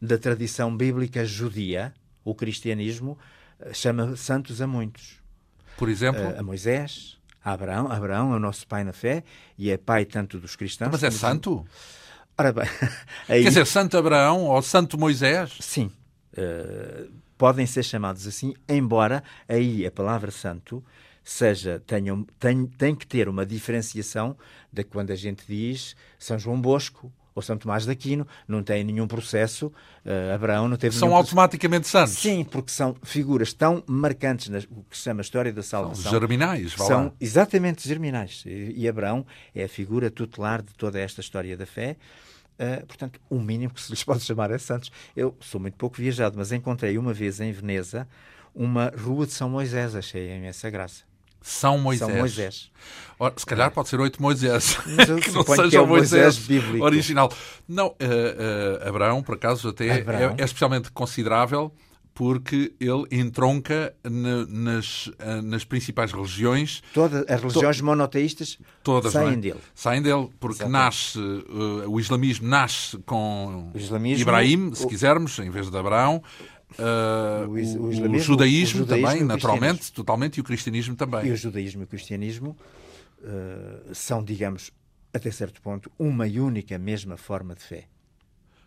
da 0.03 0.19
tradição 0.19 0.77
bíblica 0.77 1.25
judia, 1.25 1.95
o 2.25 2.35
cristianismo 2.35 3.17
uh, 3.61 3.75
chama 3.75 4.15
santos 4.17 4.61
a 4.61 4.67
muitos. 4.67 5.19
Por 5.79 5.89
exemplo, 5.89 6.23
Uh, 6.23 6.41
a 6.41 6.43
Moisés, 6.43 7.17
a 7.43 7.53
Abraão. 7.53 7.91
Abraão 7.91 8.33
é 8.35 8.37
o 8.37 8.41
nosso 8.41 8.67
pai 8.67 8.85
na 8.85 8.93
fé 8.93 9.25
e 9.57 9.71
é 9.71 9.79
pai 9.79 10.05
tanto 10.05 10.39
dos 10.39 10.57
cristãos. 10.57 10.91
mas 10.93 11.03
é 11.03 11.11
santo? 11.11 11.67
Ora 12.37 12.53
bem, 12.53 12.65
aí, 13.29 13.43
Quer 13.45 13.49
dizer, 13.49 13.67
Santo 13.67 13.97
Abraão 13.97 14.45
ou 14.45 14.61
Santo 14.63 14.99
Moisés? 14.99 15.57
sim, 15.61 15.91
uh, 16.37 17.11
podem 17.37 17.67
ser 17.67 17.83
chamados 17.83 18.27
assim, 18.27 18.55
embora 18.69 19.23
aí 19.49 19.87
a 19.87 19.91
palavra 19.91 20.31
santo 20.31 20.85
seja, 21.23 21.83
tenham, 21.87 22.27
tem, 22.39 22.67
tem 22.67 22.95
que 22.95 23.07
ter 23.07 23.29
uma 23.29 23.47
diferenciação 23.47 24.37
de 24.73 24.83
quando 24.85 25.11
a 25.11 25.17
gente 25.17 25.45
diz 25.47 25.95
São 26.19 26.39
João 26.39 26.61
Bosco 26.61 27.13
ou 27.33 27.41
São 27.41 27.57
Tomás 27.57 27.85
de 27.85 27.93
Aquino, 27.93 28.27
não 28.49 28.63
tem 28.63 28.83
nenhum 28.83 29.07
processo, 29.07 29.69
uh, 29.69 30.35
Abraão 30.35 30.69
não 30.69 30.77
teve 30.77 30.97
São 30.97 31.09
processo. 31.09 31.29
automaticamente 31.29 31.87
santos? 31.87 32.15
Sim, 32.15 32.45
porque 32.45 32.73
são 32.73 32.97
figuras 33.03 33.53
tão 33.53 33.85
marcantes 33.87 34.49
na 34.49 34.59
o 34.71 34.85
que 34.91 34.97
se 34.97 35.05
chama 35.05 35.21
história 35.21 35.53
da 35.53 35.63
salvação. 35.63 36.11
germinais, 36.11 36.75
vá 36.75 36.85
são 36.85 37.13
exatamente 37.21 37.89
germinais. 37.89 38.43
E, 38.45 38.75
e 38.77 38.89
Abraão 38.89 39.25
é 39.55 39.65
a 39.65 39.69
figura 39.69 40.11
tutelar 40.11 40.61
de 40.61 40.75
toda 40.75 40.99
esta 40.99 41.21
história 41.21 41.57
da 41.57 41.67
fé. 41.67 41.97
Uh, 42.61 42.87
portanto, 42.87 43.19
o 43.31 43.41
mínimo 43.41 43.73
que 43.73 43.81
se 43.81 43.91
lhes 43.91 44.05
pode 44.05 44.21
chamar 44.21 44.51
é 44.51 44.59
santos. 44.59 44.93
Eu 45.17 45.35
sou 45.41 45.59
muito 45.59 45.75
pouco 45.79 45.97
viajado, 45.97 46.37
mas 46.37 46.53
encontrei 46.53 46.99
uma 46.99 47.15
vez 47.15 47.41
em 47.41 47.51
Veneza 47.53 48.07
uma 48.55 48.93
rua 49.03 49.27
de 49.27 49.33
São 49.33 49.49
Moisés, 49.49 49.95
achei 49.95 50.37
imensa 50.37 50.69
graça. 50.69 51.05
São 51.41 51.79
Moisés. 51.79 52.11
São 52.11 52.19
Moisés. 52.19 52.71
Ora, 53.19 53.35
se 53.35 53.47
calhar 53.47 53.71
pode 53.71 53.89
ser 53.89 53.99
oito 53.99 54.21
Moisés. 54.21 54.77
Que 55.25 55.31
não 55.31 55.43
seja 55.43 55.69
que 55.71 55.77
é 55.77 55.81
o 55.81 55.87
Moisés, 55.87 56.37
Moisés 56.37 56.47
bíblico. 56.47 56.85
original. 56.85 57.33
Não, 57.67 57.95
eh, 57.99 58.79
eh, 58.83 58.89
Abraão, 58.89 59.23
por 59.23 59.37
acaso, 59.37 59.71
até. 59.71 59.87
É, 59.87 60.05
é 60.37 60.45
especialmente 60.45 60.91
considerável 60.91 61.73
porque 62.21 62.75
ele 62.79 63.07
entronca 63.11 63.95
na- 64.05 64.45
nas, 64.47 65.11
eh, 65.19 65.41
nas 65.41 65.65
principais 65.65 66.13
religiões, 66.13 66.83
Todas 66.93 67.25
as 67.27 67.41
religiões 67.41 67.81
monoteístas 67.81 68.59
todas, 68.83 69.15
saem 69.15 69.27
não 69.29 69.33
é? 69.33 69.37
dele. 69.39 69.61
Saem 69.75 70.03
dele, 70.03 70.29
porque 70.39 70.57
Exatamente. 70.63 70.85
nasce, 70.85 71.19
eh, 71.19 71.87
o 71.89 71.99
islamismo 71.99 72.47
nasce 72.47 72.99
com 73.07 73.71
islamismo- 73.75 74.21
Ibrahim, 74.21 74.75
se 74.75 74.85
o- 74.85 74.89
quisermos, 74.89 75.39
em 75.39 75.49
vez 75.49 75.71
de 75.71 75.79
Abraão. 75.79 76.23
Eh, 76.79 77.47
O 77.49 77.59
is- 77.59 77.75
o 77.75 77.85
o, 77.85 77.93
judaísmo 78.19 78.83
o 78.83 78.85
judaísmo 78.85 78.87
também, 78.87 79.25
naturalmente, 79.25 79.91
totalmente, 79.91 80.37
e 80.37 80.41
o 80.43 80.45
cristianismo 80.45 80.95
também. 80.97 81.27
E 81.27 81.33
o 81.33 81.37
judaísmo 81.37 81.81
e 81.81 81.85
o 81.85 81.87
cristianismo 81.87 82.55
uh, 83.23 83.95
são, 83.95 84.23
digamos, 84.23 84.71
até 85.13 85.31
certo 85.31 85.63
ponto, 85.63 85.91
uma 85.99 86.29
e 86.29 86.39
única 86.39 86.79
mesma 86.79 87.17
forma 87.17 87.55
de 87.55 87.63
fé. 87.63 87.87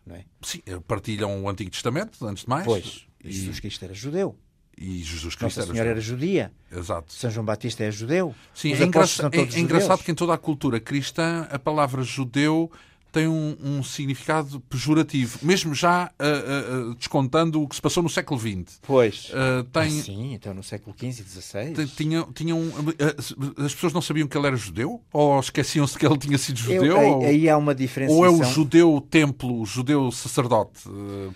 Não 0.06 0.16
é? 0.16 0.26
Sim, 0.42 0.60
partilham 0.88 1.44
o 1.44 1.48
Antigo 1.48 1.70
Testamento, 1.70 2.26
antes 2.26 2.44
de 2.44 2.50
mais. 2.50 2.66
Pois, 2.66 3.06
E, 3.24 3.32
Jesus 3.32 3.60
Cristo 3.60 3.86
era 3.86 3.94
judeu. 3.94 4.36
e 4.78 5.04
Jesus 5.04 5.36
Cristo 5.36 5.44
Nossa 5.44 5.62
era 5.62 5.72
Senhora 5.72 5.90
era 5.92 6.02
judia. 6.02 6.52
Exato. 6.72 7.14
São 7.14 7.30
João 7.30 7.46
Batista 7.46 7.84
é 7.84 7.92
judeu. 7.92 8.34
Sim, 8.54 8.74
Os 8.74 8.80
é, 8.80 8.82
é- 8.82 8.86
é 8.86 8.88
engraçado 8.88 9.28
judeus. 9.62 10.02
que 10.02 10.12
em 10.12 10.16
toda 10.16 10.34
a 10.34 10.38
cultura 10.38 10.80
cristã 10.80 11.48
a 11.50 11.60
palavra 11.60 12.02
judeu 12.04 12.72
tem 13.14 13.28
um, 13.28 13.56
um 13.64 13.84
significado 13.84 14.60
pejorativo, 14.62 15.38
mesmo 15.44 15.74
já 15.76 16.06
ah, 16.06 16.12
ah, 16.20 16.96
descontando 16.98 17.62
o 17.62 17.68
que 17.68 17.76
se 17.76 17.82
passou 17.82 18.02
no 18.04 18.10
século 18.10 18.40
XX. 18.40 18.80
Pois. 18.82 19.32
Ah, 19.34 19.60
Ah, 19.60 19.64
tem, 19.84 19.92
sim, 20.02 20.34
então 20.34 20.54
no 20.54 20.64
século 20.64 20.96
XV 20.98 21.08
e 21.08 21.14
XVI. 21.24 21.74
tem- 21.74 21.86
tinham, 21.86 22.34
tinham, 22.34 22.60
ah, 23.00 23.64
as 23.66 23.74
pessoas 23.74 23.94
não 23.94 24.02
sabiam 24.02 24.28
que 24.28 24.36
ele 24.38 24.48
era 24.48 24.56
judeu? 24.56 25.00
Ou 25.14 25.40
esqueciam-se 25.40 25.98
que 25.98 26.06
ele 26.06 26.18
tinha 26.18 26.38
sido 26.40 26.58
Eu- 26.60 26.64
judeu? 26.82 26.98
aí, 26.98 27.06
ou, 27.12 27.24
aí 27.24 27.50
há 27.50 27.58
uma 27.58 27.72
ou 27.72 27.76
diferenciação. 27.78 28.26
é 28.26 28.30
o 28.30 28.44
judeu 28.44 29.08
templo, 29.10 29.62
o 29.62 29.66
judeu 29.66 30.12
sacerdote, 30.12 30.82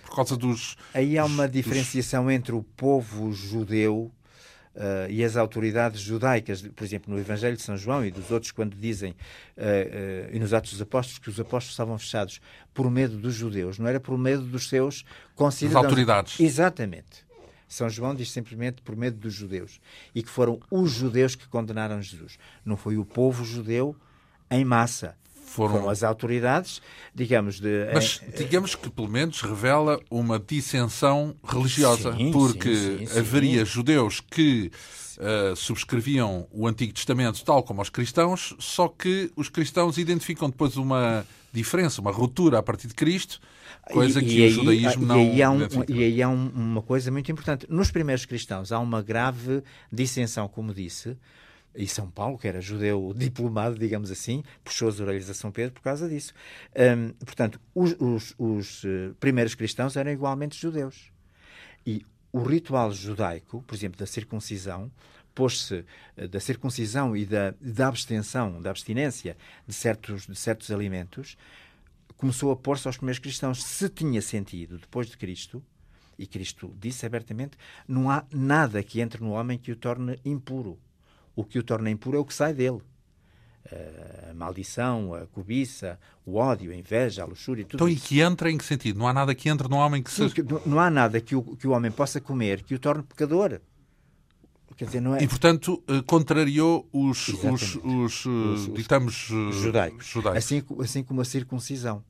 por 0.04 0.16
causa 0.16 0.36
dos. 0.36 0.74
Aí 0.92 1.16
há 1.16 1.24
uma 1.24 1.46
dos- 1.46 1.56
diferenciação 1.56 2.28
entre 2.30 2.52
o 2.52 2.62
povo 2.62 3.32
judeu 3.32 4.10
eh, 4.80 5.08
e 5.10 5.24
as 5.24 5.36
autoridades 5.36 6.00
judaicas, 6.00 6.62
por 6.62 6.84
exemplo, 6.84 7.12
no 7.12 7.18
Evangelho 7.18 7.56
de 7.56 7.62
São 7.62 7.76
João 7.76 8.06
e 8.06 8.12
dos 8.12 8.30
outros, 8.30 8.52
quando 8.52 8.76
dizem, 8.76 9.12
eh, 9.56 10.28
eh, 10.30 10.36
e 10.36 10.38
nos 10.38 10.54
Atos 10.54 10.70
dos 10.70 10.80
Apóstolos, 10.80 11.18
que 11.18 11.28
os 11.28 11.40
apóstolos 11.40 11.70
estavam 11.72 11.98
fechados 11.98 12.40
por 12.72 12.88
medo 12.88 13.16
dos 13.16 13.34
judeus, 13.34 13.76
não 13.76 13.88
era 13.88 13.98
por 13.98 14.16
medo 14.16 14.42
dos 14.42 14.68
seus 14.68 15.04
concidadãos. 15.34 15.84
autoridades. 15.84 16.38
Exatamente. 16.38 17.26
São 17.66 17.90
João 17.90 18.14
diz 18.14 18.30
simplesmente 18.30 18.80
por 18.80 18.94
medo 18.94 19.18
dos 19.18 19.34
judeus. 19.34 19.80
E 20.14 20.22
que 20.22 20.30
foram 20.30 20.60
os 20.70 20.92
judeus 20.92 21.34
que 21.34 21.48
condenaram 21.48 22.00
Jesus. 22.00 22.38
Não 22.64 22.76
foi 22.76 22.96
o 22.96 23.04
povo 23.04 23.44
judeu 23.44 23.96
em 24.48 24.64
massa. 24.64 25.16
Foram- 25.48 25.74
Foram 25.74 25.90
as 25.90 26.02
autoridades, 26.02 26.80
digamos, 27.14 27.58
de. 27.60 27.88
Mas 27.92 28.20
em- 28.22 28.30
digamos 28.36 28.74
que 28.74 28.88
pelo 28.90 29.08
menos 29.08 29.40
revela 29.40 29.98
uma 30.10 30.38
dissensão 30.38 31.34
religiosa, 31.42 32.14
Sim, 32.16 32.30
porque 32.30 32.74
sim, 32.76 33.06
sim, 33.06 33.18
haveria 33.18 33.64
judeus 33.64 34.20
que 34.20 34.70
ah, 35.20 35.54
subscreviam 35.56 36.46
o 36.52 36.68
Antigo 36.68 36.92
Testamento 36.92 37.44
tal 37.44 37.62
como 37.62 37.82
os 37.82 37.88
cristãos, 37.90 38.54
só 38.58 38.86
que 38.86 39.30
os 39.34 39.48
cristãos 39.48 39.98
identificam 39.98 40.48
depois 40.48 40.76
uma 40.76 41.26
diferença, 41.52 42.00
uma 42.00 42.12
ruptura 42.12 42.58
a 42.58 42.62
partir 42.62 42.86
de 42.86 42.94
Cristo, 42.94 43.40
coisa 43.90 44.20
E- 44.20 44.24
que 44.24 44.30
e 44.36 44.40
o 44.40 44.44
aí- 44.44 44.50
judaísmo 44.50 45.02
e 45.02 45.06
não 45.06 45.14
aí 45.16 45.42
há, 45.42 45.50
um- 45.50 45.58
e 45.88 46.04
aí 46.04 46.22
há 46.22 46.28
um- 46.28 46.50
uma 46.54 46.82
coisa 46.82 47.10
muito 47.10 47.32
importante. 47.32 47.66
Nos 47.68 47.90
primeiros 47.90 48.24
cristãos 48.26 48.70
há 48.70 48.78
uma 48.78 49.02
grave 49.02 49.62
dissensão, 49.90 50.46
como 50.46 50.72
disse, 50.72 51.16
e 51.78 51.86
São 51.86 52.10
Paulo, 52.10 52.36
que 52.36 52.48
era 52.48 52.60
judeu 52.60 53.14
diplomado, 53.16 53.78
digamos 53.78 54.10
assim, 54.10 54.42
puxou 54.64 54.88
as 54.88 55.00
orelhas 55.00 55.30
a 55.30 55.34
São 55.34 55.50
Pedro 55.52 55.72
por 55.74 55.82
causa 55.82 56.08
disso. 56.08 56.34
Hum, 56.76 57.12
portanto, 57.24 57.60
os, 57.74 57.92
os- 58.00 58.34
os, 58.38 58.84
eh, 58.84 59.12
primeiros 59.20 59.54
cristãos 59.54 59.96
eram 59.96 60.10
igualmente 60.10 60.60
judeus. 60.60 61.12
E 61.86 62.04
o 62.32 62.42
ritual 62.42 62.92
judaico, 62.92 63.62
por 63.66 63.74
exemplo, 63.74 63.98
da 63.98 64.06
circuncisão, 64.06 64.90
pôs-se 65.34 65.84
eh, 66.16 66.26
da 66.26 66.40
circuncisão 66.40 67.16
e 67.16 67.24
da, 67.24 67.54
da 67.60 67.88
abstenção, 67.88 68.60
da 68.60 68.70
abstinência 68.70 69.36
de 69.66 69.72
certos, 69.72 70.26
de 70.26 70.34
certos 70.36 70.70
alimentos, 70.70 71.36
começou 72.16 72.50
a 72.50 72.56
pôr-se 72.56 72.86
aos 72.88 72.96
primeiros 72.96 73.20
cristãos. 73.20 73.62
Se 73.62 73.88
tinha 73.88 74.20
sentido 74.20 74.78
depois 74.78 75.06
de 75.08 75.16
Cristo, 75.16 75.62
e 76.18 76.26
Cristo 76.26 76.74
disse 76.80 77.06
abertamente, 77.06 77.56
não 77.86 78.10
há 78.10 78.24
nada 78.32 78.82
que 78.82 79.00
entre 79.00 79.22
no 79.22 79.30
homem 79.30 79.56
que 79.56 79.70
o 79.70 79.76
torne 79.76 80.18
impuro. 80.24 80.76
O 81.38 81.44
que 81.44 81.56
o 81.56 81.62
torna 81.62 81.88
impuro 81.88 82.16
é 82.16 82.20
o 82.20 82.24
que 82.24 82.34
sai 82.34 82.52
dele. 82.52 82.80
A 84.30 84.34
maldição, 84.34 85.14
a 85.14 85.26
cobiça, 85.26 85.96
o 86.26 86.34
ódio, 86.36 86.72
a 86.72 86.74
inveja, 86.74 87.22
a 87.22 87.26
luxúria, 87.26 87.64
tudo 87.64 87.76
Então, 87.76 87.88
e 87.88 87.92
isso. 87.94 88.06
que 88.08 88.20
entra 88.20 88.50
em 88.50 88.58
que 88.58 88.64
sentido? 88.64 88.98
Não 88.98 89.06
há 89.06 89.12
nada 89.12 89.32
que 89.36 89.48
entre 89.48 89.68
no 89.68 89.76
homem 89.76 90.02
que 90.02 90.10
seja. 90.10 90.34
não- 90.42 90.62
não 90.66 90.80
há 90.80 90.90
nada 90.90 91.20
que 91.20 91.36
o, 91.36 91.42
que 91.56 91.66
o 91.66 91.70
homem 91.70 91.90
possa 91.92 92.20
comer 92.20 92.62
que 92.64 92.74
o 92.74 92.78
torne 92.78 93.04
pecador. 93.04 93.60
Quer 94.76 94.84
dizer, 94.86 95.00
não 95.00 95.14
é? 95.14 95.22
E, 95.22 95.28
portanto, 95.28 95.82
eh, 95.88 96.02
contrariou 96.06 96.88
os, 96.92 97.28
os, 97.28 97.44
eh, 97.44 97.78
Os- 97.88 98.26
os 98.26 98.72
ditamos 98.74 99.28
eh, 99.30 99.52
judaicos. 99.52 100.06
judaicos. 100.06 100.38
Assim, 100.44 100.62
assim 100.80 101.02
como 101.04 101.20
a 101.20 101.24
circuncisão. 101.24 102.02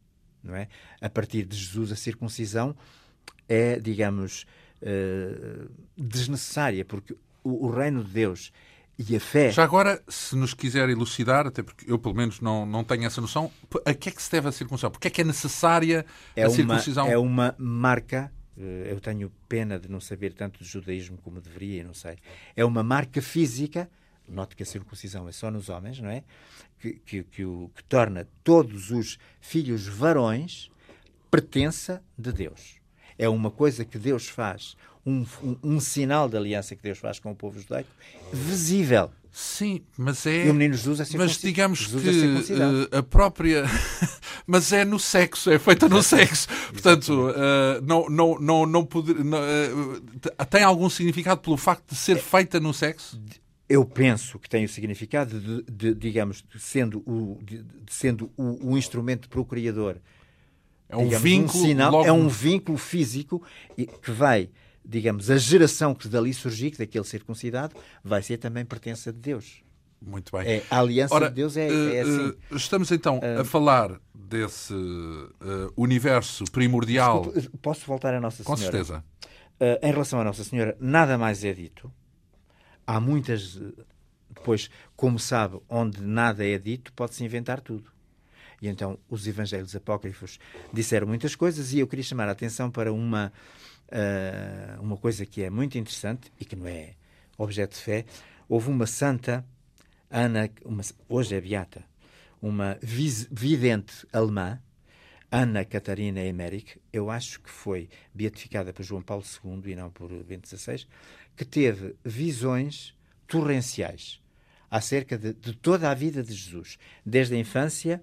Não 0.45 0.55
é? 0.55 0.69
A 1.01 1.09
partir 1.11 1.45
de 1.45 1.57
Jesus, 1.57 1.91
a 1.93 1.97
circuncisão 1.97 2.75
é, 3.49 3.79
digamos, 3.81 4.45
eh, 4.83 5.67
desnecessária, 5.97 6.85
porque 6.85 7.15
o, 7.43 7.67
o 7.67 7.71
reino 7.71 8.05
de 8.05 8.11
Deus 8.11 8.53
E 8.99 9.15
a 9.15 9.21
fé. 9.21 9.51
Já 9.53 9.63
agora, 9.63 10.03
se 10.09 10.35
nos 10.35 10.53
quiser 10.55 10.89
elucidar, 10.89 11.47
até 11.47 11.63
porque 11.63 11.91
eu 11.91 11.99
pelo 11.99 12.15
menos 12.17 12.41
não, 12.41 12.67
não 12.67 12.83
tenho 12.83 13.05
essa 13.05 13.21
noção, 13.21 13.51
a 13.85 13.95
que 13.95 14.09
é 14.09 14.13
que 14.13 14.21
se 14.23 14.31
deve 14.31 14.49
a 14.49 14.53
circuncisão? 14.53 14.91
Porque 14.91 15.07
é 15.07 15.11
que 15.11 15.21
é 15.21 15.25
necessária 15.25 16.05
é 16.35 16.43
a 16.43 16.49
uma, 16.49 16.55
circuncisão? 16.57 17.07
É 17.07 17.17
uma 17.17 17.55
marca. 17.59 18.33
eh, 18.59 18.89
Eu 18.91 19.01
tenho 19.01 19.31
pena 19.49 19.79
de 19.79 19.89
não 19.89 20.01
saber 20.01 20.33
tanto 20.35 20.63
de 20.65 20.69
judaísmo 20.69 21.17
como 21.19 21.41
deveria, 21.41 21.85
não 21.85 21.95
sei. 21.95 22.17
É 22.57 22.65
uma 22.65 22.83
marca 22.83 23.23
física. 23.23 23.89
Note 24.29 24.57
que 24.57 24.63
a 24.65 24.67
circuncisão 24.67 25.29
é 25.29 25.33
só 25.33 25.51
nos 25.51 25.69
homens, 25.69 26.01
não 26.01 26.11
é? 26.11 26.23
Que, 26.81 26.95
que, 26.95 27.23
que, 27.23 27.45
o, 27.45 27.71
que 27.75 27.83
torna 27.85 28.27
todos 28.45 28.91
os 28.91 29.17
filhos 29.41 29.87
varões 29.87 30.71
pertença 31.31 32.03
de 32.19 32.33
Deus. 32.33 32.77
É 33.17 33.29
uma 33.29 33.51
coisa 33.51 33.85
que 33.85 33.99
Deus 33.99 34.29
faz, 34.29 34.77
um, 35.09 35.27
um, 35.43 35.57
um 35.63 35.81
sinal 35.81 36.29
de 36.29 36.37
aliança 36.37 36.77
que 36.77 36.83
Deus 36.83 36.99
faz 36.99 37.19
com 37.19 37.31
o 37.31 37.35
povo 37.35 37.59
judaico, 37.61 37.89
visível. 38.33 39.11
Sim, 39.31 39.83
mas 39.97 40.27
é. 40.27 40.47
E 40.47 40.51
o 40.51 40.55
menino 40.55 40.75
Jesus 40.75 41.01
é 41.01 41.17
Mas 41.17 41.39
digamos 41.39 41.79
Jesus 41.81 42.03
que 42.03 42.09
é 42.09 42.13
circuncidado. 42.13 42.89
eh, 42.91 42.99
a 42.99 43.03
própria. 43.03 43.65
mas 44.47 44.73
é 44.73 44.85
no 44.85 44.99
sexo, 44.99 45.51
é 45.51 45.59
feita 45.59 45.89
no 45.89 46.03
sexo. 46.03 46.49
Portanto, 46.73 47.31
eh, 47.37 47.81
não, 47.85 48.09
não, 48.09 48.39
não, 48.41 48.67
não 48.67 48.85
poder, 48.85 49.23
não, 49.25 49.39
eh, 49.39 50.45
tem 50.51 50.63
algum 50.63 50.91
significado 50.91 51.41
pelo 51.41 51.57
facto 51.57 51.91
de 51.91 51.97
ser 51.97 52.19
feita 52.19 52.59
no 52.59 52.75
sexo? 52.75 53.21
Eu 53.69 53.85
penso 53.85 54.39
que 54.39 54.49
tem 54.49 54.65
o 54.65 54.69
significado 54.69 55.39
de, 55.39 55.63
de, 55.71 55.95
digamos, 55.95 56.43
de 56.43 56.59
sendo 56.59 56.99
o, 57.01 57.39
de, 57.43 57.63
sendo 57.91 58.31
o, 58.37 58.73
o 58.73 58.79
instrumento 58.79 59.29
procriador. 59.29 59.97
É 60.89 60.97
um 60.97 61.05
digamos, 61.05 61.23
vínculo. 61.23 61.65
sinal, 61.65 61.93
logo... 61.93 62.07
é 62.07 62.13
um 62.13 62.29
vínculo 62.29 62.79
físico 62.79 63.43
e 63.77 63.87
que 63.87 64.11
vai, 64.11 64.49
digamos, 64.89 65.31
a 65.31 65.37
geração 65.37 65.95
que 65.95 66.09
dali 66.09 66.33
surgir, 66.33 66.71
que 66.71 66.79
daquele 66.79 67.05
circuncidado, 67.05 67.77
vai 68.03 68.23
ser 68.23 68.39
também 68.39 68.65
pertença 68.65 69.13
de 69.13 69.19
Deus. 69.19 69.63
Muito 70.01 70.33
bem. 70.35 70.47
É, 70.49 70.65
a 70.71 70.79
aliança 70.79 71.15
Ora, 71.15 71.29
de 71.29 71.35
Deus 71.35 71.57
é, 71.57 71.69
eh, 71.69 71.97
é 71.97 72.01
assim. 72.01 72.29
eh, 72.29 72.57
estamos 72.57 72.91
então 72.91 73.21
a 73.39 73.45
falar 73.45 74.01
desse 74.15 74.73
eh, 74.73 75.71
universo 75.77 76.45
primordial. 76.51 77.23
Desculpe, 77.33 77.59
posso 77.59 77.85
voltar 77.85 78.15
à 78.15 78.21
Nossa 78.21 78.43
Com 78.45 78.57
Senhora? 78.57 78.73
certeza. 78.73 79.05
Uh, 79.61 79.85
em 79.85 79.91
relação 79.91 80.21
à 80.21 80.25
Nossa 80.25 80.45
Senhora, 80.45 80.77
nada 80.81 81.19
mais 81.19 81.45
é 81.45 81.53
dito. 81.53 81.93
Há 82.87 83.01
muitas. 83.01 83.57
uh, 83.57 83.75
Depois, 84.33 84.71
como 84.95 85.19
sabe, 85.19 85.59
onde 85.69 86.01
nada 86.01 86.47
é 86.47 86.57
dito, 86.59 86.93
pode-se 86.93 87.25
inventar 87.25 87.61
tudo. 87.61 87.91
E 88.63 88.69
então 88.69 88.99
os 89.11 89.27
evangelhos 89.27 89.75
apócrifos 89.75 90.39
disseram 90.73 91.09
muitas 91.09 91.35
coisas 91.35 91.73
e 91.73 91.81
eu 91.81 91.89
queria 91.89 92.05
chamar 92.05 92.29
a 92.29 92.33
atenção 92.33 92.71
para 92.71 92.93
uma, 92.93 93.33
uh, 93.89 94.83
uma 94.83 94.97
coisa 94.97 95.25
que 95.27 95.43
é 95.43 95.51
muito 95.51 95.79
interessante 95.79 96.33
e 96.39 96.45
que 96.45 96.57
não 96.57 96.67
é 96.67 96.95
objeto 97.37 97.75
de 97.75 97.83
fé. 97.83 98.05
Houve 98.49 98.71
uma 98.71 98.87
santa, 98.87 99.45
Ana, 100.11 100.51
uma, 100.65 100.83
hoje 101.09 101.35
é 101.35 101.41
beata, 101.41 101.85
uma 102.41 102.79
vidente 102.81 104.07
alemã, 104.13 104.61
Ana 105.31 105.63
Catarina 105.65 106.25
Emmerich, 106.25 106.81
eu 106.91 107.11
acho 107.11 107.41
que 107.41 107.51
foi 107.51 107.91
beatificada 108.15 108.73
por 108.73 108.83
João 108.83 109.03
Paulo 109.03 109.23
II 109.45 109.73
e 109.73 109.77
não 109.77 109.91
por 109.91 110.09
Bento 110.25 110.49
XVI, 110.49 110.87
que 111.37 111.45
teve 111.45 111.95
visões 112.03 112.95
torrenciais 113.27 114.23
acerca 114.71 115.19
de, 115.19 115.35
de 115.35 115.53
toda 115.53 115.91
a 115.91 115.95
vida 115.95 116.23
de 116.23 116.33
Jesus, 116.33 116.79
desde 117.05 117.35
a 117.35 117.39
infância 117.39 118.03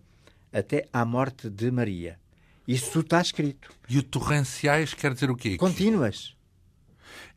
até 0.54 0.88
à 0.94 1.04
morte 1.04 1.50
de 1.50 1.72
Maria. 1.72 2.20
Isso 2.68 2.92
tudo 2.92 3.06
está 3.06 3.22
escrito. 3.22 3.70
E 3.90 3.98
o 4.00 4.04
torrenciais 4.04 4.94
quer 4.94 5.14
dizer 5.14 5.30
o 5.30 5.36
quê? 5.36 5.58
Contínuas. 5.58 6.36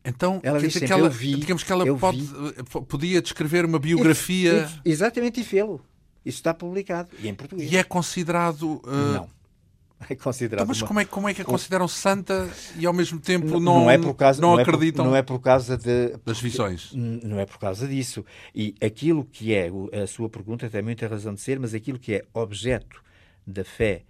Então, 0.05 0.41
Ela 0.43 0.59
diz 0.59 0.69
dizer 0.69 0.81
sempre, 0.81 0.87
que 0.87 0.93
ela, 1.01 1.09
"Eu 1.09 1.11
vi, 1.13 1.35
digamos 1.37 1.63
que 1.63 1.73
ela 1.73 1.97
pode, 1.97 2.21
vi." 2.21 2.35
eh, 2.59 2.81
podia 2.89 3.21
descrever 3.21 3.65
uma 3.65 3.79
biografia 3.79 4.53
Isso- 4.63 4.67
isso- 4.73 4.81
exatamente, 4.85 5.41
e 5.41 5.45
fê-lo. 5.45 5.85
Isso 6.25 6.39
está 6.39 6.55
publicado. 6.55 7.11
E 7.21 7.29
em 7.29 7.35
português. 7.35 7.71
e 7.71 7.77
é 7.77 7.83
considerado. 7.85 8.81
eh, 8.87 8.91
Não. 9.19 9.39
É 10.09 10.15
considerado 10.15 10.63
então, 10.63 10.69
mas 10.69 10.81
uma- 10.81 10.87
como 10.87 11.01
é, 11.01 11.05
como 11.05 11.29
é 11.29 11.35
que 11.35 11.43
a 11.43 11.45
consideram 11.45 11.89
santa 11.89 12.49
e 12.77 12.87
ao 12.87 12.93
mesmo 12.93 13.19
tempo 13.19 13.59
Não, 13.59 13.81
não, 13.81 13.91
é 13.91 13.99
por 13.99 14.15
causa, 14.15 14.41
não 14.41 14.51
não 14.53 14.61
é 14.61 14.65
por- 14.65 14.71
acreditam 14.77 15.05
não 15.05 15.17
é 15.17 15.23
por 15.23 15.41
causa 15.41 15.77
de 15.77 16.17
das 16.25 16.41
visões? 16.41 16.93
Não 16.95 17.41
é 17.41 17.45
por 17.45 17.59
causa 17.59 17.87
disso. 17.89 18.25
E 18.55 18.77
aquilo 18.81 19.25
que 19.25 19.53
é, 19.53 19.69
a 20.01 20.07
sua 20.07 20.29
pergunta 20.31 20.71
tem 20.71 20.83
muita 20.83 21.09
razão 21.09 21.35
de 21.35 21.41
ser, 21.41 21.59
mas 21.59 21.75
aquilo 21.75 21.99
que 21.99 22.15
é 22.15 22.23
objeto 22.33 23.03
da 23.45 23.65
fé 23.65 24.05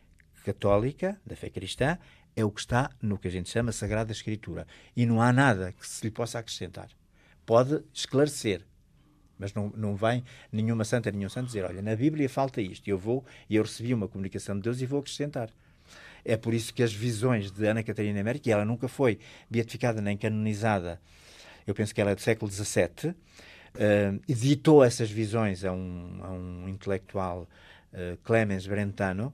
católica, 0.45 1.21
da 1.27 1.37
fé 1.37 1.51
cristã, 1.51 1.99
é 2.37 2.45
o 2.45 2.51
que 2.51 2.61
está 2.61 2.91
no 3.03 3.19
que 3.19 3.29
a 3.29 3.31
gente 3.31 3.51
chama 3.51 3.73
Sagrada 3.73 4.13
Escritura. 4.13 4.67
E 4.97 5.05
não 5.05 5.21
há 5.21 5.33
nada 5.33 5.73
que 5.73 5.87
se 5.87 6.05
lhe 6.05 6.11
possa 6.11 6.39
acrescentar. 6.39 6.89
Pode 7.45 7.83
esclarecer, 7.93 8.65
mas 9.39 9.55
não, 9.55 9.73
não 9.77 9.97
vem 9.97 10.23
nenhuma 10.53 10.85
santa, 10.85 11.11
nenhum 11.11 11.29
santo 11.29 11.47
dizer, 11.47 11.65
olha, 11.65 11.83
na 11.83 11.97
Bíblia 11.97 12.29
falta 12.29 12.61
isto, 12.61 12.89
eu 12.89 12.99
vou, 12.99 13.25
e 13.49 13.57
eu 13.57 13.63
recebi 13.63 13.95
uma 13.95 14.07
comunicação 14.07 14.57
de 14.57 14.63
Deus 14.63 14.81
e 14.81 14.87
vou 14.87 15.01
acrescentar. 15.01 15.51
É 16.25 16.37
por 16.37 16.53
isso 16.53 16.75
que 16.75 16.83
as 16.83 16.93
visões 16.93 17.51
de 17.51 17.67
Ana 17.67 17.83
Catarina 17.83 18.21
América, 18.21 18.51
ela 18.51 18.65
nunca 18.65 18.87
foi 18.87 19.19
beatificada 19.51 20.01
nem 20.01 20.17
canonizada, 20.17 21.01
eu 21.67 21.75
penso 21.75 21.95
que 21.95 22.01
ela 22.01 22.11
é 22.11 22.15
do 22.15 22.21
século 22.21 22.51
XVII, 22.51 23.11
uh, 23.11 24.23
editou 24.29 24.83
essas 24.83 25.11
visões 25.11 25.65
a 25.65 25.73
um, 25.73 26.21
a 26.23 26.31
um 26.31 26.69
intelectual, 26.69 27.49
uh, 27.93 28.17
Clemens 28.25 28.67
Brentano, 28.67 29.33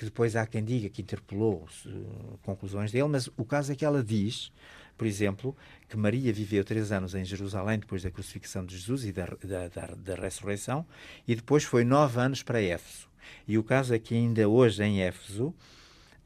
que 0.00 0.06
depois 0.06 0.34
há 0.34 0.46
quem 0.46 0.64
diga 0.64 0.88
que 0.88 1.02
interpelou 1.02 1.68
uh, 1.84 2.38
conclusões 2.42 2.90
dele, 2.90 3.06
mas 3.06 3.28
o 3.36 3.44
caso 3.44 3.70
é 3.70 3.74
que 3.76 3.84
ela 3.84 4.02
diz, 4.02 4.50
por 4.96 5.06
exemplo, 5.06 5.54
que 5.90 5.94
Maria 5.94 6.32
viveu 6.32 6.64
três 6.64 6.90
anos 6.90 7.14
em 7.14 7.22
Jerusalém 7.22 7.78
depois 7.78 8.02
da 8.02 8.10
crucifixão 8.10 8.64
de 8.64 8.78
Jesus 8.78 9.04
e 9.04 9.12
da, 9.12 9.26
da, 9.26 9.68
da, 9.68 9.86
da 9.94 10.14
ressurreição, 10.14 10.86
e 11.28 11.34
depois 11.34 11.64
foi 11.64 11.84
nove 11.84 12.18
anos 12.18 12.42
para 12.42 12.62
Éfeso. 12.62 13.10
E 13.46 13.58
o 13.58 13.62
caso 13.62 13.94
é 13.94 13.98
que 13.98 14.14
ainda 14.14 14.48
hoje 14.48 14.82
em 14.82 15.02
Éfeso, 15.02 15.54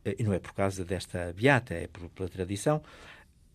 e 0.05 0.23
não 0.23 0.33
é 0.33 0.39
por 0.39 0.55
causa 0.55 0.85
desta 0.85 1.33
beata, 1.33 1.75
é 1.75 1.89
por, 1.89 2.09
pela 2.11 2.29
tradição, 2.29 2.81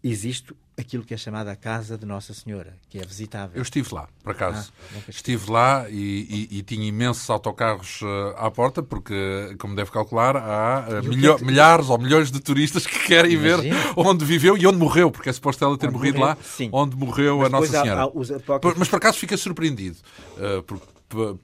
existe 0.03 0.53
aquilo 0.77 1.03
que 1.03 1.13
é 1.13 1.17
chamada 1.17 1.51
a 1.51 1.55
Casa 1.57 1.97
de 1.97 2.05
Nossa 2.05 2.33
Senhora, 2.33 2.77
que 2.89 2.97
é 2.99 3.05
visitável. 3.05 3.57
Eu 3.57 3.63
estive 3.63 3.93
lá, 3.93 4.07
por 4.23 4.31
acaso. 4.31 4.71
Ah, 4.95 4.99
estive. 5.09 5.51
lá 5.51 5.89
e, 5.89 6.47
e- 6.51 6.57
e 6.59 6.61
tinha 6.63 6.85
imensos 6.87 7.29
autocarros 7.29 7.99
eh, 8.01 8.35
à 8.37 8.49
porta, 8.49 8.81
porque, 8.81 9.13
como 9.59 9.75
deve 9.75 9.91
calcular, 9.91 10.37
há 10.37 10.85
eh, 10.89 11.01
que 11.01 11.09
milho- 11.09 11.33
é 11.33 11.37
que- 11.37 11.43
milhares 11.43 11.89
ou 11.89 11.97
milhões 11.97 12.31
de 12.31 12.39
turistas 12.39 12.87
que 12.87 12.97
querem 13.07 13.35
ver 13.35 13.55
Imagina. 13.65 13.93
onde 13.97 14.23
viveu 14.23 14.57
e 14.57 14.65
onde 14.65 14.77
morreu, 14.77 15.11
porque 15.11 15.27
é 15.27 15.33
suposto 15.33 15.65
ela 15.65 15.77
ter 15.77 15.87
Onde 15.87 15.97
morrido 15.97 16.19
morreu, 16.19 16.35
lá, 16.35 16.41
sim. 16.43 16.69
onde 16.71 16.95
morreu 16.95 17.39
Mas 17.39 17.47
a 17.47 17.49
Nossa 17.49 17.77
há- 17.77 17.81
Senhora. 17.81 18.01
há 18.01 18.05
apócrifos- 18.05 18.77
Mas 18.77 18.87
por 18.87 18.95
acaso 18.95 19.17
fiquei 19.17 19.35
surpreendido, 19.37 19.97
eh, 20.37 20.63
porque 20.65 20.85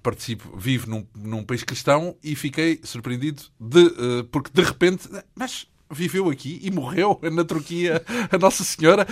participo, 0.01 0.55
vivo 0.57 0.87
num, 0.89 1.05
num 1.15 1.43
país 1.43 1.63
cristão 1.63 2.15
e 2.23 2.35
fiquei 2.35 2.79
surpreendido 2.83 3.41
de, 3.59 4.23
porque 4.31 4.49
de 4.53 4.61
repente, 4.61 5.09
mas 5.35 5.67
viveu 5.95 6.29
aqui 6.29 6.59
e 6.61 6.69
morreu 6.71 7.19
na 7.31 7.43
Turquia 7.43 8.03
a 8.31 8.37
Nossa 8.37 8.63
Senhora. 8.63 9.07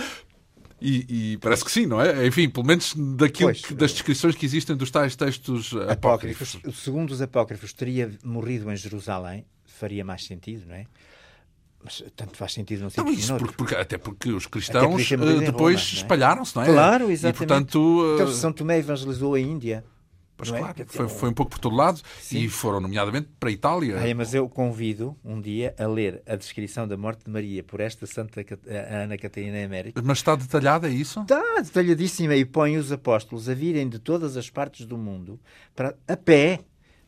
E, 0.80 1.32
e 1.32 1.36
parece 1.38 1.64
que 1.64 1.70
sim, 1.72 1.86
não 1.86 2.00
é? 2.00 2.26
Enfim, 2.26 2.48
pelo 2.50 2.66
menos 2.66 2.94
daquilo 3.16 3.48
Pois. 3.50 3.62
que- 3.64 3.74
das 3.74 3.92
descrições 3.92 4.34
que 4.34 4.44
existem 4.44 4.76
dos 4.76 4.90
tais 4.90 5.16
textos 5.16 5.72
eh, 5.72 5.92
apócrifos. 5.92 6.54
apócrifos. 6.56 6.82
Segundo 6.84 7.10
os 7.10 7.22
apócrifos, 7.22 7.72
teria 7.72 8.10
morrido 8.22 8.70
em 8.70 8.76
Jerusalém, 8.76 9.46
faria 9.64 10.04
mais 10.04 10.24
sentido, 10.26 10.66
não 10.68 10.74
é? 10.74 10.84
Mas 11.82 12.02
tanto 12.16 12.36
faz 12.36 12.52
sentido 12.52 12.80
num 12.80 12.88
Então, 12.88 13.06
sítio 13.06 13.18
isso 13.20 13.36
porque, 13.36 13.54
porque- 13.56 13.74
até 13.74 13.96
porque 13.96 14.30
os 14.32 14.46
cristãos 14.46 15.08
ter 15.08 15.18
eh, 15.20 15.40
depois 15.40 15.74
não 15.92 15.98
é? 15.98 16.02
espalharam-se, 16.02 16.56
não 16.56 16.62
é? 16.62 16.66
Claro, 16.66 17.10
E 17.10 17.12
exatamente. 17.12 17.38
portanto, 17.48 18.02
eh, 18.04 18.14
Então, 18.22 18.32
São 18.32 18.52
Tomé 18.52 18.78
evangelizou 18.78 19.34
a 19.34 19.40
Índia. 19.40 19.84
Pois 20.36 20.50
não 20.50 20.56
é? 20.56 20.60
claro, 20.60 20.74
dizer, 20.74 20.86
foi, 20.88 21.08
foi 21.08 21.28
um 21.28 21.32
pouco 21.32 21.50
por 21.52 21.58
todo 21.58 21.76
lado 21.76 22.00
Sim. 22.20 22.38
e 22.38 22.48
foram, 22.48 22.80
nomeadamente, 22.80 23.28
para 23.38 23.48
a 23.48 23.52
Itália. 23.52 23.98
Ai, 23.98 24.14
mas 24.14 24.34
eu 24.34 24.48
convido 24.48 25.16
um 25.24 25.40
dia 25.40 25.74
a 25.78 25.86
ler 25.86 26.22
a 26.26 26.36
descrição 26.36 26.86
da 26.86 26.96
morte 26.96 27.24
de 27.24 27.30
Maria 27.30 27.62
por 27.62 27.80
esta 27.80 28.06
Santa 28.06 28.40
a 28.40 28.96
Ana 29.02 29.16
Catarina 29.16 29.64
América. 29.64 30.00
Mas 30.04 30.18
está 30.18 30.34
detalhado, 30.36 30.86
é 30.86 30.90
isso? 30.90 31.20
Está 31.20 31.60
detalhadíssima 31.62 32.34
e 32.34 32.44
põe 32.44 32.76
os 32.76 32.90
apóstolos 32.92 33.48
a 33.48 33.54
virem 33.54 33.88
de 33.88 33.98
todas 33.98 34.36
as 34.36 34.50
partes 34.50 34.86
do 34.86 34.96
mundo 34.98 35.40
para, 35.74 35.96
a 36.08 36.16
pé 36.16 36.60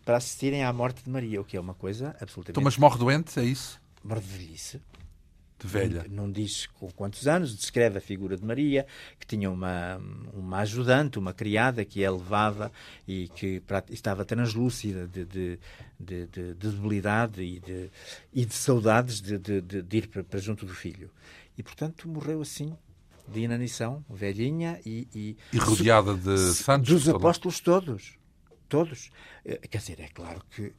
para 0.05 0.17
assistirem 0.19 0.63
à 0.63 0.73
morte 0.73 1.03
de 1.03 1.11
Maria, 1.11 1.41
o 1.41 1.45
que 1.45 1.57
é 1.57 1.61
uma 1.61 1.75
coisa 1.75 2.11
absolutamente 2.21 2.51
Então, 2.51 2.63
mas 2.63 2.77
morre 2.79 2.99
doente, 2.99 3.39
é 3.41 3.45
isso? 3.45 3.81
maravilhice. 4.07 4.79
De 4.79 4.96
velha. 5.65 6.05
Não 6.09 6.31
diz 6.31 6.67
com 6.67 6.91
quantos 6.91 7.27
anos, 7.27 7.57
descreve 7.57 7.99
a 7.99 8.01
figura 8.01 8.37
de 8.37 8.45
Maria, 8.45 8.87
que 9.19 9.27
tinha 9.27 9.51
uma, 9.51 10.01
uma 10.33 10.59
ajudante, 10.59 11.19
uma 11.19 11.33
criada 11.33 11.85
que 11.85 12.05
a 12.05 12.11
levava 12.11 12.71
e 13.07 13.29
que 13.29 13.63
estava 13.91 14.25
translúcida 14.25 15.07
de, 15.07 15.25
de, 15.25 15.59
de, 15.99 16.27
de- 16.27 16.55
de 16.55 16.71
debilidade 16.71 17.43
e 17.43 17.59
de, 17.61 17.91
e 18.33 18.45
de 18.45 18.55
saudades 18.55 19.21
de, 19.21 19.39
de, 19.39 19.61
de- 19.61 19.83
de 19.83 19.97
ir 19.97 20.09
para, 20.09 20.39
junto 20.39 20.67
do 20.67 20.75
filho. 20.75 21.11
E, 21.57 21.63
portanto, 21.63 22.07
morreu 22.09 22.43
assim, 22.43 22.77
de 23.29 23.41
inanição, 23.41 24.05
velhinha 24.11 24.79
e... 24.85 25.09
E, 25.15 25.37
E 25.53 25.59
rodeada 25.59 26.15
de 26.15 26.37
santos. 26.55 26.89
Dos 26.91 27.09
apóstolos 27.09 27.61
todos. 27.61 28.19
Todos. 28.69 29.11
Eh, 29.45 29.59
Quer 29.69 29.79
dizer, 29.79 30.01
é 30.01 30.09
claro 30.09 30.43
que 30.51 30.73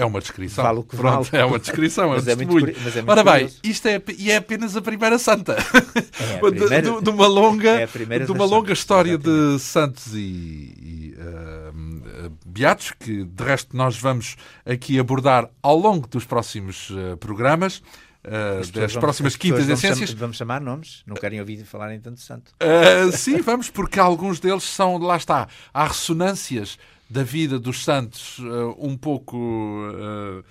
É 0.00 0.04
uma 0.04 0.20
descrição. 0.20 0.64
Vale 0.64 0.78
o 0.78 0.82
que 0.82 0.96
Pronto, 0.96 1.30
vale. 1.30 1.42
é 1.42 1.46
uma 1.46 1.58
descrição, 1.58 2.04
é 2.04 2.06
um 2.08 2.10
Mas 2.16 2.28
é 2.28 2.36
muito 2.36 2.48
testemunho. 2.54 2.76
é 2.88 2.92
muito 3.02 3.10
Ora 3.10 3.24
bem, 3.24 3.32
curioso. 3.32 3.58
isto 3.64 3.86
é, 3.88 4.02
e 4.18 4.30
é 4.30 4.36
apenas 4.36 4.76
a 4.76 4.82
primeira 4.82 5.18
santa. 5.18 5.52
É 5.54 6.34
a 6.36 6.40
De- 6.50 6.56
primeira- 6.58 6.90
de, 6.90 7.02
de 7.02 7.10
uma 7.10 7.26
longa, 7.26 7.70
é 7.70 7.84
a 7.84 8.18
de 8.24 8.32
uma 8.32 8.44
longa 8.44 8.72
história 8.72 9.18
de 9.18 9.58
santos 9.58 10.14
e, 10.14 10.18
e, 10.18 11.14
ah, 11.20 12.30
beatos, 12.46 12.92
que 12.98 13.24
de 13.24 13.44
resto 13.44 13.76
nós 13.76 13.96
vamos 13.98 14.36
aqui 14.64 14.98
abordar 14.98 15.48
ao 15.62 15.76
longo 15.76 16.06
dos 16.08 16.24
próximos 16.24 16.88
ah, 16.92 17.16
programas, 17.16 17.82
As 18.22 18.68
pessoas 18.68 18.92
das 18.92 18.96
próximas 18.96 19.36
quintas 19.36 19.68
essências. 19.68 20.12
Vamos 20.12 20.36
chamar 20.36 20.60
nomes? 20.60 21.02
Não 21.06 21.16
querem 21.16 21.40
ouvir 21.40 21.64
falar 21.64 21.94
em 21.94 22.00
tanto 22.00 22.20
santo. 22.20 22.52
Uh, 22.62 23.10
sim, 23.16 23.40
vamos, 23.40 23.70
porque 23.70 23.98
alguns 23.98 24.38
deles 24.40 24.62
são, 24.64 24.98
lá 24.98 25.16
está, 25.16 25.48
há 25.72 25.86
ressonâncias 25.86 26.78
da 27.10 27.22
vida 27.24 27.58
dos 27.58 27.82
santos 27.84 28.38
uh, 28.38 28.74
um 28.78 28.96
pouco 28.96 29.36
uh, 29.36 30.44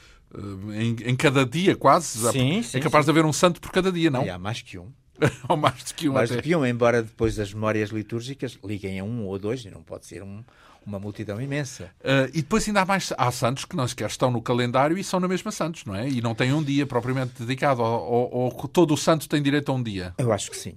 em, 0.73 0.95
em 1.11 1.15
cada 1.15 1.45
dia, 1.45 1.75
quase. 1.75 2.29
Sim, 2.31 2.59
é 2.59 2.63
sim, 2.63 2.79
capaz 2.79 3.05
sim. 3.05 3.11
de 3.11 3.17
haver 3.19 3.25
um 3.27 3.33
santo 3.33 3.59
por 3.61 3.71
cada 3.71 3.91
dia, 3.91 4.09
não? 4.11 4.25
E 4.25 4.29
há 4.29 4.37
mais 4.37 4.61
que 4.61 4.77
um. 4.77 4.91
Ou 5.49 5.57
mais 5.57 5.83
do 5.83 5.93
que 5.93 6.07
um 6.09 6.13
Mais 6.13 6.31
até. 6.31 6.39
do 6.41 6.43
que 6.43 6.55
um, 6.55 6.65
embora 6.65 7.01
depois 7.03 7.37
as 7.39 7.53
memórias 7.53 7.89
litúrgicas 7.89 8.57
liguem 8.63 8.99
a 8.99 9.03
um 9.03 9.25
ou 9.25 9.37
dois, 9.37 9.65
e 9.65 9.69
não 9.69 9.81
pode 9.83 10.05
ser 10.05 10.23
um- 10.23 10.43
uma 10.85 10.97
multidão 10.97 11.41
imensa. 11.41 11.91
Uh, 11.99 12.29
e 12.33 12.41
depois 12.41 12.65
ainda 12.67 12.81
há 12.81 12.85
mais 12.85 13.11
há 13.17 13.29
santos 13.31 13.65
que 13.65 13.75
não 13.75 13.85
sequer 13.87 14.07
estão 14.09 14.31
no 14.31 14.41
calendário 14.41 14.97
e 14.97 15.03
são 15.03 15.19
na 15.19 15.27
mesma 15.27 15.51
santos, 15.51 15.83
não 15.85 15.93
é? 15.93 16.07
E 16.09 16.21
não 16.21 16.33
têm 16.33 16.53
um 16.53 16.63
dia 16.63 16.85
propriamente 16.87 17.33
dedicado, 17.37 17.81
ou, 17.81 18.31
ou- 18.31 18.53
ou 18.55 18.67
todo 18.69 18.93
o 18.93 18.97
santo 18.97 19.27
tem 19.27 19.41
direito 19.41 19.69
a 19.71 19.75
um 19.75 19.83
dia. 19.83 20.13
Eu 20.17 20.31
acho 20.31 20.49
que 20.49 20.57
sim. 20.57 20.73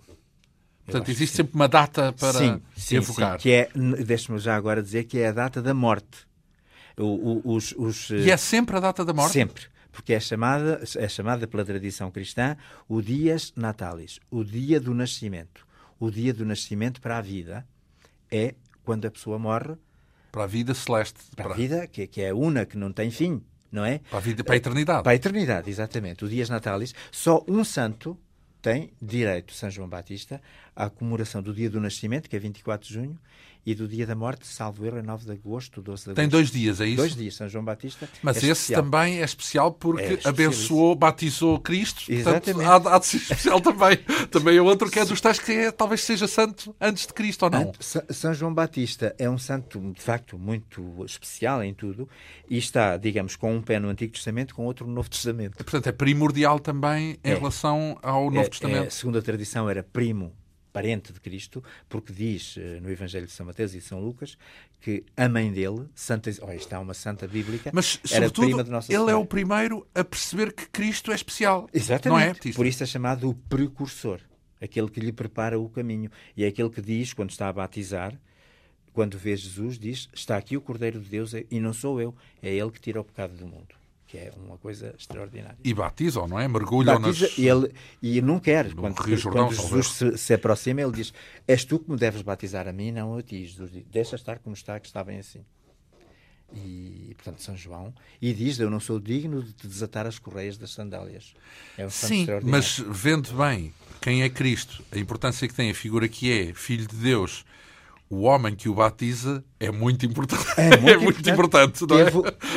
Portanto, 0.85 1.09
existe 1.11 1.37
sempre 1.37 1.55
uma 1.55 1.69
data 1.69 2.13
para 2.13 2.33
sim, 2.33 2.61
sim, 2.77 2.97
evocar. 2.97 3.39
sim, 3.39 3.43
que 3.43 3.51
é, 3.53 3.71
deixe-me 4.05 4.39
já 4.39 4.57
agora 4.57 4.83
dizer 4.83 5.05
que 5.05 5.19
é 5.19 5.29
a 5.29 5.33
data 5.33 5.63
da 5.63 5.73
morte. 5.73 6.27
O- 6.97 7.41
o- 7.45 7.55
os, 7.55 7.73
os, 7.79 8.11
E 8.11 8.31
é 8.31 8.37
sempre 8.37 8.77
a 8.77 8.81
data 8.81 9.05
da 9.05 9.13
morte? 9.13 9.33
Sempre. 9.33 9.65
Porque 9.91 10.13
é 10.13 10.21
chamada, 10.21 10.83
é 10.97 11.09
chamada 11.09 11.47
pela 11.47 11.65
tradição 11.65 12.11
cristã 12.11 12.57
o 12.89 13.01
Dias 13.03 13.53
Natalis, 13.57 14.19
o 14.31 14.43
dia 14.43 14.81
do 14.81 14.93
nascimento. 14.95 15.67
O 16.01 16.11
dia 16.11 16.33
do 16.35 16.45
nascimento 16.45 17.01
para 17.01 17.19
a 17.19 17.21
vida 17.21 17.67
é 18.31 18.55
quando 18.85 19.05
a 19.07 19.11
pessoa 19.11 19.39
morre, 19.39 19.75
Para 20.33 20.45
a 20.45 20.47
vida 20.47 20.75
celeste. 20.75 21.21
para 21.37 21.51
a 21.53 21.55
vida, 21.55 21.87
que, 21.87 22.07
que 22.07 22.21
é 22.23 22.33
una, 22.35 22.65
que 22.67 22.77
não 22.77 22.91
tem 22.93 23.11
fim, 23.11 23.43
não 23.71 23.85
é? 23.85 23.99
para 24.11 24.19
a 24.19 24.21
vida, 24.21 24.43
para 24.43 24.55
a 24.55 24.57
eternidade. 24.57 25.03
Para 25.05 25.13
a 25.13 25.15
eternidade, 25.15 25.71
exatamente. 25.71 26.25
O 26.25 26.29
Dias 26.29 26.49
Natalis, 26.51 26.95
só 27.13 27.45
um 27.47 27.63
santo 27.63 28.19
tem 28.63 28.93
direito, 29.01 29.53
São 29.53 29.69
João 29.71 29.89
Batista, 29.89 30.41
à 30.75 30.89
comemoração 30.91 31.43
do 31.43 31.53
dia 31.53 31.69
do 31.71 31.81
nascimento, 31.81 32.29
que 32.29 32.37
é 32.37 32.39
24 32.39 32.87
de 32.89 32.95
junho, 32.95 33.19
e 33.65 33.77
do 33.77 33.87
dia 33.87 34.05
da 34.05 34.17
morte, 34.17 34.45
salvo 34.45 34.85
erro, 34.85 34.97
é 34.99 35.03
9 35.03 35.25
de 35.25 35.31
agosto, 35.31 35.81
12 35.81 36.03
de 36.03 36.11
agosto. 36.11 36.17
Tem 36.17 36.29
dois 36.29 36.51
dias, 36.51 36.81
é 36.81 36.87
isso? 36.87 36.97
Dois 36.97 37.15
dias, 37.15 37.37
São 37.37 37.49
João 37.49 37.65
Batista. 37.65 38.09
Mas 38.21 38.39
é 38.39 38.41
esse 38.41 38.51
especial. 38.51 38.83
também 38.83 39.21
é 39.21 39.25
especial 39.25 39.73
porque 39.73 40.19
É 40.25 40.29
abençoou, 40.29 40.97
batizou 40.97 41.61
Cristo. 41.61 42.07
Portanto, 42.07 42.49
Exatamente. 42.49 42.89
há, 42.89 42.97
há 42.97 42.99
de 42.99 43.07
ser 43.07 43.17
especial 43.19 43.61
também. 43.61 43.99
Também 44.33 44.57
é 44.57 44.63
outro 44.63 44.91
que 44.91 44.99
é 44.99 45.05
dos 45.05 45.21
tais 45.21 45.39
que 45.39 45.53
é, 45.53 45.71
talvez 45.71 46.01
seja 46.03 46.27
santo 46.27 46.75
antes 46.81 47.07
de 47.07 47.13
Cristo 47.13 47.45
ou 47.45 47.51
não. 47.51 47.73
São 47.79 48.33
João 48.35 48.53
Batista 48.53 49.15
é 49.19 49.29
um 49.31 49.39
santo, 49.39 49.79
de 49.93 50.01
facto, 50.01 50.37
muito 50.39 51.05
especial 51.05 51.63
em 51.63 51.73
tudo 51.75 52.09
e 52.51 52.57
está, 52.59 52.97
digamos, 52.97 53.37
com 53.37 53.55
um 53.55 53.63
pé 53.63 53.79
no 53.79 53.89
Antigo 53.91 54.13
Testamento, 54.15 54.55
com 54.57 54.65
outro 54.65 54.87
no 54.87 54.93
Novo 54.95 55.09
Testamento. 55.11 55.57
Portanto, 55.59 55.87
é 55.87 55.93
primordial 55.93 56.59
também 56.59 57.19
em 57.23 57.31
É. 57.31 57.35
relação 57.35 57.97
ao 58.03 58.25
Novo 58.25 58.47
É- 58.47 58.49
Testamento. 58.49 58.87
É, 58.87 58.91
segundo 58.91 59.19
a 59.19 59.23
tradição, 59.23 59.69
era 59.71 59.83
primo, 59.85 60.33
parente 60.73 61.13
de 61.13 61.21
Cristo, 61.21 61.63
porque 61.89 62.13
diz 62.13 62.57
eh, 62.57 62.81
no 62.81 62.91
Evangelho 62.91 63.27
de 63.27 63.33
São 63.33 63.45
Mateus 63.45 63.75
e 63.75 63.79
de 63.79 63.85
São 63.85 64.01
Lucas 64.01 64.37
que 64.81 65.05
a 65.17 65.29
mãe 65.29 65.53
dele, 65.53 65.89
Santa, 65.95 66.31
oh, 66.43 66.53
está 66.53 66.81
uma 66.81 66.93
santa 66.93 67.29
bíblica, 67.29 67.71
Mas, 67.73 68.01
era 68.11 68.29
prima 68.29 68.65
de 68.65 68.71
Nossa 68.71 68.93
ele 68.93 69.03
é 69.03 69.07
Senhora. 69.07 69.19
o 69.19 69.25
primeiro 69.25 69.87
a 69.95 70.03
perceber 70.03 70.53
que 70.53 70.69
Cristo 70.69 71.13
é 71.13 71.15
especial. 71.15 71.69
Exatamente. 71.73 72.45
Não 72.45 72.51
é? 72.51 72.55
Por 72.55 72.67
isso 72.67 72.83
é 72.83 72.87
chamado 72.87 73.31
o 73.31 73.35
precursor, 73.35 74.21
aquele 74.61 74.91
que 74.91 74.99
lhe 74.99 75.13
prepara 75.13 75.59
o 75.59 75.69
caminho. 75.69 76.11
E 76.37 76.43
é 76.43 76.49
aquele 76.49 76.69
que 76.69 76.81
diz, 76.83 77.13
quando 77.13 77.31
está 77.31 77.49
a 77.49 77.53
batizar, 77.53 78.19
quando 78.93 79.17
vê 79.17 79.37
Jesus, 79.37 79.79
diz: 79.79 80.09
Está 80.13 80.37
aqui 80.37 80.57
o 80.57 80.61
Cordeiro 80.61 81.01
de 81.01 81.09
Deus 81.09 81.33
e 81.33 81.61
não 81.61 81.73
sou 81.73 82.01
eu, 82.01 82.15
é 82.43 82.53
ele 82.53 82.71
que 82.73 82.81
tira 82.81 83.01
o 83.01 83.05
pecado 83.05 83.35
do 83.35 83.47
mundo. 83.47 83.82
Que 84.13 84.19
é 84.19 84.33
uma 84.37 84.59
coisa 84.59 84.95
extraordinária. 84.99 85.57
E 85.65 85.73
batizam, 85.73 86.29
não 86.29 86.39
é? 86.39 86.47
Mergulham 86.47 87.01
Batiza, 87.01 87.29
nas... 87.29 87.39
ele, 87.39 87.73
e 88.03 88.21
não 88.21 88.39
quer. 88.39 88.75
Quando, 88.75 89.01
Rio 89.01 89.17
Jordão, 89.17 89.47
quando 89.47 89.57
Jesus 89.57 89.89
se, 89.89 90.19
se 90.19 90.35
aproxima, 90.35 90.83
ele 90.83 90.93
diz: 90.93 91.15
És 91.49 91.65
tu 91.65 91.79
que 91.79 91.91
me 91.91 91.97
deves 91.97 92.21
batizar 92.21 92.69
a 92.69 92.75
mim, 92.75 92.93
não 92.93 93.17
a 93.17 93.23
ti. 93.23 93.47
Jesus 93.47 93.73
diz: 93.73 93.85
Deixa 93.91 94.15
estar 94.17 94.39
como 94.41 94.55
está, 94.55 94.79
que 94.79 94.87
está 94.87 95.03
bem 95.03 95.19
assim. 95.19 95.43
E, 96.53 97.15
portanto, 97.17 97.41
São 97.41 97.57
João. 97.57 97.95
E 98.21 98.35
diz: 98.35 98.61
Eu 98.61 98.69
não 98.69 98.81
sou 98.81 99.01
digno 99.01 99.43
de 99.43 99.55
te 99.55 99.67
desatar 99.67 100.07
as 100.07 100.19
correias 100.19 100.59
das 100.59 100.73
sandálias. 100.73 101.33
É 101.79 101.87
um 101.87 101.89
Sim, 101.89 102.27
mas 102.43 102.85
vendo 102.87 103.33
bem 103.33 103.73
quem 103.99 104.25
é 104.25 104.29
Cristo, 104.29 104.85
a 104.93 104.99
importância 104.99 105.49
que 105.49 105.55
tem, 105.55 105.71
a 105.71 105.75
figura 105.75 106.07
que 106.07 106.31
é, 106.31 106.53
Filho 106.53 106.87
de 106.87 106.97
Deus, 106.97 107.47
o 108.13 108.25
homem 108.25 108.55
que 108.55 108.69
o 108.69 108.75
batiza 108.75 109.43
é 109.59 109.71
muito 109.71 110.05
importante. 110.05 110.45
É 110.59 110.77
muito, 110.77 111.01
muito 111.01 111.31
importante, 111.31 111.87
não 111.87 111.99
é? 111.99 112.11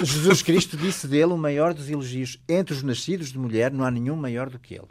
Jesus 0.03 0.41
Cristo 0.41 0.75
disse 0.75 1.07
dele 1.07 1.31
o 1.31 1.37
maior 1.37 1.73
dos 1.73 1.89
elogios. 1.89 2.37
Entre 2.45 2.73
os 2.73 2.83
nascidos 2.83 3.31
de 3.31 3.39
mulher 3.39 3.71
não 3.71 3.85
há 3.85 3.89
nenhum 3.89 4.17
maior 4.17 4.49
do 4.49 4.59
que 4.59 4.73
ele. 4.73 4.87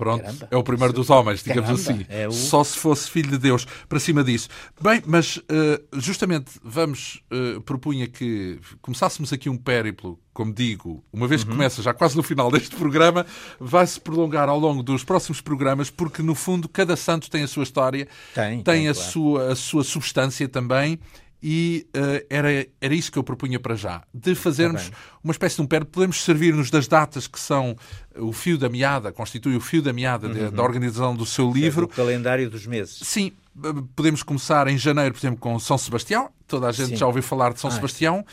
Pronto, 0.00 0.22
Caramba. 0.22 0.48
é 0.50 0.56
o 0.56 0.62
primeiro 0.62 0.92
dos 0.94 1.10
homens, 1.10 1.42
digamos 1.42 1.82
Caramba, 1.84 2.02
assim. 2.02 2.06
é 2.08 2.26
o- 2.26 2.32
Só 2.32 2.64
se 2.64 2.76
fosse 2.78 3.10
filho 3.10 3.30
de 3.30 3.38
Deus, 3.38 3.66
para 3.88 4.00
cima 4.00 4.24
disso. 4.24 4.48
Bem, 4.80 5.02
mas 5.06 5.38
eh, 5.48 5.80
justamente 5.92 6.52
vamos, 6.64 7.22
eh, 7.30 7.60
propunha 7.64 8.08
que 8.08 8.58
começássemos 8.80 9.32
aqui 9.32 9.50
um 9.50 9.58
périplo, 9.58 10.18
como 10.32 10.54
digo, 10.54 11.04
uma 11.12 11.28
vez 11.28 11.42
Uhum. 11.42 11.48
que 11.48 11.52
começa, 11.52 11.82
já 11.82 11.92
quase 11.92 12.16
no 12.16 12.22
final 12.22 12.50
deste 12.50 12.74
programa, 12.76 13.26
vai-se 13.60 14.00
prolongar 14.00 14.48
ao 14.48 14.58
longo 14.58 14.82
dos 14.82 15.04
próximos 15.04 15.40
programas, 15.42 15.90
porque 15.90 16.22
no 16.22 16.34
fundo 16.34 16.68
cada 16.68 16.96
santo 16.96 17.30
tem 17.30 17.42
a 17.42 17.48
sua 17.48 17.62
história, 17.64 18.08
Tem, 18.34 18.62
tem 18.62 18.62
tem, 18.62 18.88
a, 18.88 18.94
claro. 18.94 19.10
sua, 19.10 19.52
a 19.52 19.54
sua 19.56 19.84
substância 19.84 20.48
também. 20.48 20.98
E 21.42 21.86
eh, 21.94 22.26
era, 22.28 22.66
era 22.80 22.94
isso 22.94 23.10
que 23.10 23.18
eu 23.18 23.24
propunha 23.24 23.58
para 23.58 23.74
já, 23.74 24.02
de 24.12 24.34
fazermos 24.34 24.90
Tá 24.90 24.96
uma 25.24 25.32
espécie 25.32 25.56
de 25.56 25.62
um 25.62 25.66
périplo. 25.66 25.90
Podemos 25.92 26.22
servir-nos 26.22 26.70
das 26.70 26.86
datas 26.86 27.26
que 27.26 27.40
são 27.40 27.74
o 28.16 28.30
fio 28.32 28.58
da 28.58 28.68
meada, 28.68 29.10
constitui 29.10 29.56
o 29.56 29.60
fio 29.60 29.80
da 29.80 29.92
meada 29.92 30.28
de- 30.28 30.38
Uhum. 30.40 30.50
da 30.50 30.62
organização 30.62 31.16
do 31.16 31.24
seu 31.24 31.48
É 31.50 31.52
livro. 31.54 31.86
o 31.86 31.88
calendário 31.88 32.50
dos 32.50 32.66
meses. 32.66 32.98
Sim, 33.02 33.32
eh, 33.64 33.68
podemos 33.96 34.22
começar 34.22 34.68
em 34.68 34.76
janeiro, 34.76 35.14
por 35.14 35.20
exemplo, 35.20 35.38
com 35.40 35.58
São 35.58 35.78
Sebastião. 35.78 36.30
Toda 36.46 36.68
a 36.68 36.72
gente 36.72 36.90
Sim. 36.90 36.96
já 36.96 37.06
ouviu 37.06 37.22
falar 37.22 37.54
de 37.54 37.60
São 37.60 37.70
Ah, 37.70 37.74
Sebastião. 37.74 38.24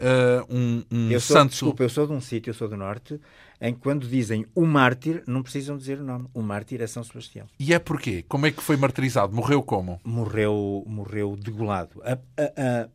Eh, 0.00 0.44
um 0.50 0.82
um 0.90 1.10
Eu 1.10 1.20
sou, 1.20 1.36
santo. 1.36 1.50
desculpa, 1.50 1.82
eu 1.82 1.88
sou 1.88 2.06
de 2.06 2.12
um 2.12 2.20
sítio, 2.20 2.50
eu 2.50 2.54
sou 2.54 2.68
do 2.68 2.76
norte, 2.76 3.20
em 3.60 3.74
que 3.74 3.80
quando 3.80 4.06
dizem 4.06 4.46
o 4.54 4.64
mártir, 4.64 5.22
não 5.26 5.42
precisam 5.42 5.76
dizer 5.76 5.98
o 6.00 6.04
nome. 6.04 6.26
O 6.32 6.40
mártir 6.42 6.80
é 6.80 6.86
São 6.86 7.02
Sebastião. 7.02 7.46
E 7.58 7.74
é 7.74 7.78
porquê? 7.78 8.24
Como 8.28 8.46
é 8.46 8.50
que 8.52 8.62
foi 8.62 8.76
martirizado? 8.76 9.34
Morreu 9.34 9.62
como? 9.62 10.00
Morreu, 10.04 10.84
morreu 10.86 11.36
degolado. 11.36 12.00
A- 12.04 12.12
a- 12.12 12.52
a- 12.84 12.88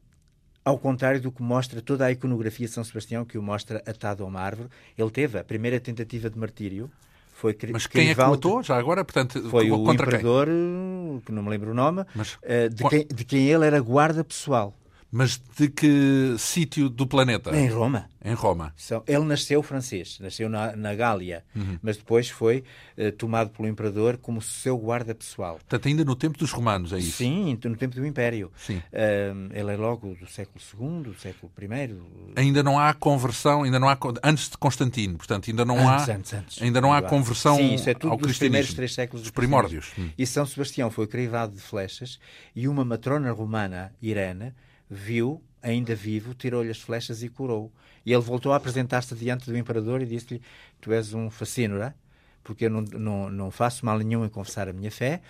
ao 0.66 0.78
contrário 0.78 1.20
do 1.20 1.32
que 1.32 1.44
mostra 1.44 1.82
toda 1.82 2.06
a 2.06 2.12
iconografia 2.12 2.66
de 2.68 2.72
São 2.72 2.84
Sebastião, 2.84 3.26
que 3.26 3.38
o 3.38 3.44
mostra 3.44 3.84
atado 3.86 4.24
a 4.24 4.26
uma 4.26 4.40
árvore, 4.40 4.70
ele 4.98 5.10
teve 5.12 5.38
a 5.38 5.44
primeira 5.44 5.80
tentativa 5.80 6.30
de 6.30 6.40
martírio. 6.40 6.90
Foi 7.34 7.58
Mas 7.74 7.86
quem 7.88 8.04
é 8.04 8.06
que 8.06 8.12
o 8.12 8.16
Crivaldo- 8.16 8.32
matou? 8.50 8.64
Já 8.64 8.78
agora, 8.78 9.04
portanto, 9.04 9.50
Foi 9.50 9.70
o 9.70 9.84
quem? 9.84 9.94
imperador, 9.96 10.48
eh, 10.48 11.20
que 11.26 11.32
não 11.34 11.44
me 11.44 11.50
lembro 11.50 11.72
o 11.72 11.74
nome, 11.74 12.06
Mas- 12.16 12.38
eh, 12.42 12.70
de, 12.70 12.88
quem, 12.88 13.06
de 13.06 13.26
quem 13.26 13.50
ele 13.50 13.66
era 13.66 13.82
guarda 13.82 14.24
pessoal, 14.24 14.74
Mas 15.16 15.40
de 15.56 15.70
que 15.70 16.34
sítio 16.40 16.90
do 16.90 17.06
planeta? 17.06 17.56
em 17.56 17.68
Roma. 17.70 18.10
Em 18.26 18.34
Roma. 18.34 18.74
Ele 19.06 19.26
nasceu 19.26 19.62
francês, 19.62 20.18
nasceu 20.20 20.50
na, 20.50 20.76
na 20.76 20.96
Gália, 20.96 21.44
Uhum. 21.56 21.78
mas 21.84 21.98
depois 21.98 22.30
foi 22.30 22.64
eh, 22.98 23.12
tomado 23.12 23.52
pelo 23.52 23.68
imperador 23.68 24.18
como 24.18 24.42
seu 24.42 24.76
guarda 24.78 25.14
pessoal. 25.14 25.56
Portanto, 25.56 25.88
ainda 25.88 26.04
no 26.04 26.16
tempo 26.16 26.38
dos 26.40 26.52
romanos, 26.52 26.92
é 26.94 26.98
isso? 27.00 27.18
Sim, 27.18 27.60
no 27.64 27.76
tempo 27.76 27.94
do 27.96 28.04
Império. 28.08 28.52
Sim. 28.58 28.82
Eh, 28.92 29.34
ele 29.54 29.74
é 29.74 29.78
logo 29.78 30.16
do 30.16 30.26
século 30.26 30.60
II, 30.82 31.04
do 31.12 31.20
século 31.20 31.52
I. 31.62 32.40
Ainda 32.40 32.64
não 32.64 32.80
há 32.80 32.92
conversão, 32.96 33.64
ainda 33.64 33.78
não 33.80 33.88
há 33.90 33.98
antes 34.24 34.50
de 34.50 34.58
Constantino, 34.58 35.16
portanto, 35.18 35.48
ainda 35.52 35.64
não 35.64 35.78
Antes, 35.78 36.10
há 36.10 36.16
antes, 36.16 36.34
antes. 36.34 36.62
ainda 36.62 36.82
não 36.82 36.92
há 36.92 37.04
conversão 37.04 37.58
Sim, 37.58 37.76
isso 37.76 37.88
é 37.90 37.94
tudo 37.94 38.14
ao 38.14 38.18
dos 38.18 38.40
primeiros 38.40 38.74
três 38.74 38.94
séculos 38.96 39.22
Dos 39.22 39.32
do 39.32 39.36
primórdios. 39.36 39.92
Hum. 40.00 40.10
E 40.18 40.26
São 40.26 40.44
Sebastião 40.46 40.90
foi 40.90 41.06
crivado 41.06 41.54
de 41.56 41.62
flechas 41.62 42.18
e 42.56 42.68
uma 42.68 42.84
matrona 42.84 43.32
romana, 43.32 43.94
Irene, 44.02 44.54
viu, 44.94 45.42
ainda 45.62 45.96
vivo, 45.96 46.34
tirou-lhe 46.34 46.70
as 46.70 46.80
flechas 46.80 47.24
e 47.24 47.30
curou. 47.30 47.72
E 48.06 48.12
ele 48.14 48.22
voltou 48.22 48.52
a 48.52 48.58
apresentar-se 48.58 49.16
diante 49.16 49.50
do 49.50 49.58
imperador 49.58 50.02
e 50.02 50.06
disse-lhe: 50.06 50.42
Tu 50.80 50.92
és 50.92 51.14
um 51.14 51.30
facínora, 51.30 51.96
porque 52.44 52.66
eu 52.66 52.70
não, 52.70 52.82
não, 52.82 53.30
não 53.30 53.52
faço 53.52 53.86
mal 53.86 53.98
nenhum 53.98 54.26
em 54.26 54.30
confessar 54.30 54.68
a 54.68 54.74
minha 54.74 54.92
fé. 54.92 55.22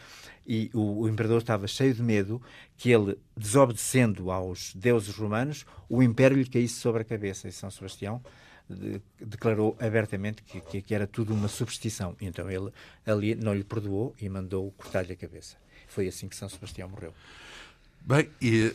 E 0.45 0.70
o, 0.74 1.01
o 1.01 1.09
imperador 1.09 1.39
estava 1.39 1.68
cheio 1.68 1.93
de 1.93 2.01
medo 2.01 2.41
que 2.76 2.91
ele, 2.91 3.18
desobedecendo 3.38 4.30
aos 4.30 4.74
deuses 4.76 5.16
romanos, 5.16 5.66
o 5.88 6.03
império 6.03 6.36
lhe 6.36 6.49
caísse 6.49 6.76
sobre 6.76 7.03
a 7.03 7.05
cabeça. 7.05 7.47
E 7.47 7.51
São 7.51 7.72
Sebastião 7.72 8.22
de- 8.70 9.01
declarou 9.20 9.78
abertamente 9.80 10.41
que, 10.43 10.59
que, 10.59 10.82
que 10.82 10.95
era 10.95 11.07
tudo 11.07 11.34
uma 11.34 11.47
superstição. 11.47 12.16
Então 12.20 12.49
ele 12.49 12.72
ali 13.05 13.36
não 13.36 13.53
lhe 13.53 13.64
perdoou 13.64 14.16
e 14.20 14.28
mandou 14.28 14.72
cortar-lhe 14.72 15.14
a 15.14 15.16
cabeça. 15.16 15.55
Foi 15.88 16.07
assim 16.07 16.28
que 16.28 16.36
São 16.36 16.49
Sebastião 16.49 16.89
morreu. 16.89 17.14
Bem, 18.06 18.30
e, 18.41 18.68
uh, 18.68 18.74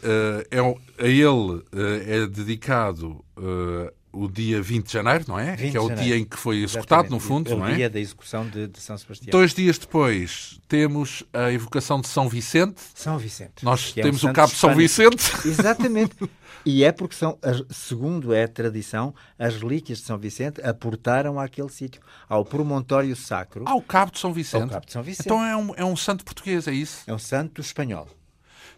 é, 0.51 1.05
a 1.05 1.07
ele 1.07 1.29
uh, 1.29 1.65
é 2.07 2.27
dedicado 2.27 3.23
uh, 3.37 3.93
o 4.11 4.27
dia 4.27 4.63
20 4.63 4.87
de 4.87 4.93
janeiro, 4.93 5.25
não 5.29 5.39
é? 5.39 5.55
que 5.55 5.77
é 5.77 5.81
o 5.81 5.95
dia 5.95 6.17
em 6.17 6.25
que 6.25 6.37
foi 6.37 6.63
executado, 6.63 7.03
Exatamente. 7.03 7.11
no 7.11 7.21
fundo, 7.21 7.53
é 7.53 7.55
não 7.55 7.67
é? 7.67 7.73
O 7.73 7.77
dia 7.77 7.91
da 7.91 8.01
execução 8.01 8.49
de, 8.49 8.67
de, 8.69 8.81
São 8.81 8.97
Sebastião. 8.97 9.31
Dois 9.31 9.53
dias 9.53 9.77
depois 9.77 10.59
temos 10.67 11.23
a 11.31 11.53
evocação 11.53 12.01
de 12.01 12.09
São 12.09 12.27
Vicente. 12.27 12.81
São 12.95 13.19
Vicente. 13.19 13.63
Nós 13.63 13.93
temos 13.93 14.25
é 14.25 14.27
um 14.27 14.31
o 14.31 14.33
cabo 14.33 14.53
de 14.53 14.59
São 14.59 14.75
Vicente. 14.75 15.31
Exatamente. 15.47 16.17
E 16.65 16.83
é 16.83 16.91
porque 16.91 17.15
são, 17.15 17.39
segundo 17.71 18.33
é 18.33 18.45
a 18.45 18.49
tradição, 18.49 19.15
as 19.39 19.57
relíquias 19.57 19.99
de 19.99 20.05
São 20.05 20.19
Vicente 20.19 20.61
aportaram 20.63 21.39
àquele 21.39 21.69
sítio, 21.69 22.01
ao 22.29 22.45
promontório 22.45 23.15
sacro. 23.15 23.65
Ao 23.67 23.81
cabo 23.81 24.11
de 24.11 24.19
São 24.19 24.33
Vicente. 24.33 24.63
Ao 24.63 24.69
cabo 24.69 24.87
de 24.87 24.93
São 24.93 25.03
Vicente. 25.03 25.27
Então 25.27 25.45
é 25.45 25.57
um, 25.57 25.75
é 25.77 25.85
um 25.85 25.97
santo 25.97 26.25
português, 26.25 26.67
é 26.67 26.73
isso? 26.73 27.03
É 27.07 27.13
um 27.13 27.19
santo 27.19 27.61
espanhol 27.61 28.09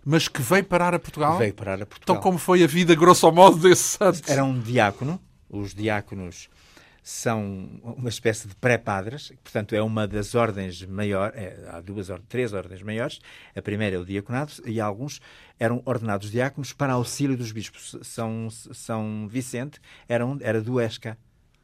mas 0.04 0.28
que 0.28 0.40
veio 0.40 0.64
parar 0.64 0.94
a 0.94 0.98
Portugal? 0.98 1.38
Veio 1.38 1.54
parar 1.54 1.82
a 1.82 1.86
Portugal. 1.86 2.16
Então, 2.16 2.16
como 2.16 2.38
foi 2.38 2.62
a 2.62 2.66
vida, 2.66 2.94
grosso 2.94 3.30
modo, 3.30 3.56
desse 3.56 3.82
santo? 3.82 4.22
Era 4.26 4.44
um 4.44 4.58
diácono. 4.58 5.20
Os 5.48 5.74
diáconos 5.74 6.48
são 7.02 7.80
uma 7.82 8.08
espécie 8.08 8.46
de 8.46 8.54
pré-padres, 8.54 9.32
portanto, 9.42 9.74
é 9.74 9.82
uma 9.82 10.06
das 10.06 10.34
ordens 10.34 10.84
maiores. 10.84 11.36
É, 11.36 11.68
há 11.70 11.80
duas, 11.80 12.08
três 12.28 12.52
ordens 12.52 12.82
maiores. 12.82 13.20
A 13.56 13.62
primeira 13.62 13.96
é 13.96 13.98
o 13.98 14.04
diaconado, 14.04 14.52
e 14.66 14.80
alguns 14.80 15.20
eram 15.58 15.82
ordenados 15.84 16.30
diáconos 16.30 16.72
para 16.72 16.92
auxílio 16.92 17.36
dos 17.36 17.52
bispos. 17.52 17.96
São, 18.02 18.48
São 18.50 19.26
Vicente 19.28 19.80
era, 20.08 20.24
um, 20.24 20.38
era 20.40 20.60
do 20.60 20.80
Esca 20.80 21.18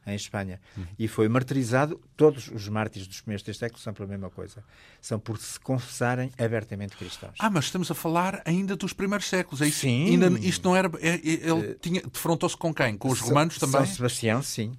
em 0.07 0.15
Espanha. 0.15 0.59
Uhum. 0.75 0.85
E 0.97 1.07
foi 1.07 1.27
martirizado. 1.27 1.99
Todos 2.15 2.47
os 2.47 2.67
mártires 2.69 3.07
dos 3.07 3.21
primeiros 3.21 3.43
três 3.43 3.57
séculos 3.57 3.83
são 3.83 3.93
pela 3.93 4.07
mesma 4.07 4.29
coisa. 4.29 4.63
São 5.01 5.19
por 5.19 5.37
se 5.37 5.59
confessarem 5.59 6.31
abertamente 6.37 6.95
cristãos. 6.95 7.35
Ah, 7.37 7.49
mas 7.49 7.65
estamos 7.65 7.91
a 7.91 7.93
falar 7.93 8.41
ainda 8.45 8.75
dos 8.75 8.93
primeiros 8.93 9.27
séculos, 9.27 9.61
é 9.61 9.67
isso? 9.67 9.81
Sim. 9.81 10.05
Ainda, 10.11 10.27
isto 10.39 10.67
não 10.67 10.75
era. 10.75 10.89
É, 10.99 11.09
é, 11.09 11.15
ele 11.15 11.75
tinha, 11.81 12.01
defrontou-se 12.01 12.55
com 12.55 12.73
quem? 12.73 12.97
Com 12.97 13.09
os 13.09 13.19
romanos 13.19 13.57
também? 13.59 13.85
São 13.85 13.95
Sebastião, 13.95 14.41
sim. 14.41 14.77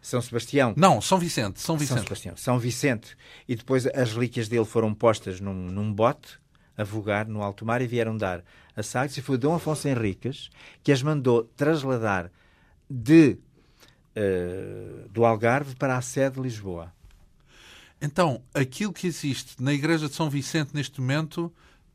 São 0.00 0.22
Sebastião. 0.22 0.72
Não, 0.76 1.00
São 1.00 1.18
Vicente. 1.18 1.60
São 1.60 1.76
Vicente. 1.76 1.96
São 1.96 2.04
Sebastião. 2.04 2.36
São 2.36 2.58
Vicente. 2.58 3.16
E 3.46 3.54
depois 3.54 3.86
as 3.86 4.12
relíquias 4.14 4.48
dele 4.48 4.64
foram 4.64 4.94
postas 4.94 5.40
num, 5.40 5.52
num 5.52 5.92
bote 5.92 6.40
a 6.76 6.84
vogar 6.84 7.26
no 7.28 7.42
alto 7.42 7.66
mar 7.66 7.82
e 7.82 7.86
vieram 7.86 8.16
dar 8.16 8.42
a 8.74 8.82
Sagres. 8.82 9.16
E 9.18 9.22
foi 9.22 9.36
Dom 9.36 9.54
Afonso 9.54 9.86
Henriques 9.86 10.48
que 10.82 10.90
as 10.90 11.02
mandou 11.02 11.44
trasladar 11.56 12.30
de 12.88 13.38
uh, 14.16 15.08
do 15.08 15.24
Algarve 15.24 15.74
para 15.76 15.96
a 15.96 16.02
sede 16.02 16.36
de 16.36 16.42
Lisboa. 16.42 16.92
Então, 18.00 18.42
aquilo 18.54 18.92
que 18.92 19.06
existe 19.06 19.62
na 19.62 19.72
Igreja 19.72 20.08
de 20.08 20.14
São 20.14 20.30
Vicente 20.30 20.70
neste 20.72 21.00
momento 21.00 21.52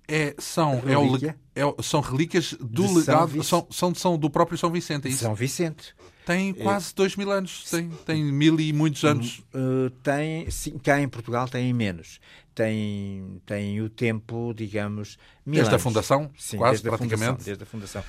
é, 0.07 0.35
são, 0.37 0.83
é 0.85 0.97
o, 0.97 1.15
é, 1.55 1.83
são 1.83 1.99
relíquias 1.99 2.53
do 2.59 2.93
legado, 2.93 3.43
são, 3.43 3.67
são, 3.71 3.95
são, 3.95 4.17
do 4.17 4.29
próprio 4.29 4.57
São 4.57 4.69
Vicente, 4.69 5.07
é? 5.07 5.11
São 5.11 5.33
Vicente. 5.33 5.95
Tem 6.25 6.53
quase 6.53 6.89
é, 6.89 6.93
dois 6.95 7.15
mil 7.15 7.31
anos, 7.31 7.69
tem, 7.69 7.89
tem 8.05 8.23
mil 8.23 8.59
e 8.59 8.73
muitos 8.73 9.03
anos. 9.03 9.43
Uh, 9.53 9.89
tem, 10.01 10.49
sim, 10.49 10.77
cá 10.77 10.99
em 10.99 11.07
Portugal 11.07 11.47
tem 11.47 11.71
menos. 11.71 12.19
Tem, 12.53 13.41
tem 13.45 13.81
o 13.81 13.89
tempo, 13.89 14.53
digamos, 14.55 15.17
mil 15.45 15.55
desde 15.55 15.69
anos. 15.69 15.81
a 15.81 15.83
fundação, 15.83 16.31
sim, 16.37 16.57
quase 16.57 16.81
desde 16.81 16.89
praticamente. 16.89 17.23
A 17.23 17.27
fundação, 17.27 17.45
desde 17.45 17.63
a 17.63 17.65
fundação. 17.65 18.03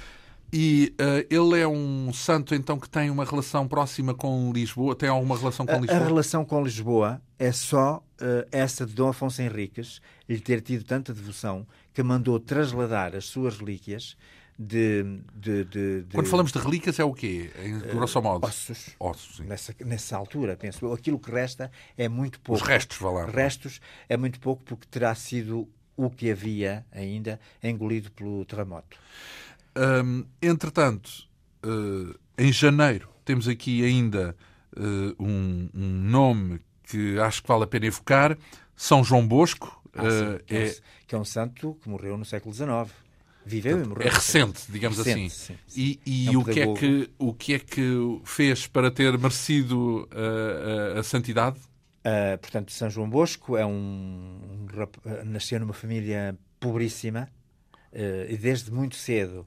E 0.53 0.95
uh, 1.01 1.27
ele 1.29 1.61
é 1.61 1.67
um 1.67 2.13
santo, 2.13 2.55
então, 2.55 2.79
que 2.79 2.89
tem 2.89 3.11
uma 3.11 3.25
relação 3.25 3.67
próxima 3.67 4.15
com 4.15 4.53
Lisboa? 4.53 4.95
Tem 4.95 5.09
alguma 5.09 5.37
relação 5.37 5.67
com 5.67 5.73
a, 5.73 5.79
Lisboa? 5.79 5.99
A 5.99 6.05
relação 6.05 6.45
com 6.45 6.63
Lisboa 6.63 7.23
é 7.39 7.53
só 7.53 8.03
uh, 8.21 8.49
essa 8.53 8.87
de 8.87 8.95
Dom 8.95 9.09
Afonso 9.09 9.43
Henriques, 9.43 10.01
lhe 10.29 10.41
ter 10.41 10.61
tido 10.61 10.85
tanta 10.85 11.13
devoção, 11.13 11.67
que 11.93 12.03
mandou 12.03 12.39
trasladar 12.39 13.15
as 13.15 13.25
suas 13.27 13.59
relíquias 13.59 14.17
de, 14.59 15.05
de, 15.35 15.65
de, 15.65 16.03
de, 16.03 16.15
Quando 16.15 16.29
falamos 16.29 16.51
de 16.51 16.59
relíquias 16.59 16.99
é 16.99 17.05
o 17.05 17.13
quê? 17.13 17.51
Em 17.63 17.79
grosso 17.79 18.23
modo? 18.23 18.47
Ossos. 18.47 18.91
Ossos, 18.99 19.37
sim. 19.37 19.45
Nessa, 19.45 19.75
nessa 19.85 20.17
altura, 20.17 20.57
penso. 20.57 20.91
Aquilo 20.93 21.19
que 21.19 21.31
resta 21.31 21.71
é 21.97 22.09
muito 22.09 22.41
pouco. 22.41 22.63
Os 22.63 22.67
restos, 22.67 22.97
vá 22.99 23.11
lá. 23.11 23.27
Restos 23.27 23.81
é 24.09 24.17
muito 24.17 24.41
pouco 24.41 24.63
porque 24.65 24.87
terá 24.91 25.15
sido 25.15 25.69
o 25.97 26.11
que 26.11 26.31
havia 26.31 26.85
ainda 26.93 27.39
engolido 27.63 28.11
pelo 28.11 28.45
terremoto. 28.45 28.99
Entretanto, 30.41 31.29
uh, 31.65 32.15
em 32.39 32.53
janeiro, 32.53 33.09
temos 33.25 33.49
aqui 33.49 33.85
ainda 33.85 34.37
uh, 34.77 35.23
um, 35.23 35.69
um, 35.75 35.89
nome 35.89 36.61
que 36.85 37.19
acho 37.19 37.43
que 37.43 37.49
vale 37.49 37.65
a 37.65 37.67
pena 37.67 37.87
evocar: 37.87 38.37
São 38.75 39.03
João 39.03 39.27
Bosco. 39.27 39.83
Ah, 39.95 40.11
sim, 40.11 40.45
que, 40.45 40.55
é, 40.55 40.67
é, 40.67 40.77
que, 41.07 41.15
é, 41.15 41.19
um 41.19 41.25
santo 41.25 41.79
que 41.83 41.89
morreu 41.89 42.19
no 42.19 42.25
século 42.25 42.55
XIX. 42.55 42.95
Viveu 43.47 43.81
e 43.81 43.87
morreu. 43.87 44.07
É 44.07 44.11
recente, 44.11 44.63
digamos 44.69 44.99
recente, 44.99 45.27
assim. 45.27 45.55
Sim, 45.55 45.59
sim. 45.69 45.81
E, 45.81 46.01
e 46.05 46.27
é 46.27 46.31
um 46.33 46.41
o, 46.41 46.45
que 46.45 46.61
é 46.61 46.75
que, 46.75 47.11
o 47.19 47.33
que 47.33 47.55
é 47.55 47.59
que 47.59 48.21
fez 48.25 48.67
para 48.67 48.91
ter 48.91 49.17
merecido 49.17 50.09
uh, 50.13 50.97
a, 50.97 51.01
a 51.01 51.03
santidade? 51.03 51.59
Uh, 51.59 52.39
portanto, 52.39 52.73
São 52.73 52.91
João 52.91 53.09
Bosco 53.09 53.57
é 53.57 53.65
um, 53.65 53.71
um, 53.71 55.25
nasceu 55.25 55.59
numa 55.59 55.73
família 55.73 56.37
pobríssima 56.61 57.29
uh, 57.93 58.31
e 58.31 58.37
desde 58.37 58.71
muito 58.71 58.97
cedo 58.97 59.47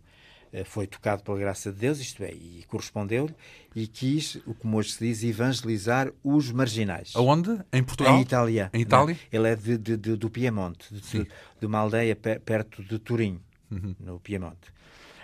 foi 0.65 0.87
tocado 0.87 1.23
pela 1.23 1.37
graça 1.37 1.71
de 1.71 1.79
Deus, 1.79 1.99
isto 1.99 2.23
é, 2.23 2.31
e 2.31 2.63
correspondeu-lhe, 2.67 3.35
e 3.75 3.87
quis, 3.87 4.35
o 4.47 4.53
como 4.53 4.77
hoje 4.77 4.93
se 4.93 5.05
diz, 5.05 5.23
evangelizar 5.23 6.11
os 6.23 6.51
marginais. 6.51 7.13
Aonde? 7.15 7.59
Em 7.71 7.83
Portugal? 7.83 8.17
Em 8.17 8.21
Itália. 8.21 8.69
Em 8.73 8.81
Itália? 8.81 9.17
Ele 9.31 9.47
é 9.47 9.55
de, 9.55 9.77
de, 9.77 9.97
de, 9.97 10.15
do 10.15 10.29
Piemonte, 10.29 10.93
de, 10.93 11.27
de, 11.59 11.65
uma 11.65 11.79
aldeia 11.79 12.15
perto 12.15 12.83
de 12.83 12.97
Turim, 12.97 13.39
uhum. 13.69 13.95
no 13.99 14.19
Piemonte. 14.19 14.73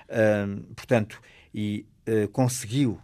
Um, 0.10 0.74
portanto, 0.74 1.20
e 1.54 1.86
uh, 2.08 2.28
conseguiu 2.30 3.00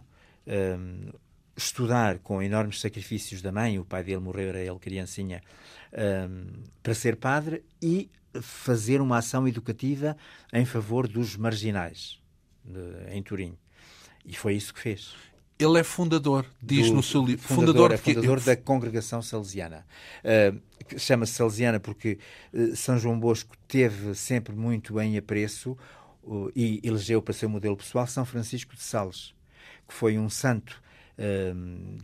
um, 0.46 1.10
estudar 1.56 2.18
com 2.20 2.42
enormes 2.42 2.80
sacrifícios 2.80 3.42
da 3.42 3.50
mãe, 3.50 3.78
o 3.78 3.84
pai 3.84 4.04
dele 4.04 4.20
morreu, 4.20 4.50
era 4.50 4.60
ele 4.60 4.78
criancinha, 4.78 5.42
um, 5.92 6.62
para 6.82 6.94
ser 6.94 7.16
padre 7.16 7.64
e 7.80 8.10
fazer 8.40 9.00
uma 9.00 9.18
ação 9.18 9.46
educativa 9.46 10.16
em 10.52 10.64
favor 10.64 11.06
dos 11.06 11.36
marginais 11.36 12.18
de, 12.64 13.14
em 13.14 13.22
Turim. 13.22 13.56
E 14.24 14.34
foi 14.34 14.54
isso 14.54 14.72
que 14.72 14.80
fez. 14.80 15.14
Ele 15.58 15.78
é 15.78 15.84
fundador, 15.84 16.44
diz 16.60 16.88
do, 16.88 16.94
no 16.94 17.02
seu 17.02 17.24
livro. 17.24 17.46
Fundador, 17.46 17.66
fundador, 17.66 17.92
é 17.92 17.96
fundador 17.96 18.40
da 18.40 18.56
congregação 18.56 19.22
salesiana. 19.22 19.86
Uh, 20.24 20.60
Chama-se 20.98 21.34
salesiana 21.34 21.78
porque 21.78 22.18
uh, 22.52 22.74
São 22.74 22.98
João 22.98 23.18
Bosco 23.18 23.56
teve 23.68 24.14
sempre 24.14 24.54
muito 24.54 25.00
em 25.00 25.16
apreço 25.16 25.76
uh, 26.24 26.50
e 26.56 26.80
elegeu 26.82 27.22
para 27.22 27.32
ser 27.32 27.46
modelo 27.46 27.76
pessoal 27.76 28.06
São 28.06 28.24
Francisco 28.24 28.74
de 28.74 28.82
Sales, 28.82 29.34
que 29.86 29.94
foi 29.94 30.18
um 30.18 30.28
santo 30.28 30.82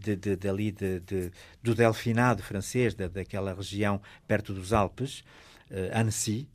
de, 0.00 0.14
de, 0.14 0.36
de, 0.36 1.00
de, 1.00 1.32
do 1.60 1.74
Delfinado 1.74 2.42
francês, 2.42 2.94
da, 2.94 3.08
daquela 3.08 3.52
região 3.52 4.00
perto 4.28 4.52
dos 4.52 4.72
Alpes, 4.72 5.24
Annecy, 5.92 6.48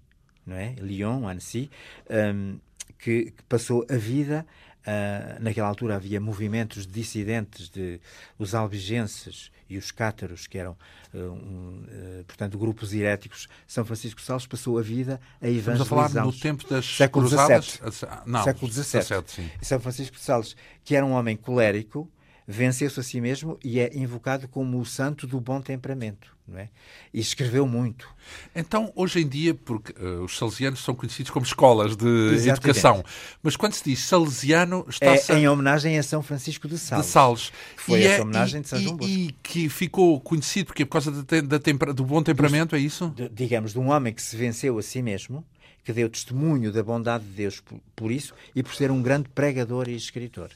não 0.45 0.55
é? 0.55 0.75
Lyon, 0.79 1.27
Annecy, 1.27 1.69
um, 2.09 2.59
que, 2.99 3.31
que, 3.31 3.43
passou 3.47 3.85
a 3.89 3.95
vida. 3.95 4.45
Uh, 4.85 5.41
naquela 5.41 5.69
altura 5.69 5.95
havia 5.95 6.19
movimentos 6.19 6.85
dissidentes 6.85 7.69
de 7.69 8.01
os 8.37 8.53
albigenses 8.53 9.49
e 9.69 9.77
os 9.77 9.91
cátaros, 9.91 10.45
que 10.45 10.57
eram, 10.57 10.75
uh, 11.13 11.17
um, 11.17 11.85
uh, 11.87 12.25
portanto, 12.25 12.57
grupos 12.57 12.93
heréticos. 12.93 13.47
São 13.65 13.85
Francisco 13.85 14.19
de 14.19 14.25
Sales 14.25 14.45
passou 14.45 14.77
a 14.77 14.81
vida 14.81 15.21
a 15.41 15.47
evangelizar. 15.47 15.73
Estamos 15.73 15.81
a 15.81 16.09
falar 16.09 16.25
no 16.25 16.33
tempo 16.33 16.67
das 16.67 16.85
século 16.85 17.27
cruzadas? 17.27 17.79
Não, 18.25 18.43
século 18.43 18.69
XVII. 18.69 19.51
São 19.61 19.79
Francisco 19.79 20.17
de 20.17 20.21
Sales, 20.21 20.53
que 20.83 20.97
era 20.97 21.05
um 21.05 21.11
homem 21.11 21.37
colérico, 21.37 22.11
venceu-se 22.47 22.99
a 22.99 23.03
si 23.03 23.21
mesmo 23.21 23.57
e 23.63 23.79
é 23.79 23.95
invocado 23.95 24.47
como 24.47 24.79
o 24.79 24.85
santo 24.85 25.25
do 25.25 25.39
bom 25.39 25.61
temperamento. 25.61 26.33
Não 26.45 26.59
é? 26.59 26.67
E 27.13 27.21
escreveu 27.21 27.65
muito. 27.65 28.05
Então, 28.53 28.91
hoje 28.95 29.21
em 29.21 29.27
dia, 29.27 29.53
porque 29.53 29.93
uh, 29.93 30.23
os 30.23 30.37
salesianos 30.37 30.83
são 30.83 30.93
conhecidos 30.93 31.31
como 31.31 31.45
escolas 31.45 31.95
de 31.95 32.05
Exatamente. 32.05 32.49
educação, 32.49 33.05
mas 33.41 33.55
quando 33.55 33.73
se 33.73 33.83
diz 33.85 33.99
salesiano, 33.99 34.85
está-se... 34.89 35.31
É 35.31 35.37
em 35.37 35.47
homenagem 35.47 35.97
a 35.97 36.03
São 36.03 36.21
Francisco 36.21 36.67
de 36.67 36.77
Sales. 36.77 37.05
De 37.05 37.11
Sales. 37.11 37.53
Foi 37.77 38.01
e 38.01 38.03
essa 38.03 38.19
é, 38.19 38.21
homenagem 38.23 38.59
e, 38.59 38.63
de 38.63 38.67
São 38.67 38.79
João 38.81 38.97
Bosco. 38.97 39.13
E 39.13 39.31
que 39.41 39.69
ficou 39.69 40.19
conhecido 40.19 40.67
porque, 40.67 40.85
por 40.85 40.91
causa 40.91 41.11
da, 41.11 41.41
da 41.41 41.93
do 41.93 42.03
bom 42.03 42.21
temperamento, 42.21 42.75
é 42.75 42.79
isso? 42.79 43.13
De, 43.15 43.29
digamos, 43.29 43.71
de 43.71 43.79
um 43.79 43.89
homem 43.89 44.13
que 44.13 44.21
se 44.21 44.35
venceu 44.35 44.77
a 44.77 44.83
si 44.83 45.01
mesmo, 45.01 45.45
que 45.83 45.93
deu 45.93 46.09
testemunho 46.09 46.73
da 46.73 46.83
bondade 46.83 47.23
de 47.23 47.31
Deus 47.31 47.61
por, 47.61 47.79
por 47.95 48.11
isso 48.11 48.33
e 48.53 48.61
por 48.61 48.75
ser 48.75 48.91
um 48.91 49.01
grande 49.01 49.29
pregador 49.29 49.87
e 49.87 49.95
escritor. 49.95 50.49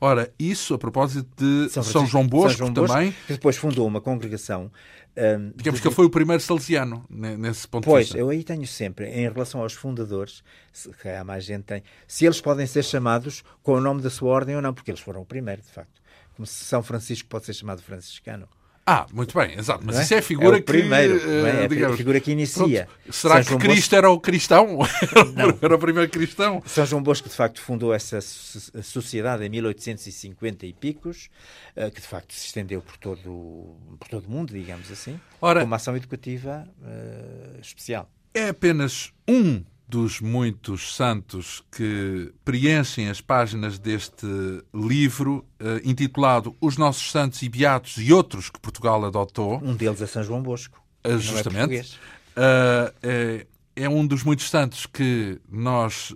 Ora, 0.00 0.32
isso 0.38 0.74
a 0.74 0.78
propósito 0.78 1.28
de 1.36 1.70
São, 1.70 1.82
São 1.82 2.06
João 2.06 2.26
Bosco 2.26 2.58
São 2.58 2.74
João 2.74 2.86
também. 2.86 3.12
que 3.26 3.32
depois 3.34 3.56
fundou 3.56 3.86
uma 3.86 4.00
congregação. 4.00 4.70
Um, 5.16 5.52
Digamos 5.54 5.78
de... 5.78 5.82
que 5.82 5.88
ele 5.88 5.94
foi 5.94 6.06
o 6.06 6.10
primeiro 6.10 6.42
salesiano 6.42 7.06
nesse 7.08 7.68
ponto 7.68 7.84
pois, 7.84 8.06
de 8.06 8.12
vista. 8.14 8.18
Pois, 8.18 8.20
eu 8.20 8.30
aí 8.30 8.42
tenho 8.42 8.66
sempre, 8.66 9.06
em 9.06 9.30
relação 9.30 9.60
aos 9.60 9.72
fundadores, 9.72 10.42
se 10.72 10.90
há 11.08 11.22
mais 11.22 11.44
gente 11.44 11.62
tem, 11.62 11.82
se 12.08 12.24
eles 12.24 12.40
podem 12.40 12.66
ser 12.66 12.82
chamados 12.82 13.44
com 13.62 13.74
o 13.74 13.80
nome 13.80 14.02
da 14.02 14.10
sua 14.10 14.30
ordem 14.30 14.56
ou 14.56 14.62
não, 14.62 14.74
porque 14.74 14.90
eles 14.90 15.00
foram 15.00 15.22
o 15.22 15.26
primeiro, 15.26 15.62
de 15.62 15.68
facto. 15.68 16.02
Como 16.34 16.46
se 16.46 16.64
São 16.64 16.82
Francisco 16.82 17.28
pode 17.28 17.46
ser 17.46 17.54
chamado 17.54 17.80
franciscano. 17.80 18.48
Ah, 18.86 19.06
muito 19.12 19.38
bem, 19.38 19.58
exato. 19.58 19.82
Mas 19.84 19.96
é? 19.96 20.02
isso 20.02 20.14
é 20.14 20.18
a 20.18 20.22
figura 20.22 20.56
é 20.58 20.60
o 20.60 20.62
primeiro, 20.62 21.18
que. 21.18 21.26
É? 21.26 21.68
digamos, 21.68 21.94
a 21.94 21.96
figura 21.96 22.20
que 22.20 22.32
inicia. 22.32 22.86
Pronto. 22.86 23.12
Será 23.12 23.42
São 23.42 23.56
que 23.56 23.64
Cristo 23.64 23.80
Bosco... 23.80 23.96
era 23.96 24.10
o 24.10 24.20
cristão? 24.20 24.78
Não. 25.34 25.58
era 25.62 25.74
o 25.74 25.78
primeiro 25.78 26.10
cristão? 26.10 26.62
São 26.66 26.84
João 26.84 27.02
Bosco, 27.02 27.28
de 27.28 27.34
facto, 27.34 27.62
fundou 27.62 27.94
essa 27.94 28.20
sociedade 28.20 29.44
em 29.44 29.48
1850 29.48 30.66
e 30.66 30.72
picos, 30.74 31.30
eh, 31.74 31.90
que 31.90 32.00
de 32.00 32.06
facto 32.06 32.34
se 32.34 32.46
estendeu 32.46 32.82
por 32.82 32.98
todo, 32.98 33.74
por 33.98 34.08
todo 34.08 34.26
o 34.26 34.30
mundo, 34.30 34.52
digamos 34.52 34.90
assim, 34.92 35.18
Ora, 35.40 35.60
com 35.60 35.66
uma 35.66 35.76
ação 35.76 35.96
educativa 35.96 36.68
uh, 36.82 37.60
especial. 37.60 38.10
É 38.34 38.48
apenas 38.48 39.12
um 39.26 39.64
dos 39.94 40.20
muitos 40.20 40.96
santos 40.96 41.62
que 41.70 42.32
preenchem 42.44 43.08
as 43.08 43.20
páginas 43.20 43.78
deste 43.78 44.26
livro, 44.74 45.46
uh, 45.60 45.88
intitulado 45.88 46.56
Os 46.60 46.76
Nossos 46.76 47.12
Santos 47.12 47.40
e 47.42 47.48
Beatos 47.48 47.98
e 47.98 48.12
Outros 48.12 48.50
que 48.50 48.58
Portugal 48.58 49.04
adotou. 49.04 49.60
Um 49.62 49.76
deles 49.76 50.02
é 50.02 50.06
São 50.08 50.24
João 50.24 50.42
Bosco. 50.42 50.82
Uh, 51.06 51.16
justamente. 51.16 51.96
É, 52.34 52.92
é, 53.04 53.46
é, 53.76 53.88
um 53.88 54.04
dos 54.04 54.24
muitos 54.24 54.50
santos 54.50 54.84
que 54.84 55.40
nós 55.48 56.12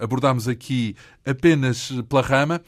abordamos 0.00 0.48
aqui 0.48 0.96
apenas 1.24 1.92
pela 2.08 2.22
rama. 2.22 2.60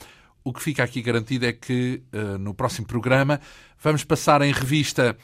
O 0.45 0.53
que 0.53 0.63
fica 0.63 0.85
aqui 0.85 1.03
garantido 1.03 1.47
é 1.47 1.53
que 1.53 2.01
no 2.39 2.55
próximo 2.55 2.87
programa 2.87 3.41
vamos 3.83 4.05
passar 4.05 4.41
em 4.43 4.53
revista 4.53 5.17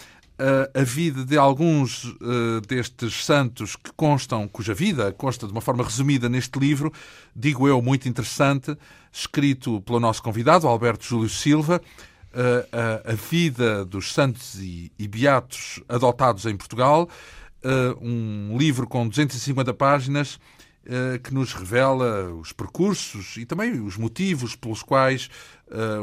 a 0.75 0.83
vida 0.83 1.25
de 1.25 1.39
alguns 1.39 2.05
uh, 2.05 2.61
destes 2.67 3.25
santos 3.25 3.77
que 3.77 3.93
constam, 3.93 4.49
cuja 4.49 4.75
vida 4.75 5.13
consta 5.13 5.47
de 5.47 5.53
uma 5.53 5.61
forma 5.61 5.85
resumida 5.85 6.29
neste 6.29 6.59
livro, 6.59 6.93
digo 7.35 7.69
eu, 7.69 7.81
muito 7.81 8.09
interessante, 8.09 8.77
escrito 9.13 9.81
pelo 9.83 10.01
nosso 10.01 10.23
convidado, 10.23 10.67
Alberto 10.67 11.05
Júlio 11.05 11.29
Silva, 11.29 11.81
uh, 12.33 13.05
a, 13.07 13.13
a, 13.13 13.15
vida 13.15 13.85
dos 13.85 14.13
santos 14.13 14.57
e, 14.57 14.91
e, 14.99 15.07
beatos 15.07 15.81
adotados 15.89 16.47
em 16.47 16.57
Portugal, 16.57 17.09
uh, 17.65 18.05
um 18.05 18.59
livro 18.59 18.89
com 18.89 19.07
250 19.07 19.73
páginas 19.75 20.39
que 21.23 21.33
nos 21.33 21.55
revela 21.55 22.31
os 22.35 22.53
percursos 22.53 23.39
e 23.39 23.47
também 23.47 23.81
os 23.81 23.97
motivos 23.97 24.55
pelos 24.55 24.83
quais 24.83 25.31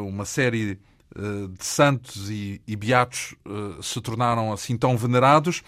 uma 0.08 0.26
série 0.26 0.72
eh, 0.72 0.78
de 1.16 1.66
santos 1.66 2.30
e, 2.30 2.62
e 2.68 2.76
beatos 2.76 3.36
uh, 3.45 3.82
se 3.82 3.99
tornaram 4.01 4.51
assim 4.51 4.78
tão 4.78 4.97
venerados. 4.97 5.59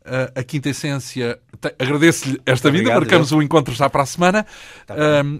Uh, 0.00 0.32
a 0.34 0.42
Quinta 0.42 0.70
Essência, 0.70 1.38
agradeço-lhe 1.78 2.40
esta 2.46 2.70
vinda, 2.70 2.94
marcamos 2.94 3.30
eu. 3.30 3.38
o 3.38 3.42
encontro 3.42 3.74
já 3.74 3.90
para 3.90 4.02
a 4.02 4.06
semana. 4.06 4.46
Tá 4.86 4.94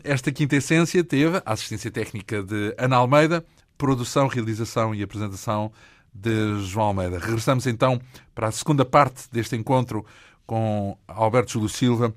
esta 0.04 0.30
Quinta 0.30 0.56
Essência 0.56 1.02
teve 1.02 1.38
a 1.38 1.52
assistência 1.52 1.90
técnica 1.90 2.42
de 2.42 2.74
Ana 2.76 2.96
Almeida, 2.96 3.44
produção, 3.76 4.26
realização 4.26 4.94
e 4.94 5.02
apresentação 5.02 5.72
de 6.12 6.60
João 6.64 6.88
Almeida. 6.88 7.18
Regressamos 7.18 7.66
então 7.66 8.00
para 8.34 8.48
a 8.48 8.52
segunda 8.52 8.84
parte 8.84 9.24
deste 9.32 9.56
encontro 9.56 10.04
com 10.46 10.96
Alberto 11.06 11.52
Júlio 11.52 11.68
Silva, 11.68 12.14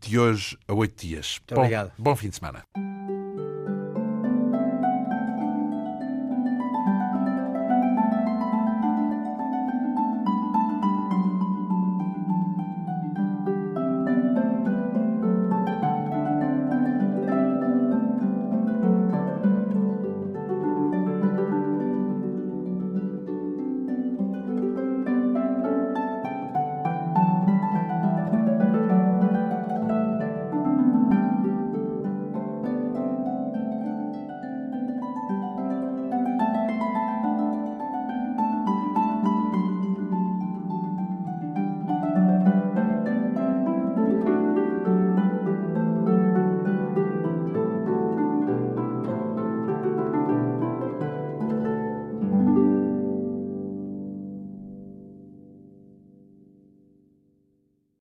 de 0.00 0.18
hoje 0.18 0.58
a 0.66 0.74
oito 0.74 1.06
dias. 1.06 1.38
Muito 1.40 1.54
bom, 1.54 1.60
obrigado. 1.60 1.92
Bom 1.98 2.16
fim 2.16 2.28
de 2.28 2.36
semana. 2.36 2.64